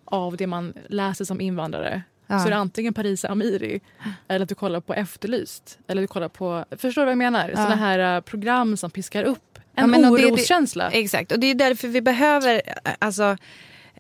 av 0.05 0.37
det 0.37 0.47
man 0.47 0.73
läser 0.89 1.25
som 1.25 1.41
invandrare 1.41 2.03
Ja. 2.31 2.39
så 2.39 2.47
är 2.47 2.51
det 2.51 2.57
antingen 2.57 2.95
Parisa 2.95 3.29
Amiri 3.29 3.81
eller 4.29 4.43
att 4.43 4.49
du 4.49 4.55
kollar 4.55 4.81
på 4.81 4.95
Efterlyst. 4.95 5.79
Eller 5.89 6.03
du 6.03 6.09
kollar 6.09 6.29
på, 6.29 6.65
förstår 6.79 7.03
du 7.03 7.07
vad 7.07 7.13
jag 7.13 7.19
menar? 7.19 7.49
Ja. 7.49 7.57
Såna 7.57 7.77
här 7.77 8.17
uh, 8.17 8.21
program 8.23 8.77
som 8.77 8.91
piskar 8.91 9.25
upp 9.25 9.59
Ja, 9.75 9.83
en 9.83 9.91
men 9.91 10.05
och 10.05 10.17
det- 10.19 10.23
det- 10.27 10.33
oroskänsla. 10.33 10.91
Exakt, 10.91 11.33
och 11.33 11.41
det 11.41 11.47
är 11.47 11.55
därför 11.55 11.89
vi 11.89 12.01
behöver... 12.01 12.63
eh, 12.85 12.93
Alltså, 12.99 13.37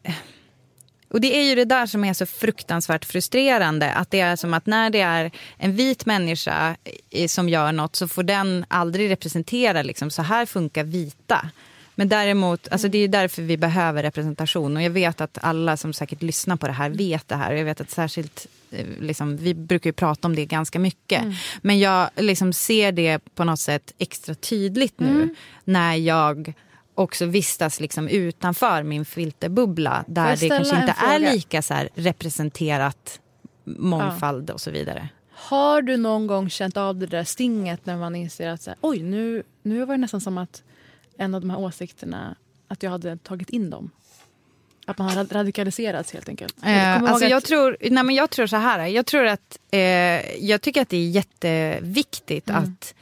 eh, 0.02 0.14
och 1.12 1.20
det 1.20 1.36
är 1.36 1.42
ju 1.42 1.54
det 1.54 1.64
där 1.64 1.86
som 1.86 2.04
är 2.04 2.12
så 2.14 2.26
fruktansvärt 2.26 3.04
frustrerande. 3.04 3.92
Att 3.92 4.10
det 4.10 4.20
är 4.20 4.36
som 4.36 4.54
att 4.54 4.66
när 4.66 4.90
det 4.90 5.00
är 5.00 5.30
en 5.58 5.76
vit 5.76 6.06
människa 6.06 6.76
eh, 7.10 7.26
som 7.26 7.48
gör 7.48 7.72
något 7.72 7.96
så 7.96 8.08
får 8.08 8.22
den 8.22 8.64
aldrig 8.68 9.10
representera 9.10 9.82
liksom, 9.82 10.10
så 10.10 10.22
här 10.22 10.46
funkar 10.46 10.84
vita. 10.84 11.50
Men 12.00 12.08
däremot, 12.08 12.68
alltså 12.70 12.88
det 12.88 12.98
är 12.98 13.08
därför 13.08 13.42
vi 13.42 13.56
behöver 13.56 14.02
representation. 14.02 14.76
Och 14.76 14.82
jag 14.82 14.90
vet 14.90 15.20
att 15.20 15.38
alla 15.42 15.76
som 15.76 15.92
säkert 15.92 16.22
lyssnar 16.22 16.56
på 16.56 16.66
det 16.66 16.72
här 16.72 16.90
vet 16.90 17.28
det 17.28 17.34
här. 17.34 17.52
Och 17.52 17.58
jag 17.58 17.64
vet 17.64 17.80
att 17.80 17.90
särskilt, 17.90 18.46
eh, 18.70 18.86
liksom, 19.00 19.36
vi 19.36 19.54
brukar 19.54 19.88
ju 19.88 19.92
prata 19.92 20.28
om 20.28 20.36
det 20.36 20.46
ganska 20.46 20.78
mycket. 20.78 21.22
Mm. 21.22 21.34
Men 21.62 21.78
jag 21.78 22.10
liksom 22.16 22.52
ser 22.52 22.92
det 22.92 23.34
på 23.34 23.44
något 23.44 23.60
sätt 23.60 23.94
extra 23.98 24.34
tydligt 24.34 25.00
nu. 25.00 25.10
Mm. 25.10 25.34
När 25.64 25.94
jag 25.94 26.54
också 26.94 27.26
vistas 27.26 27.80
liksom 27.80 28.08
utanför 28.08 28.82
min 28.82 29.04
filterbubbla. 29.04 30.04
Där 30.06 30.36
det 30.36 30.48
kanske 30.48 30.80
inte 30.80 30.94
är 30.98 31.18
lika 31.18 31.62
så 31.62 31.74
här 31.74 31.88
representerat 31.94 33.20
mångfald 33.64 34.50
och 34.50 34.60
så 34.60 34.70
vidare. 34.70 35.08
Har 35.32 35.82
du 35.82 35.96
någon 35.96 36.26
gång 36.26 36.50
känt 36.50 36.76
av 36.76 36.96
det 36.96 37.06
där 37.06 37.24
stinget 37.24 37.86
när 37.86 37.96
man 37.96 38.16
inser 38.16 38.48
att 38.48 38.62
så 38.62 38.70
här, 38.70 38.78
oj 38.80 39.02
nu, 39.02 39.42
nu 39.62 39.84
var 39.84 39.94
det 39.94 40.00
nästan 40.00 40.20
som 40.20 40.38
att 40.38 40.62
en 41.20 41.34
av 41.34 41.40
de 41.40 41.50
här 41.50 41.58
åsikterna, 41.58 42.34
att 42.68 42.82
jag 42.82 42.90
hade 42.90 43.16
tagit 43.16 43.50
in 43.50 43.70
dem? 43.70 43.90
Att 44.86 44.98
man 44.98 45.08
har 45.16 45.24
radikaliserats 45.24 46.12
helt 46.12 46.28
enkelt. 46.28 46.54
Jag 46.62 46.70
Eh, 46.72 46.98
ihåg 46.98 47.08
alltså 47.08 47.24
att- 47.24 47.30
jag, 47.30 47.44
tror, 47.44 47.76
nej 47.80 48.04
men 48.04 48.14
jag 48.14 48.30
tror 48.30 48.46
så 48.46 48.56
här. 48.56 48.86
Jag, 48.86 49.06
tror 49.06 49.26
att, 49.26 49.58
eh, 49.70 49.80
jag 50.44 50.60
tycker 50.62 50.82
att 50.82 50.88
det 50.88 50.96
är 50.96 51.08
jätteviktigt 51.10 52.50
Mm. 52.50 52.62
att, 52.64 52.94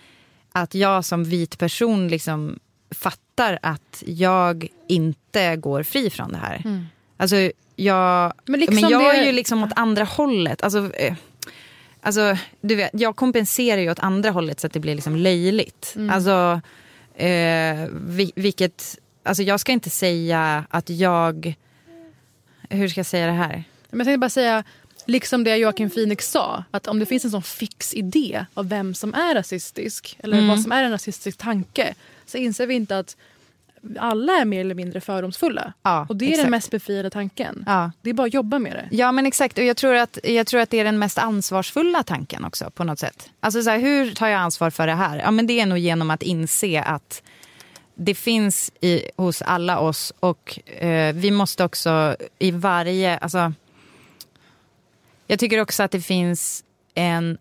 att 0.52 0.74
jag 0.74 1.04
som 1.04 1.24
vit 1.24 1.58
person 1.58 2.08
liksom 2.08 2.58
fattar 2.90 3.58
att 3.62 4.02
jag 4.06 4.68
inte 4.88 5.56
går 5.56 5.82
fri 5.82 6.10
från 6.10 6.32
det 6.32 6.38
här. 6.38 6.62
Mm. 6.64 6.86
Alltså, 7.16 7.36
jag, 7.76 8.32
Men 8.44 8.60
liksom 8.60 8.74
men 8.80 8.90
jag 8.90 9.00
det- 9.00 9.18
är 9.18 9.26
ju 9.26 9.32
liksom 9.32 9.62
åt 9.62 9.72
andra 9.76 10.04
hållet. 10.04 10.62
Alltså, 10.62 10.92
eh, 10.94 11.14
alltså, 12.00 12.36
du 12.60 12.74
vet, 12.74 12.90
jag 12.92 13.16
kompenserar 13.16 13.80
ju 13.80 13.90
åt 13.90 13.98
andra 13.98 14.30
hållet 14.30 14.60
så 14.60 14.66
att 14.66 14.72
det 14.72 14.80
blir 14.80 14.94
liksom 14.94 15.16
löjligt. 15.16 15.92
Mm. 15.96 16.10
Alltså, 16.10 16.60
eh, 17.24 17.88
vi, 17.92 18.32
vilket, 18.36 18.98
alltså, 19.22 19.42
jag 19.42 19.60
ska 19.60 19.72
inte 19.72 19.90
säga 19.90 20.64
att 20.70 20.90
jag... 20.90 21.54
Hur 22.70 22.88
ska 22.88 22.98
jag 22.98 23.06
säga 23.06 23.26
det 23.26 23.32
här? 23.32 23.64
Men 23.90 23.98
jag 23.98 24.06
tänkte 24.06 24.18
bara 24.18 24.30
säga, 24.30 24.64
liksom 25.06 25.44
det 25.44 25.56
Joakim 25.56 25.90
Phoenix 25.90 26.30
sa, 26.30 26.64
att 26.70 26.86
om 26.86 26.98
det 26.98 27.06
finns 27.06 27.24
en 27.24 27.30
sån 27.30 27.42
fix 27.42 27.94
idé 27.94 28.46
av 28.54 28.68
vem 28.68 28.94
som 28.94 29.14
är 29.14 29.34
rasistisk 29.34 30.16
eller 30.22 30.36
Mm. 30.36 30.48
vad 30.48 30.60
som 30.60 30.72
är 30.72 30.82
en 30.82 30.90
rasistisk 30.90 31.38
tanke 31.38 31.94
så 32.26 32.38
inser 32.38 32.66
vi 32.66 32.74
inte 32.74 32.98
att 32.98 33.16
alla 33.98 34.32
är 34.32 34.44
mer 34.44 34.60
eller 34.60 34.74
mindre 34.74 35.00
fördomsfulla. 35.00 35.72
Ja, 35.82 36.06
och 36.08 36.16
det 36.16 36.24
är 36.24 36.28
exakt. 36.28 36.44
den 36.44 36.50
mest 36.50 36.70
befriade 36.70 37.10
tanken. 37.10 37.64
Ja. 37.66 37.92
Det 38.02 38.10
är 38.10 38.14
bara 38.14 38.26
att 38.26 38.34
jobba 38.34 38.58
med 38.58 38.72
det. 38.72 38.88
Ja 38.90 39.12
men 39.12 39.26
exakt 39.26 39.58
och 39.58 39.64
jag 39.64 39.76
tror, 39.76 39.94
att, 39.94 40.18
jag 40.24 40.46
tror 40.46 40.60
att 40.60 40.70
det 40.70 40.80
är 40.80 40.84
den 40.84 40.98
mest 40.98 41.18
ansvarsfulla 41.18 42.02
tanken 42.02 42.44
också 42.44 42.70
på 42.70 42.84
något 42.84 42.98
sätt. 42.98 43.30
Alltså 43.40 43.62
så 43.62 43.70
här, 43.70 43.78
hur 43.78 44.14
tar 44.14 44.28
jag 44.28 44.40
ansvar 44.40 44.70
för 44.70 44.86
det 44.86 44.94
här? 44.94 45.18
Ja 45.18 45.30
men 45.30 45.46
det 45.46 45.60
är 45.60 45.66
nog 45.66 45.78
genom 45.78 46.10
att 46.10 46.22
inse 46.22 46.82
att 46.82 47.22
det 47.94 48.14
finns 48.14 48.72
i, 48.80 49.02
hos 49.16 49.42
alla 49.42 49.78
oss 49.78 50.12
och 50.20 50.58
eh, 50.82 51.14
vi 51.14 51.30
måste 51.30 51.64
också 51.64 52.16
i 52.38 52.50
varje, 52.50 53.18
alltså 53.18 53.52
jag 55.26 55.38
tycker 55.38 55.60
också 55.60 55.82
att 55.82 55.90
det 55.90 56.00
finns 56.00 56.64
en 56.94 57.38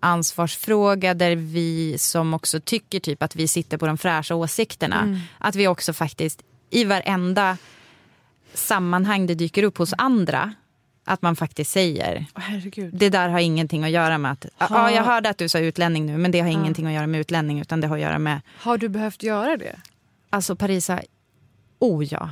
ansvarsfråga 0.00 1.14
där 1.14 1.36
vi 1.36 1.98
som 1.98 2.34
också 2.34 2.60
tycker 2.60 3.00
typ 3.00 3.22
att 3.22 3.36
vi 3.36 3.48
sitter 3.48 3.76
på 3.78 3.86
de 3.86 3.98
fräscha 3.98 4.34
åsikterna. 4.34 5.02
Mm. 5.02 5.18
Att 5.38 5.54
vi 5.56 5.68
också 5.68 5.92
faktiskt 5.92 6.42
i 6.70 6.84
varenda 6.84 7.58
sammanhang 8.54 9.26
det 9.26 9.34
dyker 9.34 9.62
upp 9.62 9.78
hos 9.78 9.94
andra 9.98 10.52
att 11.04 11.22
man 11.22 11.36
faktiskt 11.36 11.70
säger 11.70 12.26
herregud. 12.34 12.94
det 12.94 13.08
där 13.10 13.28
har 13.28 13.38
ingenting 13.38 13.84
att 13.84 13.90
göra 13.90 14.18
med 14.18 14.32
att 14.32 14.46
ja, 14.58 14.66
Ha- 14.66 14.90
jag 14.90 15.02
hörde 15.04 15.28
att 15.28 15.38
du 15.38 15.48
sa 15.48 15.58
utlänning 15.58 16.06
nu 16.06 16.18
men 16.18 16.30
det 16.30 16.40
har 16.40 16.48
Ja. 16.48 16.52
ingenting 16.52 16.86
att 16.86 16.92
göra 16.92 17.06
med 17.06 17.20
utlänning 17.20 17.60
utan 17.60 17.80
det 17.80 17.86
har 17.86 17.96
att 17.96 18.02
göra 18.02 18.18
med 18.18 18.40
Har 18.58 18.78
du 18.78 18.88
behövt 18.88 19.22
göra 19.22 19.56
det? 19.56 19.76
Alltså 20.30 20.56
Parisa, 20.56 21.00
oh 21.78 22.04
ja. 22.04 22.30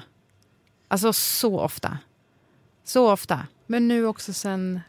Alltså 0.89 1.13
så 1.13 1.61
ofta. 1.61 1.99
Så 2.85 3.11
ofta. 3.13 3.47
Men 3.67 3.89
nu 3.89 4.07
också 4.07 4.33
sen 4.33 4.81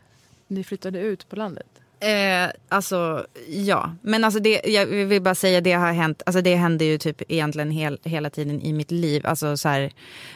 ni 0.47 0.63
flyttade 0.63 0.99
ut 0.99 1.29
på 1.29 1.35
landet? 1.35 1.67
Eh, 2.05 2.49
alltså, 2.69 3.25
ja. 3.47 3.95
Men 4.01 4.23
alltså 4.23 4.39
det, 4.39 4.61
jag 4.65 4.85
vill 4.85 5.21
bara 5.21 5.35
säga, 5.35 5.61
det 5.61 5.71
har 5.71 5.93
hänt. 5.93 6.21
Alltså 6.25 6.41
det 6.41 6.55
händer 6.55 6.85
ju 6.85 6.97
typ 6.97 7.21
egentligen 7.27 7.71
hel, 7.71 7.99
hela 8.03 8.29
tiden 8.29 8.61
i 8.61 8.73
mitt 8.73 8.91
liv. 8.91 9.27
Alltså 9.27 9.57
så 9.57 9.69
här, 9.69 9.91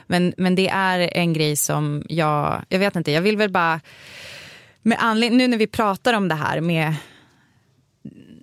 men, 0.08 0.34
men 0.38 0.56
det 0.56 0.68
är 0.70 1.18
en 1.18 1.34
grej 1.34 1.56
som 1.56 2.04
jag, 2.10 2.62
jag 2.70 2.80
vet 2.80 2.96
inte, 2.96 3.12
jag 3.12 3.22
vill 3.22 3.38
väl 3.38 3.50
bara, 3.50 3.82
med 4.82 4.98
anledning, 5.02 5.38
nu 5.38 5.48
när 5.48 5.58
vi 5.58 5.68
pratar 5.68 6.14
om 6.14 6.28
det 6.28 6.36
här 6.36 6.62
med 6.62 6.96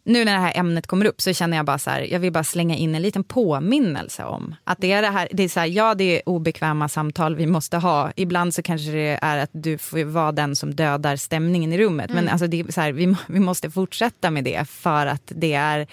nu 0.07 0.25
när 0.25 0.33
det 0.33 0.41
här 0.41 0.53
ämnet 0.57 0.87
kommer 0.87 1.07
upp 1.07 1.21
så 1.21 1.33
känner 1.33 1.57
jag 1.57 1.67
bara 1.67 1.79
så 1.79 1.91
här, 1.91 2.01
jag 2.01 2.21
vill 2.21 2.33
bara 2.33 2.45
slänga 2.45 2.77
in 2.77 2.95
en 2.95 3.03
liten 3.03 3.25
påminnelse 3.25 4.25
om 4.25 4.55
att 4.65 4.79
det 4.81 4.93
är 4.93 5.03
det 5.03 5.09
här, 5.09 5.29
det 5.33 5.43
är 5.43 5.49
så 5.49 5.61
här, 5.61 5.67
ja 5.67 5.95
det 5.95 6.05
är 6.05 6.29
obekväma 6.29 6.89
samtal 6.89 7.37
vi 7.37 7.47
måste 7.47 7.77
ha. 7.77 8.13
Ibland 8.17 8.55
så 8.55 8.63
kanske 8.63 8.91
det 8.91 9.19
är 9.23 9.39
att 9.39 9.51
du 9.53 9.79
får 9.79 10.05
vara 10.05 10.33
den 10.33 10.57
som 10.57 10.75
dödar 10.75 11.17
stämningen 11.17 11.73
i 11.73 11.79
rummet. 11.79 12.11
Mm. 12.11 12.25
Men 12.25 12.33
alltså 12.33 12.47
det 12.47 12.61
är 12.61 12.73
så 12.73 12.81
här, 12.81 12.93
vi, 12.93 13.17
vi 13.27 13.41
måste 13.41 13.71
fortsätta 13.71 14.31
med 14.31 14.45
det 14.45 14.69
för 14.69 15.07
att 15.07 15.23
det 15.27 15.55
är 15.55 15.87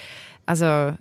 Alltså, 0.45 0.95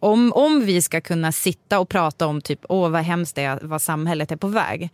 om, 0.00 0.32
om 0.32 0.64
vi 0.64 0.82
ska 0.82 1.00
kunna 1.00 1.32
sitta 1.32 1.78
och 1.78 1.88
prata 1.88 2.26
om 2.26 2.40
typ, 2.40 2.60
åh 2.68 2.90
vad 2.90 3.02
hemskt 3.02 3.36
det 3.36 3.42
är, 3.42 3.58
vad 3.62 3.82
samhället 3.82 4.32
är 4.32 4.36
på 4.36 4.48
väg. 4.48 4.90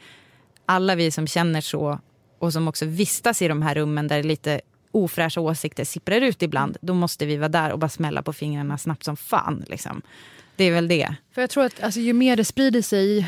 Alla 0.67 0.95
vi 0.95 1.11
som 1.11 1.27
känner 1.27 1.61
så 1.61 1.99
och 2.39 2.53
som 2.53 2.69
också 2.69 2.87
vistas 2.87 3.43
i 3.43 3.49
de 3.49 3.63
här 3.63 3.75
rummen 3.75 4.09
där 4.09 4.23
lite 4.23 4.61
ofräscha 4.93 5.40
åsikter 5.40 5.84
sipprar 5.84 6.20
ut 6.20 6.43
ibland, 6.43 6.76
då 6.80 6.95
måste 6.95 7.26
vi 7.26 7.36
vara 7.36 7.49
där 7.49 7.72
och 7.72 7.78
bara 7.78 7.88
smälla 7.88 8.22
på 8.22 8.32
fingrarna 8.32 8.78
snabbt 8.78 9.05
som 9.05 9.16
fan. 9.16 9.64
Liksom. 9.68 10.03
Det 10.57 10.64
är 10.64 10.72
väl 10.72 10.88
det. 10.88 11.14
För 11.32 11.40
jag 11.40 11.51
tror 11.51 11.64
att 11.64 11.82
alltså, 11.82 12.01
ju 12.01 12.12
mer 12.12 12.36
det 12.36 12.45
sprider 12.45 12.82
sig, 12.82 13.18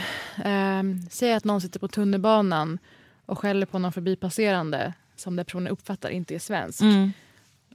eh, 0.44 0.82
säg 1.10 1.32
att 1.32 1.44
någon 1.44 1.60
sitter 1.60 1.80
på 1.80 1.88
tunnelbanan 1.88 2.78
och 3.26 3.38
skäller 3.38 3.66
på 3.66 3.78
någon 3.78 3.92
förbipasserande 3.92 4.92
som 5.16 5.36
den 5.36 5.44
personen 5.44 5.68
uppfattar 5.68 6.10
inte 6.10 6.34
är 6.34 6.38
svensk. 6.38 6.80
Mm. 6.80 7.12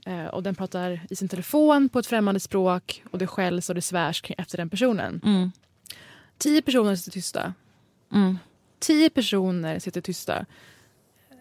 Eh, 0.06 0.26
och 0.26 0.42
den 0.42 0.54
pratar 0.54 1.00
i 1.10 1.16
sin 1.16 1.28
telefon 1.28 1.88
på 1.88 1.98
ett 1.98 2.06
främmande 2.06 2.40
språk 2.40 3.02
och 3.10 3.18
det 3.18 3.26
skälls 3.26 3.68
och 3.68 3.74
det 3.74 3.82
svärs 3.82 4.22
efter 4.38 4.58
den 4.58 4.70
personen. 4.70 5.20
Mm. 5.24 5.52
Tio 6.38 6.62
personer 6.62 6.96
sitter 6.96 7.10
tysta. 7.10 7.54
Mm. 8.12 8.38
Tio 8.78 9.10
personer 9.10 9.78
sitter 9.78 10.00
tysta. 10.00 10.46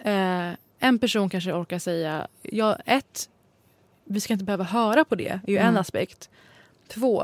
Eh, 0.04 0.52
en 0.80 1.00
person 1.00 1.30
kanske 1.30 1.54
orkar 1.54 1.80
säga, 1.80 2.28
ja, 2.42 2.76
ett, 2.86 3.30
vi 4.06 4.20
ska 4.20 4.34
inte 4.34 4.46
behöva 4.46 4.64
höra 4.64 5.06
på 5.06 5.16
det, 5.16 5.28
är 5.28 5.52
ju 5.52 5.58
en 5.58 5.68
Mm. 5.68 5.82
aspekt. 5.82 6.30
Två, 6.88 7.24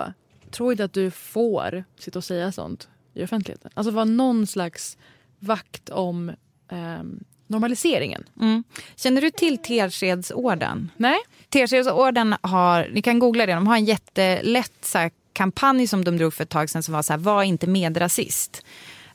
tror 0.51 0.71
inte 0.71 0.83
att 0.83 0.93
du 0.93 1.11
får 1.11 1.83
sitta 1.99 2.19
och 2.19 2.23
säga 2.23 2.51
sånt 2.51 2.89
i 3.13 3.23
offentligheten. 3.23 3.71
Alltså 3.73 3.91
vara 3.91 4.05
någon 4.05 4.47
slags 4.47 4.97
vakt 5.39 5.89
om 5.89 6.31
ehm, 6.69 7.23
normaliseringen. 7.47 8.23
Mm. 8.41 8.63
Känner 8.95 9.21
du 9.21 9.31
till 9.31 9.57
Teskedsorden? 9.57 10.91
Nej. 10.97 11.17
Teskedsorden 11.49 12.35
har, 12.41 12.89
ni 12.93 13.01
kan 13.01 13.19
googla 13.19 13.45
det, 13.45 13.53
de 13.53 13.67
har 13.67 13.75
en 13.75 13.85
jättelätt 13.85 14.73
så 14.81 14.97
här, 14.97 15.11
kampanj 15.33 15.87
som 15.87 16.03
de 16.03 16.17
drog 16.17 16.33
för 16.33 16.43
ett 16.43 16.49
tag 16.49 16.69
sedan 16.69 16.83
som 16.83 16.93
var 16.93 17.01
så 17.01 17.13
här, 17.13 17.17
var 17.17 17.43
inte 17.43 17.67
medrasist. 17.67 18.65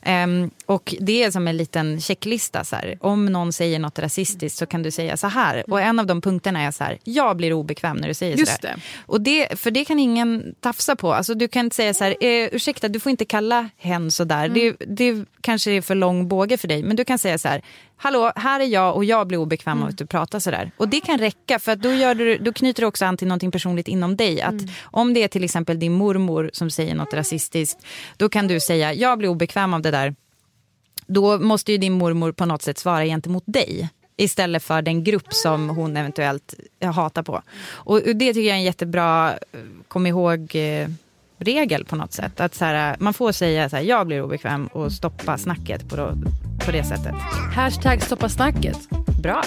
Ehm, 0.01 0.49
och 0.65 0.95
det 0.99 1.23
är 1.23 1.31
som 1.31 1.47
en 1.47 1.57
liten 1.57 2.01
checklista. 2.01 2.63
Så 2.63 2.75
här. 2.75 2.97
Om 3.01 3.25
någon 3.25 3.53
säger 3.53 3.79
något 3.79 3.99
rasistiskt 3.99 4.59
så 4.59 4.65
kan 4.65 4.83
du 4.83 4.91
säga 4.91 5.17
så 5.17 5.27
här. 5.27 5.63
Och 5.67 5.81
en 5.81 5.99
av 5.99 6.05
de 6.05 6.21
punkterna 6.21 6.61
är 6.61 6.71
så 6.71 6.83
här, 6.83 6.97
jag 7.03 7.37
blir 7.37 7.53
obekväm 7.53 7.97
när 7.97 8.07
du 8.07 8.13
säger 8.13 8.37
Just 8.37 8.51
så 8.51 8.57
där. 8.61 8.73
det. 8.75 8.81
Och 9.05 9.21
det, 9.21 9.59
för 9.59 9.71
det 9.71 9.85
kan 9.85 9.99
ingen 9.99 10.55
tafsa 10.59 10.95
på. 10.95 11.13
Alltså, 11.13 11.33
du 11.33 11.47
kan 11.47 11.65
inte 11.65 11.75
säga 11.75 11.93
så 11.93 12.03
här, 12.03 12.15
eh, 12.21 12.49
ursäkta 12.51 12.87
du 12.87 12.99
får 12.99 13.09
inte 13.09 13.25
kalla 13.25 13.69
hen 13.77 14.11
så 14.11 14.23
där. 14.23 14.49
Det, 14.49 14.75
det 14.79 15.25
kanske 15.41 15.71
är 15.71 15.81
för 15.81 15.95
lång 15.95 16.27
båge 16.27 16.57
för 16.57 16.67
dig. 16.67 16.83
Men 16.83 16.95
du 16.95 17.05
kan 17.05 17.17
säga 17.17 17.37
så 17.37 17.47
här, 17.47 17.61
hallå 17.97 18.31
här 18.35 18.59
är 18.59 18.65
jag 18.65 18.95
och 18.95 19.05
jag 19.05 19.27
blir 19.27 19.37
obekväm 19.37 19.83
av 19.83 19.89
att 19.89 19.97
du 19.97 20.05
pratar 20.05 20.39
så 20.39 20.51
där. 20.51 20.71
Och 20.77 20.89
det 20.89 21.01
kan 21.01 21.17
räcka 21.17 21.59
för 21.59 21.71
att 21.71 21.81
då, 21.81 21.93
gör 21.93 22.15
du, 22.15 22.37
då 22.37 22.53
knyter 22.53 22.81
du 22.81 22.87
också 22.87 23.05
an 23.05 23.17
till 23.17 23.27
någonting 23.27 23.51
personligt 23.51 23.87
inom 23.87 24.15
dig. 24.15 24.41
Att 24.41 24.53
Om 24.83 25.13
det 25.13 25.23
är 25.23 25.27
till 25.27 25.43
exempel 25.43 25.79
din 25.79 25.91
mormor 25.91 26.49
som 26.53 26.69
säger 26.69 26.95
något 26.95 27.13
rasistiskt, 27.13 27.85
då 28.17 28.29
kan 28.29 28.47
du 28.47 28.59
säga, 28.59 28.93
jag 28.93 29.17
blir 29.17 29.29
obekväm 29.29 29.73
av 29.73 29.81
det 29.81 29.90
där 29.91 30.15
då 31.07 31.39
måste 31.39 31.71
ju 31.71 31.77
din 31.77 31.93
mormor 31.93 32.31
på 32.31 32.45
något 32.45 32.61
sätt 32.61 32.77
svara 32.77 33.05
gentemot 33.05 33.43
dig 33.45 33.89
istället 34.17 34.63
för 34.63 34.81
den 34.81 35.03
grupp 35.03 35.33
som 35.33 35.69
hon 35.69 35.97
eventuellt 35.97 36.53
hatar 36.81 37.23
på. 37.23 37.41
Och 37.67 38.01
det 38.01 38.33
tycker 38.33 38.41
jag 38.41 38.49
är 38.49 38.53
en 38.53 38.63
jättebra, 38.63 39.31
eh, 39.31 39.59
kom 39.87 40.07
ihåg, 40.07 40.55
eh, 40.55 40.89
regel 41.37 41.85
på 41.85 41.95
något 41.95 42.13
sätt. 42.13 42.39
Att 42.39 42.55
så 42.55 42.65
här, 42.65 42.95
man 42.99 43.13
får 43.13 43.31
säga 43.31 43.69
så 43.69 43.75
här, 43.75 43.83
jag 43.83 44.07
blir 44.07 44.21
obekväm 44.21 44.67
och 44.67 44.91
stoppa 44.91 45.37
snacket 45.37 45.89
på, 45.89 45.95
på 46.65 46.71
det 46.71 46.83
sättet. 46.83 47.15
Hashtag 47.55 48.01
stoppa 48.01 48.29
snacket. 48.29 48.77
Bra. 49.23 49.43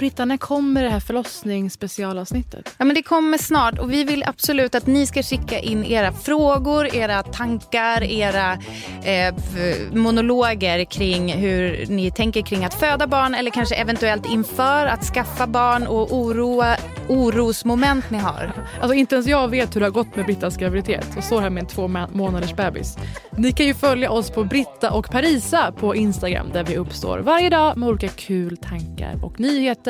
Britta, 0.00 0.24
när 0.24 0.36
kommer 0.36 0.82
det 0.82 0.88
här 0.88 1.00
förlossningsspecialavsnittet? 1.00 2.74
Ja, 2.78 2.84
men 2.84 2.94
det 2.94 3.02
kommer 3.02 3.38
snart 3.38 3.78
och 3.78 3.92
vi 3.92 4.04
vill 4.04 4.24
absolut 4.26 4.74
att 4.74 4.86
ni 4.86 5.06
ska 5.06 5.22
skicka 5.22 5.58
in 5.58 5.84
era 5.84 6.12
frågor, 6.12 6.94
era 6.94 7.22
tankar, 7.22 8.02
era 8.02 8.52
eh, 9.04 9.34
monologer 9.92 10.84
kring 10.84 11.32
hur 11.32 11.86
ni 11.86 12.10
tänker 12.10 12.42
kring 12.42 12.64
att 12.64 12.74
föda 12.74 13.06
barn 13.06 13.34
eller 13.34 13.50
kanske 13.50 13.74
eventuellt 13.74 14.26
inför 14.26 14.86
att 14.86 15.04
skaffa 15.04 15.46
barn 15.46 15.86
och 15.86 16.12
oroa, 16.12 16.76
orosmoment 17.08 18.10
ni 18.10 18.18
har. 18.18 18.52
Alltså 18.80 18.94
inte 18.94 19.14
ens 19.14 19.26
jag 19.26 19.48
vet 19.48 19.76
hur 19.76 19.80
det 19.80 19.86
har 19.86 19.90
gått 19.92 20.16
med 20.16 20.26
Brittas 20.26 20.56
graviditet 20.56 21.06
och 21.16 21.24
står 21.24 21.40
här 21.40 21.50
med 21.50 21.60
en 21.60 21.66
två 21.66 21.88
månaders 22.12 22.54
bebis. 22.54 22.96
Ni 23.30 23.52
kan 23.52 23.66
ju 23.66 23.74
följa 23.74 24.10
oss 24.10 24.30
på 24.30 24.44
Britta 24.44 24.90
och 24.90 25.10
Parisa 25.10 25.72
på 25.72 25.96
Instagram 25.96 26.50
där 26.52 26.64
vi 26.64 26.76
uppstår 26.76 27.18
varje 27.18 27.50
dag 27.50 27.76
med 27.76 27.88
olika 27.88 28.08
kul 28.08 28.56
tankar 28.56 29.24
och 29.24 29.40
nyheter. 29.40 29.89